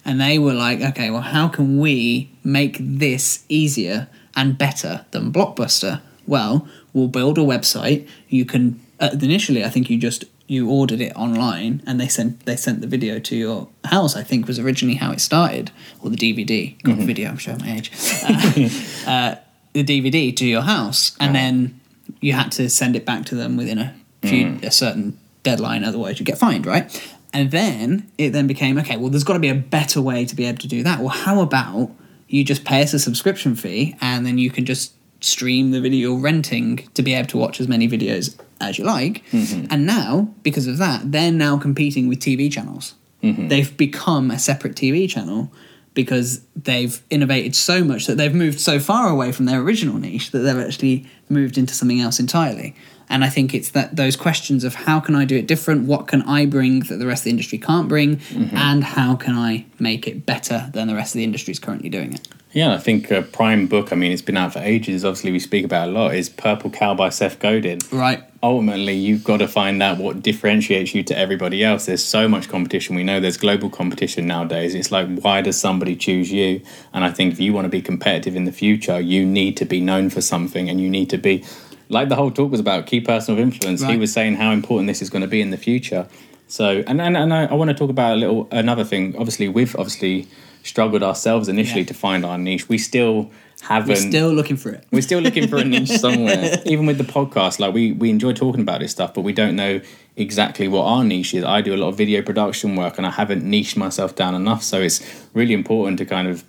And 0.08 0.22
they 0.22 0.38
were 0.40 0.54
like 0.54 0.82
okay 0.82 1.10
well 1.10 1.22
how 1.22 1.48
can 1.48 1.80
we 1.80 2.30
make 2.44 2.78
this 2.80 3.44
easier 3.50 4.08
and 4.36 4.58
better 4.58 5.06
than 5.12 5.32
blockbuster? 5.32 6.02
Well 6.28 6.68
we'll 6.94 7.08
build 7.20 7.38
a 7.38 7.42
website. 7.42 8.08
You 8.30 8.46
can 8.46 8.80
uh, 9.00 9.10
initially 9.22 9.62
i 9.66 9.70
think 9.70 9.90
you 9.90 9.98
just 9.98 10.24
you 10.48 10.70
ordered 10.70 11.02
it 11.02 11.16
online 11.16 11.82
and 11.88 12.00
they 12.00 12.08
sent 12.08 12.46
they 12.46 12.56
sent 12.56 12.82
the 12.82 12.88
video 12.88 13.18
to 13.20 13.36
your 13.36 13.68
house 13.86 14.16
i 14.16 14.24
think 14.24 14.48
was 14.48 14.60
originally 14.60 14.96
how 14.96 15.12
it 15.12 15.20
started. 15.20 15.72
Or 16.02 16.10
the 16.10 16.18
dvd 16.18 16.82
God, 16.84 16.98
video 16.98 17.30
i'm 17.30 17.38
showing 17.38 17.60
my 17.60 17.76
age. 17.76 17.92
Uh, 18.24 18.70
uh, 19.10 19.36
the 19.74 19.84
dvd 19.84 20.36
to 20.38 20.46
your 20.46 20.62
house. 20.62 21.16
And 21.20 21.36
then 21.36 21.80
you 22.22 22.34
had 22.34 22.52
to 22.54 22.70
send 22.70 22.96
it 22.96 23.06
back 23.06 23.26
to 23.26 23.36
them 23.36 23.58
within 23.58 23.80
a 23.80 23.96
few 24.22 24.60
a 24.64 24.72
certain 24.72 25.20
deadline 25.44 25.84
otherwise 25.84 26.20
you 26.20 26.26
get 26.26 26.38
fined 26.38 26.66
right? 26.66 27.14
And 27.34 27.52
then 27.52 28.10
it 28.18 28.30
then 28.30 28.48
became 28.48 28.78
okay 28.80 28.98
well 28.98 29.10
there's 29.10 29.24
got 29.24 29.34
to 29.34 29.40
be 29.40 29.50
a 29.50 29.56
better 29.56 30.02
way 30.02 30.26
to 30.26 30.36
be 30.36 30.46
able 30.46 30.60
to 30.60 30.68
do 30.68 30.84
that. 30.84 31.00
Well 31.00 31.10
how 31.10 31.42
about 31.42 31.92
you 32.28 32.44
just 32.44 32.66
pay 32.66 32.82
us 32.82 32.94
a 32.94 33.00
subscription 33.00 33.56
fee 33.56 33.96
and 34.02 34.26
then 34.26 34.38
you 34.38 34.50
can 34.50 34.66
just 34.66 34.94
stream 35.22 35.72
the 35.72 35.82
video 35.82 36.12
you're 36.12 36.20
renting 36.20 36.88
to 36.94 37.02
be 37.02 37.14
able 37.14 37.28
to 37.28 37.38
watch 37.38 37.60
as 37.60 37.68
many 37.68 37.88
videos 37.88 38.38
as 38.62 38.78
you 38.78 38.86
like. 38.86 39.24
Mm-hmm. 39.32 39.68
And 39.70 39.86
now 39.86 40.34
because 40.44 40.68
of 40.68 40.78
that 40.78 41.12
they're 41.12 41.32
now 41.32 41.58
competing 41.58 42.08
with 42.08 42.20
tv 42.20 42.52
channels. 42.52 42.96
Mm-hmm. 43.24 43.48
They've 43.48 43.76
become 43.76 44.32
a 44.32 44.40
separate 44.40 44.76
tv 44.76 45.10
channel 45.10 45.52
because 45.94 46.42
they've 46.56 47.02
innovated 47.10 47.56
so 47.56 47.84
much 47.84 48.06
that 48.06 48.16
they've 48.16 48.36
moved 48.36 48.60
so 48.60 48.80
far 48.80 49.10
away 49.10 49.32
from 49.32 49.46
their 49.46 49.62
original 49.62 49.98
niche 49.98 50.32
that 50.32 50.40
they've 50.40 50.60
actually 50.60 51.08
moved 51.30 51.58
into 51.58 51.74
something 51.74 52.02
else 52.02 52.20
entirely. 52.20 52.76
And 53.10 53.24
I 53.24 53.30
think 53.30 53.54
it's 53.54 53.70
that 53.70 53.96
those 53.96 54.16
questions 54.16 54.64
of 54.64 54.76
how 54.76 55.00
can 55.00 55.16
I 55.16 55.26
do 55.26 55.36
it 55.38 55.48
different, 55.48 55.88
what 55.88 56.08
can 56.08 56.22
I 56.24 56.46
bring 56.46 56.82
that 56.82 56.98
the 56.98 57.06
rest 57.06 57.22
of 57.22 57.26
the 57.26 57.30
industry 57.32 57.58
can't 57.58 57.88
bring, 57.88 58.18
mm-hmm. 58.18 58.56
and 58.56 58.84
how 58.84 59.16
can 59.16 59.36
I 59.36 59.66
make 59.80 60.08
it 60.08 60.26
better 60.26 60.70
than 60.74 60.88
the 60.88 60.96
rest 60.96 61.14
of 61.14 61.20
the 61.20 61.24
industry 61.24 61.52
is 61.52 61.60
currently 61.60 61.90
doing 61.90 62.14
it. 62.14 62.28
Yeah, 62.52 62.74
I 62.74 62.78
think 62.78 63.12
a 63.12 63.22
prime 63.22 63.68
book, 63.68 63.92
I 63.92 63.98
mean, 63.98 64.14
it's 64.14 64.22
been 64.22 64.38
out 64.38 64.54
for 64.54 64.60
ages. 64.60 65.04
Obviously, 65.04 65.34
we 65.34 65.40
speak 65.40 65.66
about 65.66 65.90
it 65.90 65.92
a 65.92 65.94
lot, 65.94 66.16
is 66.16 66.30
Purple 66.30 66.70
Cow 66.70 66.94
by 66.94 67.10
Seth 67.10 67.38
Godin. 67.40 67.80
Right. 67.92 68.24
Ultimately, 68.42 68.94
you've 68.94 69.26
got 69.26 69.38
to 69.38 69.48
find 69.50 69.84
out 69.84 69.98
what 69.98 70.22
differentiates 70.22 70.96
you 70.96 71.04
to 71.04 71.18
everybody 71.18 71.66
else. 71.66 71.88
There's 71.88 72.06
so 72.06 72.30
much 72.30 72.48
competition. 72.48 72.96
We 72.96 73.04
know 73.04 73.20
there's 73.20 73.36
global 73.36 73.70
competition 73.70 74.26
nowadays. 74.26 74.74
It's 74.74 74.90
like, 74.90 75.20
why 75.20 75.42
does 75.42 75.60
somebody 75.60 75.98
choose 75.98 76.32
you? 76.32 76.62
And 76.94 77.04
I 77.04 77.12
think 77.12 77.34
if 77.34 77.42
you 77.42 77.52
want 77.52 77.66
to 77.66 77.70
be 77.70 77.82
competitive 77.82 78.38
in 78.38 78.46
the 78.46 78.54
future, 78.54 79.02
you 79.02 79.26
need 79.26 79.58
to 79.58 79.66
be 79.66 79.82
known 79.82 80.10
for 80.10 80.22
something 80.22 80.70
and 80.70 80.80
you 80.80 80.90
need 80.90 81.10
to 81.10 81.18
be, 81.18 81.44
like 81.90 82.10
the 82.10 82.16
whole 82.16 82.32
talk 82.32 82.52
was 82.52 82.60
about, 82.60 82.86
key 82.88 83.02
person 83.02 83.34
of 83.34 83.40
influence. 83.40 83.84
He 83.84 83.98
was 83.98 84.12
saying 84.12 84.36
how 84.36 84.52
important 84.52 84.88
this 84.88 85.02
is 85.02 85.10
going 85.10 85.22
to 85.22 85.28
be 85.28 85.42
in 85.42 85.52
the 85.52 85.58
future. 85.58 86.08
So, 86.48 86.84
and 86.88 87.02
and, 87.02 87.18
and 87.18 87.34
I, 87.34 87.46
I 87.46 87.54
want 87.54 87.70
to 87.70 87.74
talk 87.76 87.90
about 87.90 88.14
a 88.14 88.16
little 88.18 88.48
another 88.52 88.84
thing. 88.84 89.16
Obviously, 89.18 89.48
we've 89.50 89.76
obviously 89.76 90.28
struggled 90.64 91.04
ourselves 91.04 91.48
initially 91.48 91.82
Yeah. 91.82 91.88
to 91.88 91.94
find 91.94 92.26
our 92.26 92.38
niche. 92.38 92.70
We 92.70 92.78
still 92.78 93.32
haven't. 93.62 93.90
We're 93.90 93.96
still 93.96 94.32
looking 94.32 94.58
for 94.58 94.70
it. 94.70 94.86
We're 94.92 95.02
still 95.02 95.20
looking 95.22 95.48
for 95.48 95.58
a 95.58 95.64
niche 95.64 95.90
somewhere. 96.06 96.62
Even 96.66 96.86
with 96.86 96.98
the 96.98 97.04
podcast, 97.04 97.60
like 97.60 97.74
we 97.74 97.94
we 97.94 98.10
enjoy 98.12 98.34
talking 98.34 98.62
about 98.62 98.80
this 98.82 98.92
stuff, 98.92 99.14
but 99.14 99.22
we 99.22 99.34
don't 99.34 99.56
know 99.56 99.82
exactly 100.18 100.68
what 100.68 100.84
our 100.86 101.04
niche 101.04 101.34
is. 101.34 101.44
I 101.44 101.62
do 101.62 101.74
a 101.74 101.78
lot 101.78 101.90
of 101.90 101.98
video 101.98 102.22
production 102.22 102.76
work, 102.76 102.98
and 102.98 103.08
I 103.08 103.12
haven't 103.12 103.44
niched 103.44 103.76
myself 103.76 104.16
down 104.16 104.36
enough. 104.36 104.62
So 104.64 104.82
it's 104.82 105.02
really 105.34 105.54
important 105.54 105.98
to 106.00 106.06
kind 106.06 106.28
of 106.28 106.44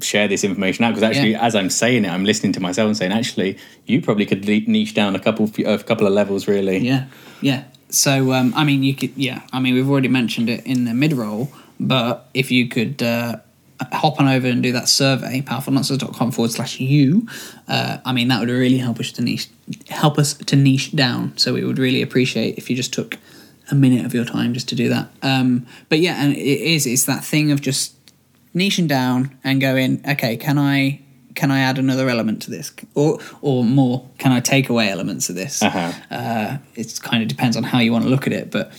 share 0.00 0.28
this 0.28 0.44
information 0.44 0.84
out 0.84 0.90
because 0.90 1.02
actually, 1.02 1.32
Yeah. 1.32 1.44
as 1.44 1.54
I'm 1.54 1.70
saying 1.70 2.04
it, 2.04 2.08
I'm 2.10 2.24
listening 2.24 2.52
to 2.52 2.60
myself 2.60 2.86
and 2.86 2.96
saying, 2.96 3.12
actually, 3.12 3.56
you 3.86 4.00
probably 4.00 4.26
could 4.26 4.46
le- 4.46 4.60
niche 4.70 4.94
down 4.94 5.14
a 5.16 5.18
couple 5.20 5.50
a 5.64 5.78
couple 5.78 6.06
of 6.06 6.12
levels, 6.12 6.46
really. 6.48 6.78
Yeah, 6.78 7.04
yeah. 7.40 7.64
So 7.90 8.32
um, 8.32 8.52
I 8.56 8.64
mean, 8.64 8.82
you 8.82 8.94
could. 8.94 9.12
Yeah, 9.16 9.40
I 9.52 9.60
mean, 9.60 9.74
we've 9.74 9.88
already 9.88 10.08
mentioned 10.08 10.48
it 10.50 10.64
in 10.66 10.84
the 10.84 10.94
mid 10.94 11.12
roll, 11.12 11.50
but 11.80 12.28
if 12.34 12.50
you 12.50 12.68
could 12.68 13.02
uh, 13.02 13.36
hop 13.92 14.20
on 14.20 14.28
over 14.28 14.46
and 14.46 14.62
do 14.62 14.72
that 14.72 14.88
survey, 14.88 15.40
powerfulnonsense.com 15.40 16.32
forward 16.32 16.50
slash 16.50 16.80
you, 16.80 17.26
uh, 17.66 17.98
I 18.04 18.12
mean, 18.12 18.28
that 18.28 18.40
would 18.40 18.50
really 18.50 18.78
help 18.78 19.00
us 19.00 19.10
to 19.12 19.22
niche, 19.22 19.48
help 19.88 20.18
us 20.18 20.34
to 20.34 20.56
niche 20.56 20.94
down. 20.94 21.36
So 21.38 21.54
we 21.54 21.64
would 21.64 21.78
really 21.78 22.02
appreciate 22.02 22.58
if 22.58 22.68
you 22.68 22.76
just 22.76 22.92
took 22.92 23.16
a 23.70 23.74
minute 23.74 24.04
of 24.06 24.14
your 24.14 24.24
time 24.24 24.54
just 24.54 24.68
to 24.70 24.74
do 24.74 24.88
that. 24.88 25.08
Um, 25.22 25.66
but 25.88 25.98
yeah, 26.00 26.22
and 26.22 26.32
it 26.34 26.40
is. 26.60 26.86
It's 26.86 27.04
that 27.04 27.24
thing 27.24 27.50
of 27.52 27.60
just 27.60 27.94
niching 28.54 28.88
down 28.88 29.38
and 29.44 29.60
going, 29.60 30.02
okay, 30.08 30.36
can 30.36 30.58
I 30.58 31.00
can 31.34 31.50
I 31.52 31.60
add 31.60 31.78
another 31.78 32.08
element 32.08 32.42
to 32.42 32.50
this, 32.50 32.72
or 32.94 33.18
or 33.42 33.64
more? 33.64 34.08
Can 34.18 34.32
I 34.32 34.40
take 34.40 34.68
away 34.68 34.88
elements 34.88 35.28
of 35.28 35.36
this? 35.36 35.62
Uh-huh. 35.62 35.92
Uh, 36.10 36.58
it 36.74 36.98
kind 37.02 37.22
of 37.22 37.28
depends 37.28 37.56
on 37.56 37.62
how 37.62 37.78
you 37.78 37.92
want 37.92 38.04
to 38.04 38.10
look 38.10 38.26
at 38.26 38.32
it, 38.32 38.50
but 38.50 38.72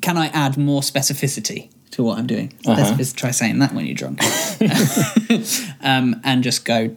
can 0.00 0.16
I 0.16 0.28
add 0.28 0.56
more 0.56 0.80
specificity 0.80 1.70
to 1.90 2.02
what 2.02 2.18
I'm 2.18 2.26
doing? 2.26 2.52
Uh-huh. 2.66 2.94
Let's 2.96 3.12
try 3.12 3.30
saying 3.32 3.58
that 3.58 3.72
when 3.74 3.84
you're 3.86 3.94
drunk, 3.94 4.20
um, 5.82 6.20
and 6.24 6.42
just 6.42 6.64
go. 6.64 6.96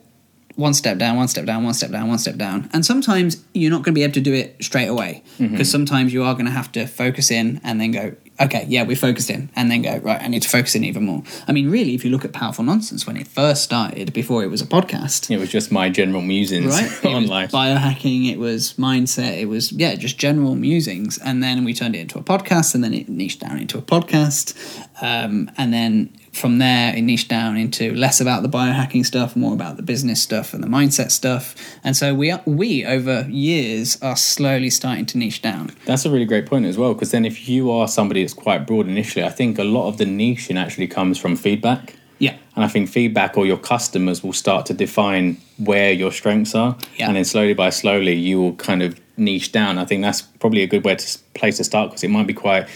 one 0.55 0.73
step 0.73 0.97
down, 0.97 1.15
one 1.15 1.27
step 1.29 1.45
down, 1.45 1.63
one 1.63 1.73
step 1.73 1.89
down, 1.91 2.09
one 2.09 2.17
step 2.19 2.35
down. 2.35 2.69
And 2.73 2.85
sometimes 2.85 3.41
you're 3.53 3.71
not 3.71 3.83
going 3.83 3.93
to 3.93 3.99
be 3.99 4.03
able 4.03 4.15
to 4.15 4.21
do 4.21 4.33
it 4.33 4.57
straight 4.61 4.87
away 4.89 5.23
because 5.37 5.71
sometimes 5.71 6.11
you 6.11 6.23
are 6.23 6.33
going 6.33 6.47
to 6.47 6.51
have 6.51 6.69
to 6.73 6.85
focus 6.85 7.31
in 7.31 7.61
and 7.63 7.79
then 7.79 7.91
go, 7.91 8.13
okay, 8.39 8.65
yeah, 8.67 8.83
we 8.83 8.95
focused 8.95 9.29
in, 9.29 9.49
and 9.55 9.69
then 9.69 9.81
go, 9.81 9.97
right, 9.97 10.21
I 10.21 10.27
need 10.27 10.41
to 10.43 10.49
focus 10.49 10.75
in 10.75 10.83
even 10.83 11.03
more. 11.05 11.23
I 11.47 11.51
mean, 11.51 11.69
really, 11.69 11.95
if 11.95 12.03
you 12.05 12.11
look 12.11 12.25
at 12.25 12.33
Powerful 12.33 12.63
Nonsense 12.63 13.05
when 13.05 13.17
it 13.17 13.27
first 13.27 13.63
started, 13.63 14.13
before 14.13 14.43
it 14.43 14.47
was 14.47 14.61
a 14.61 14.65
podcast, 14.65 15.29
It 15.29 15.37
was 15.37 15.49
just 15.49 15.71
my 15.71 15.89
general 15.89 16.21
musings 16.21 16.67
right? 16.67 17.05
On 17.15 17.27
life. 17.27 17.51
biohacking, 17.51 18.31
it 18.31 18.39
was 18.39 18.73
mindset, 18.73 19.39
it 19.39 19.45
was 19.45 19.71
yeah, 19.71 19.95
just 19.95 20.17
general 20.17 20.55
musings, 20.55 21.17
and 21.17 21.41
then 21.43 21.63
we 21.63 21.73
turned 21.73 21.95
it 21.95 21.99
into 21.99 22.17
a 22.17 22.23
podcast, 22.23 22.75
and 22.75 22.83
then 22.83 22.93
it 22.93 23.09
niched 23.09 23.39
down 23.41 23.57
into 23.57 23.77
a 23.77 23.81
podcast, 23.81 24.55
um, 25.01 25.49
and 25.57 25.73
then 25.73 26.13
from 26.31 26.59
there 26.59 26.95
it 26.95 27.01
niched 27.01 27.27
down 27.27 27.57
into 27.57 27.93
less 27.95 28.21
about 28.21 28.43
the 28.43 28.49
biohacking 28.49 29.05
stuff, 29.05 29.35
more 29.35 29.53
about 29.53 29.77
the 29.77 29.83
business 29.83 30.21
stuff 30.21 30.53
and 30.53 30.63
the 30.63 30.67
mindset 30.67 31.11
stuff, 31.11 31.55
and 31.83 31.97
so 31.97 32.13
we 32.13 32.31
are, 32.31 32.41
we 32.45 32.85
over 32.85 33.27
years 33.29 34.01
are 34.01 34.15
slowly 34.15 34.69
starting 34.69 35.05
to 35.07 35.17
niche 35.17 35.41
down. 35.41 35.71
That's 35.85 36.05
a 36.05 36.09
really 36.09 36.25
great 36.25 36.45
point 36.45 36.65
as 36.65 36.77
well, 36.77 36.93
because 36.93 37.11
then 37.11 37.25
if 37.25 37.49
you 37.49 37.71
are 37.71 37.87
somebody 37.87 38.23
that's 38.23 38.33
quite 38.33 38.67
broad 38.67 38.87
initially, 38.87 39.25
I 39.25 39.29
think 39.29 39.57
a 39.57 39.63
lot 39.63 39.87
of 39.87 39.97
the 39.97 40.05
niching 40.05 40.57
actually 40.57 40.87
comes 40.87 41.17
from 41.17 41.35
feedback. 41.35 41.95
Yeah, 42.19 42.35
And 42.53 42.65
I 42.65 42.67
think 42.67 42.89
feedback 42.89 43.37
or 43.37 43.45
your 43.45 43.57
customers 43.57 44.21
will 44.21 44.33
start 44.33 44.65
to 44.65 44.73
define 44.73 45.37
where 45.57 45.93
your 45.93 46.11
strengths 46.11 46.53
are. 46.53 46.75
Yeah. 46.97 47.07
And 47.07 47.15
then 47.15 47.23
slowly 47.23 47.53
by 47.53 47.69
slowly, 47.69 48.13
you 48.13 48.41
will 48.41 48.55
kind 48.55 48.83
of 48.83 48.99
niche 49.15 49.53
down. 49.53 49.77
I 49.77 49.85
think 49.85 50.01
that's 50.01 50.21
probably 50.21 50.61
a 50.61 50.67
good 50.67 50.83
way 50.83 50.95
to 50.95 51.19
place 51.33 51.55
to 51.57 51.63
start 51.63 51.91
because 51.91 52.03
it 52.03 52.09
might 52.09 52.27
be 52.27 52.33
quite 52.33 52.67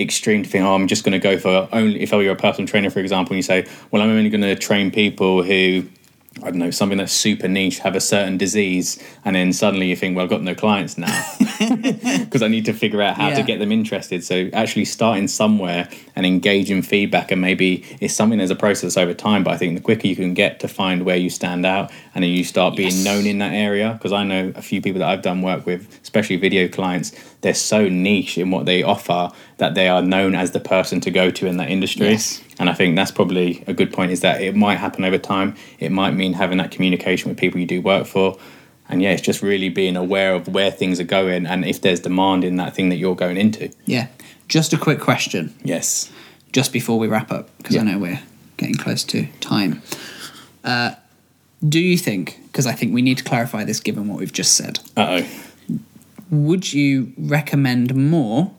extreme 0.00 0.42
to 0.42 0.48
think, 0.48 0.64
oh, 0.64 0.74
I'm 0.74 0.86
just 0.88 1.04
going 1.04 1.12
to 1.12 1.18
go 1.18 1.38
for 1.38 1.68
only, 1.72 2.00
if 2.00 2.12
I 2.12 2.16
were 2.16 2.30
a 2.30 2.36
personal 2.36 2.66
trainer, 2.68 2.90
for 2.90 3.00
example, 3.00 3.32
and 3.34 3.38
you 3.38 3.42
say, 3.42 3.66
well, 3.90 4.02
I'm 4.02 4.10
only 4.10 4.30
going 4.30 4.40
to 4.42 4.56
train 4.56 4.90
people 4.90 5.42
who, 5.42 5.84
I 6.42 6.50
don't 6.50 6.58
know, 6.58 6.70
something 6.70 6.96
that's 6.98 7.12
super 7.12 7.48
niche, 7.48 7.80
have 7.80 7.94
a 7.96 8.00
certain 8.00 8.38
disease. 8.38 9.02
And 9.24 9.36
then 9.36 9.52
suddenly 9.52 9.88
you 9.88 9.96
think, 9.96 10.16
well, 10.16 10.24
I've 10.24 10.30
got 10.30 10.42
no 10.42 10.54
clients 10.54 10.96
now 10.96 11.12
because 11.58 12.42
I 12.42 12.48
need 12.48 12.64
to 12.66 12.72
figure 12.72 13.02
out 13.02 13.16
how 13.16 13.28
Yeah. 13.28 13.34
to 13.36 13.42
get 13.42 13.58
them 13.58 13.72
interested. 13.72 14.24
So 14.24 14.48
actually 14.52 14.84
starting 14.86 15.28
somewhere 15.28 15.88
and 16.16 16.24
engaging 16.24 16.82
feedback 16.82 17.30
and 17.30 17.40
maybe 17.40 17.84
it's 18.00 18.14
something 18.14 18.38
there's 18.38 18.50
a 18.50 18.56
process 18.56 18.96
over 18.96 19.12
time. 19.12 19.44
But 19.44 19.54
I 19.54 19.56
think 19.58 19.74
the 19.76 19.82
quicker 19.82 20.06
you 20.06 20.16
can 20.16 20.32
get 20.34 20.60
to 20.60 20.68
find 20.68 21.04
where 21.04 21.16
you 21.16 21.30
stand 21.30 21.66
out 21.66 21.90
and 22.14 22.22
then 22.24 22.30
you 22.30 22.44
start 22.44 22.76
being 22.76 22.90
Yes. 22.94 23.04
known 23.04 23.26
in 23.26 23.38
that 23.38 23.52
area. 23.52 23.92
Because 23.94 24.12
I 24.12 24.24
know 24.24 24.52
a 24.56 24.62
few 24.62 24.80
people 24.80 25.00
that 25.00 25.08
I've 25.08 25.22
done 25.22 25.42
work 25.42 25.66
with, 25.66 25.98
especially 26.02 26.36
video 26.36 26.68
clients, 26.68 27.12
they're 27.42 27.54
so 27.54 27.88
niche 27.88 28.36
in 28.38 28.50
what 28.50 28.66
they 28.66 28.82
offer 28.82 29.30
that 29.56 29.74
they 29.74 29.88
are 29.88 30.02
known 30.02 30.34
as 30.34 30.50
the 30.50 30.60
person 30.60 31.00
to 31.00 31.10
go 31.10 31.30
to 31.30 31.46
in 31.46 31.56
that 31.56 31.70
industry. 31.70 32.08
Yes. 32.10 32.42
And 32.58 32.68
I 32.68 32.74
think 32.74 32.96
that's 32.96 33.10
probably 33.10 33.64
a 33.66 33.72
good 33.72 33.92
point 33.92 34.12
is 34.12 34.20
that 34.20 34.42
it 34.42 34.54
might 34.54 34.76
happen 34.76 35.04
over 35.04 35.16
time. 35.18 35.56
It 35.78 35.90
might 35.90 36.10
mean 36.12 36.34
having 36.34 36.58
that 36.58 36.70
communication 36.70 37.30
with 37.30 37.38
people 37.38 37.58
you 37.58 37.66
do 37.66 37.80
work 37.80 38.06
for. 38.06 38.38
And 38.90 39.00
yeah, 39.00 39.12
it's 39.12 39.22
just 39.22 39.40
really 39.40 39.68
being 39.70 39.96
aware 39.96 40.34
of 40.34 40.48
where 40.48 40.70
things 40.70 41.00
are 41.00 41.04
going 41.04 41.46
and 41.46 41.64
if 41.64 41.80
there's 41.80 42.00
demand 42.00 42.44
in 42.44 42.56
that 42.56 42.74
thing 42.74 42.88
that 42.90 42.96
you're 42.96 43.14
going 43.16 43.36
into. 43.36 43.70
yeah. 43.86 44.08
Just 44.48 44.72
a 44.72 44.76
quick 44.76 44.98
question, 44.98 45.54
Yes. 45.62 46.10
just 46.52 46.72
before 46.72 46.98
we 46.98 47.06
wrap 47.06 47.30
up, 47.30 47.56
because 47.58 47.76
I 47.76 47.82
know 47.84 47.98
we're 48.00 48.20
getting 48.56 48.74
close 48.74 49.04
to 49.04 49.26
time. 49.40 49.80
Uh, 50.64 50.96
do 51.66 51.78
you 51.78 51.96
think? 51.96 52.36
Because 52.46 52.66
I 52.66 52.72
think 52.72 52.92
we 52.92 53.00
need 53.00 53.18
to 53.18 53.22
clarify 53.24 53.62
this, 53.62 53.78
given 53.78 54.08
what 54.08 54.18
we've 54.18 54.32
just 54.32 54.56
said. 54.56 54.80
Uh 54.96 55.20
oh. 55.22 55.26
Would 56.30 56.72
you 56.72 57.12
recommend 57.18 57.94
more 57.94 58.52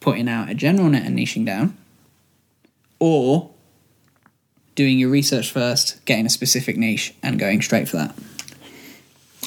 putting 0.00 0.28
out 0.28 0.50
a 0.50 0.54
general 0.54 0.88
net 0.88 1.06
and 1.06 1.18
niching 1.18 1.46
down 1.46 1.76
or 2.98 3.50
doing 4.74 4.98
your 4.98 5.10
research 5.10 5.50
first 5.50 6.04
getting 6.04 6.26
a 6.26 6.30
specific 6.30 6.76
niche 6.76 7.14
and 7.22 7.38
going 7.38 7.62
straight 7.62 7.88
for 7.88 7.96
that 7.96 8.14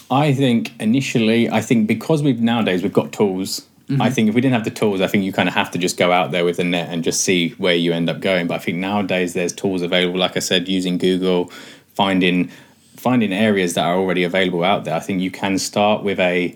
I 0.10 0.34
think 0.34 0.72
initially, 0.80 1.50
I 1.50 1.62
think 1.62 1.88
because 1.88 2.24
we've 2.24 2.39
nowadays 2.39 2.84
we've 2.84 2.93
got 2.93 3.12
tools. 3.12 3.67
Mm-hmm. 3.89 4.02
I 4.02 4.10
think 4.10 4.30
if 4.30 4.36
we 4.36 4.41
didn't 4.41 4.54
have 4.54 4.65
the 4.65 4.72
tools, 4.72 5.02
I 5.02 5.08
think 5.08 5.24
you 5.24 5.32
kind 5.32 5.48
of 5.48 5.56
have 5.56 5.72
to 5.72 5.78
just 5.78 5.98
go 5.98 6.12
out 6.12 6.32
there 6.32 6.43
with 6.43 6.58
the 6.58 6.63
net 6.63 6.89
and 6.89 7.04
just 7.04 7.22
see 7.22 7.50
where 7.52 7.76
you 7.76 7.93
end 7.93 8.10
up 8.10 8.20
going. 8.20 8.48
But 8.48 8.56
I 8.56 8.58
think 8.60 8.78
nowadays 8.78 9.34
there's 9.34 9.54
tools 9.54 9.82
available. 9.82 10.20
Like 10.20 10.36
I 10.36 10.39
said, 10.39 10.67
using 10.67 10.98
Google, 10.98 11.52
finding 11.93 12.52
finding 12.98 13.32
areas 13.32 13.76
that 13.76 13.86
are 13.86 13.96
already 13.96 14.24
available 14.24 14.63
out 14.63 14.86
there. 14.86 14.96
I 14.96 15.00
think 15.00 15.22
you 15.22 15.32
can 15.32 15.58
start 15.58 16.04
with 16.04 16.20
a, 16.20 16.56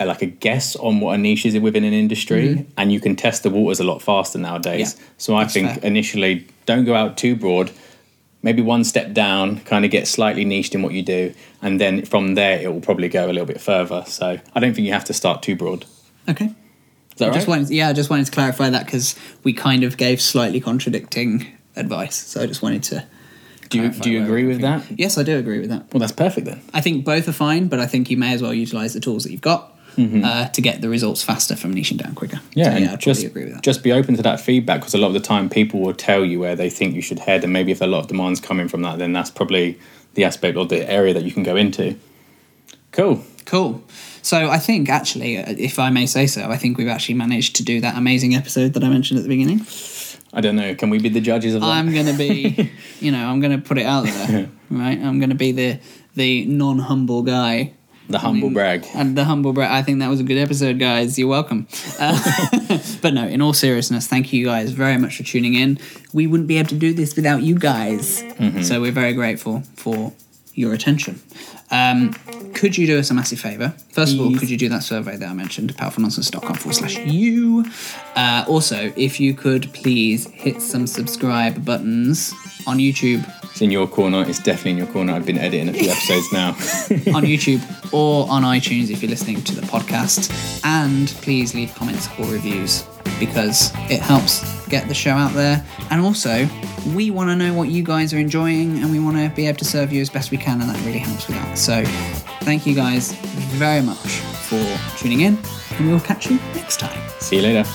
a 0.00 0.06
like 0.06 0.22
a 0.22 0.26
guess 0.26 0.76
on 0.76 1.00
what 1.00 1.14
a 1.14 1.18
niche 1.18 1.46
is 1.46 1.58
within 1.58 1.84
an 1.84 1.92
industry, 1.92 2.48
mm-hmm. 2.48 2.70
and 2.76 2.92
you 2.92 3.00
can 3.00 3.16
test 3.16 3.42
the 3.42 3.50
waters 3.50 3.80
a 3.80 3.84
lot 3.84 4.02
faster 4.02 4.38
nowadays. 4.38 4.96
Yeah, 4.98 5.06
so 5.18 5.36
I 5.36 5.46
think 5.46 5.68
fair. 5.68 5.84
initially, 5.84 6.46
don't 6.66 6.84
go 6.84 6.94
out 6.94 7.16
too 7.16 7.36
broad 7.36 7.70
maybe 8.44 8.60
one 8.60 8.84
step 8.84 9.14
down, 9.14 9.58
kind 9.60 9.86
of 9.86 9.90
get 9.90 10.06
slightly 10.06 10.44
niched 10.44 10.74
in 10.74 10.82
what 10.82 10.92
you 10.92 11.02
do, 11.02 11.34
and 11.62 11.80
then 11.80 12.04
from 12.04 12.34
there 12.34 12.60
it 12.60 12.72
will 12.72 12.82
probably 12.82 13.08
go 13.08 13.24
a 13.24 13.32
little 13.32 13.46
bit 13.46 13.60
further. 13.60 14.04
So 14.06 14.38
I 14.54 14.60
don't 14.60 14.74
think 14.74 14.86
you 14.86 14.92
have 14.92 15.06
to 15.06 15.14
start 15.14 15.42
too 15.42 15.56
broad. 15.56 15.86
okay 16.28 16.44
Is 16.44 16.52
that 17.16 17.24
I 17.24 17.28
right? 17.28 17.34
just 17.34 17.48
wanted, 17.48 17.70
yeah, 17.70 17.88
I 17.88 17.94
just 17.94 18.10
wanted 18.10 18.26
to 18.26 18.32
clarify 18.32 18.68
that 18.70 18.84
because 18.84 19.16
we 19.42 19.54
kind 19.54 19.82
of 19.82 19.96
gave 19.96 20.20
slightly 20.20 20.60
contradicting 20.60 21.46
advice. 21.74 22.16
So 22.16 22.42
I 22.42 22.46
just 22.46 22.62
wanted 22.62 22.82
to. 22.84 23.06
do 23.70 23.80
you 23.80 23.88
do 23.88 24.10
you 24.10 24.22
agree 24.22 24.44
with 24.44 24.60
that? 24.60 24.84
Yes, 24.90 25.16
I 25.16 25.22
do 25.22 25.38
agree 25.38 25.60
with 25.60 25.70
that. 25.70 25.90
Well, 25.92 26.00
that's 26.00 26.12
perfect 26.12 26.46
then. 26.46 26.60
I 26.74 26.82
think 26.82 27.04
both 27.04 27.26
are 27.26 27.32
fine, 27.32 27.68
but 27.68 27.80
I 27.80 27.86
think 27.86 28.10
you 28.10 28.18
may 28.18 28.34
as 28.34 28.42
well 28.42 28.52
utilize 28.52 28.92
the 28.92 29.00
tools 29.00 29.24
that 29.24 29.32
you've 29.32 29.40
got 29.40 29.73
uh, 29.98 30.48
to 30.48 30.60
get 30.60 30.80
the 30.80 30.88
results 30.88 31.22
faster 31.22 31.56
from 31.56 31.74
niching 31.74 31.96
down 31.96 32.14
quicker. 32.14 32.36
Mm-hmm. 32.36 32.58
Yeah, 32.58 32.64
so, 32.72 32.78
yeah, 32.78 32.92
I 32.92 32.96
just 32.96 33.04
totally 33.04 33.26
agree 33.26 33.44
with 33.44 33.54
that. 33.54 33.62
just 33.62 33.82
be 33.82 33.92
open 33.92 34.16
to 34.16 34.22
that 34.22 34.40
feedback 34.40 34.80
because 34.80 34.94
a 34.94 34.98
lot 34.98 35.08
of 35.08 35.14
the 35.14 35.20
time 35.20 35.48
people 35.48 35.80
will 35.80 35.94
tell 35.94 36.24
you 36.24 36.40
where 36.40 36.56
they 36.56 36.70
think 36.70 36.94
you 36.94 37.02
should 37.02 37.20
head, 37.20 37.44
and 37.44 37.52
maybe 37.52 37.72
if 37.72 37.80
a 37.80 37.86
lot 37.86 38.00
of 38.00 38.06
demands 38.08 38.40
coming 38.40 38.68
from 38.68 38.82
that, 38.82 38.98
then 38.98 39.12
that's 39.12 39.30
probably 39.30 39.78
the 40.14 40.24
aspect 40.24 40.56
or 40.56 40.66
the 40.66 40.88
area 40.90 41.12
that 41.14 41.24
you 41.24 41.32
can 41.32 41.42
go 41.42 41.56
into. 41.56 41.98
Cool. 42.92 43.24
Cool. 43.44 43.82
So 44.22 44.48
I 44.48 44.58
think 44.58 44.88
actually, 44.88 45.38
uh, 45.38 45.54
if 45.58 45.78
I 45.78 45.90
may 45.90 46.06
say 46.06 46.26
so, 46.26 46.48
I 46.48 46.56
think 46.56 46.78
we've 46.78 46.88
actually 46.88 47.16
managed 47.16 47.56
to 47.56 47.64
do 47.64 47.80
that 47.80 47.96
amazing 47.96 48.34
episode 48.34 48.72
that 48.74 48.82
I 48.82 48.88
mentioned 48.88 49.18
at 49.18 49.22
the 49.22 49.28
beginning. 49.28 49.66
I 50.32 50.40
don't 50.40 50.56
know. 50.56 50.74
Can 50.74 50.90
we 50.90 50.98
be 50.98 51.08
the 51.08 51.20
judges 51.20 51.54
of 51.54 51.60
that? 51.60 51.66
I'm 51.68 51.92
going 51.92 52.06
to 52.06 52.14
be, 52.14 52.72
you 53.00 53.12
know, 53.12 53.26
I'm 53.26 53.40
going 53.40 53.52
to 53.52 53.66
put 53.66 53.78
it 53.78 53.86
out 53.86 54.04
there, 54.04 54.48
right? 54.70 54.98
I'm 54.98 55.18
going 55.18 55.30
to 55.30 55.36
be 55.36 55.52
the 55.52 55.78
the 56.14 56.46
non 56.46 56.78
humble 56.78 57.22
guy. 57.22 57.74
The 58.08 58.18
humble 58.18 58.50
brag. 58.50 58.86
And 58.94 59.16
the 59.16 59.24
humble 59.24 59.52
brag. 59.52 59.70
I 59.70 59.82
think 59.82 60.00
that 60.00 60.08
was 60.08 60.20
a 60.20 60.24
good 60.24 60.38
episode, 60.38 60.78
guys. 60.78 61.18
You're 61.18 61.28
welcome. 61.28 61.66
Uh, 61.98 62.78
but 63.02 63.14
no, 63.14 63.26
in 63.26 63.40
all 63.40 63.52
seriousness, 63.52 64.06
thank 64.06 64.32
you 64.32 64.44
guys 64.44 64.72
very 64.72 64.98
much 64.98 65.16
for 65.16 65.22
tuning 65.22 65.54
in. 65.54 65.78
We 66.12 66.26
wouldn't 66.26 66.48
be 66.48 66.58
able 66.58 66.68
to 66.70 66.74
do 66.74 66.92
this 66.92 67.16
without 67.16 67.42
you 67.42 67.58
guys. 67.58 68.22
Mm-hmm. 68.22 68.62
So 68.62 68.80
we're 68.80 68.92
very 68.92 69.14
grateful 69.14 69.62
for 69.76 70.12
your 70.54 70.74
attention. 70.74 71.20
Um, 71.70 72.12
could 72.54 72.76
you 72.78 72.86
do 72.86 72.98
us 72.98 73.10
a 73.10 73.14
massive 73.14 73.40
favour? 73.40 73.70
First 73.90 74.14
of 74.14 74.20
all, 74.20 74.36
could 74.36 74.48
you 74.48 74.56
do 74.56 74.68
that 74.68 74.82
survey 74.82 75.16
that 75.16 75.28
I 75.28 75.32
mentioned, 75.32 75.74
powerfulnonsense.com 75.76 76.54
forward 76.54 76.74
slash 76.74 76.98
you? 76.98 77.64
Uh, 78.14 78.44
also, 78.46 78.92
if 78.96 79.18
you 79.18 79.34
could 79.34 79.72
please 79.72 80.28
hit 80.28 80.62
some 80.62 80.86
subscribe 80.86 81.64
buttons 81.64 82.32
on 82.66 82.78
YouTube 82.78 83.24
It's 83.54 83.62
in 83.62 83.70
your 83.70 83.86
corner. 83.86 84.24
It's 84.28 84.40
definitely 84.40 84.72
in 84.72 84.78
your 84.78 84.88
corner. 84.88 85.12
I've 85.12 85.24
been 85.24 85.38
editing 85.38 85.68
a 85.68 85.72
few 85.72 85.88
episodes 85.88 86.32
now. 86.32 86.48
on 87.14 87.22
YouTube 87.22 87.62
or 87.92 88.28
on 88.28 88.42
iTunes 88.42 88.90
if 88.90 89.00
you're 89.00 89.08
listening 89.08 89.44
to 89.44 89.54
the 89.54 89.62
podcast. 89.62 90.28
And 90.64 91.06
please 91.22 91.54
leave 91.54 91.72
comments 91.76 92.08
or 92.18 92.26
reviews 92.26 92.84
because 93.20 93.70
it 93.88 94.00
helps 94.00 94.66
get 94.66 94.88
the 94.88 94.94
show 94.94 95.12
out 95.12 95.34
there. 95.34 95.64
And 95.92 96.00
also, 96.00 96.48
we 96.96 97.12
want 97.12 97.30
to 97.30 97.36
know 97.36 97.54
what 97.54 97.68
you 97.68 97.84
guys 97.84 98.12
are 98.12 98.18
enjoying 98.18 98.82
and 98.82 98.90
we 98.90 98.98
want 98.98 99.18
to 99.18 99.32
be 99.36 99.46
able 99.46 99.58
to 99.58 99.64
serve 99.64 99.92
you 99.92 100.02
as 100.02 100.10
best 100.10 100.32
we 100.32 100.36
can, 100.36 100.60
and 100.60 100.68
that 100.68 100.84
really 100.84 100.98
helps 100.98 101.28
with 101.28 101.36
that. 101.36 101.56
So, 101.56 101.84
thank 102.42 102.66
you 102.66 102.74
guys 102.74 103.12
very 103.54 103.82
much 103.82 104.18
for 104.48 104.58
tuning 104.98 105.20
in, 105.20 105.38
and 105.78 105.88
we'll 105.88 106.00
catch 106.00 106.28
you 106.28 106.40
next 106.56 106.80
time. 106.80 107.00
See 107.20 107.36
you 107.36 107.42
later. 107.42 107.70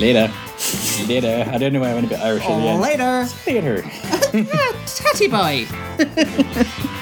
Later. 0.00 0.32
Later. 1.06 1.50
I 1.52 1.58
don't 1.58 1.74
know 1.74 1.80
why 1.80 1.90
I 1.90 1.94
went 1.94 2.06
a 2.06 2.08
bit 2.08 2.20
Irish 2.20 2.42
at 2.42 2.48
the 2.48 2.54
end. 2.54 2.80
Later! 2.80 3.28
Later. 3.46 4.18
Tatty 4.32 5.28
bye! 5.28 5.66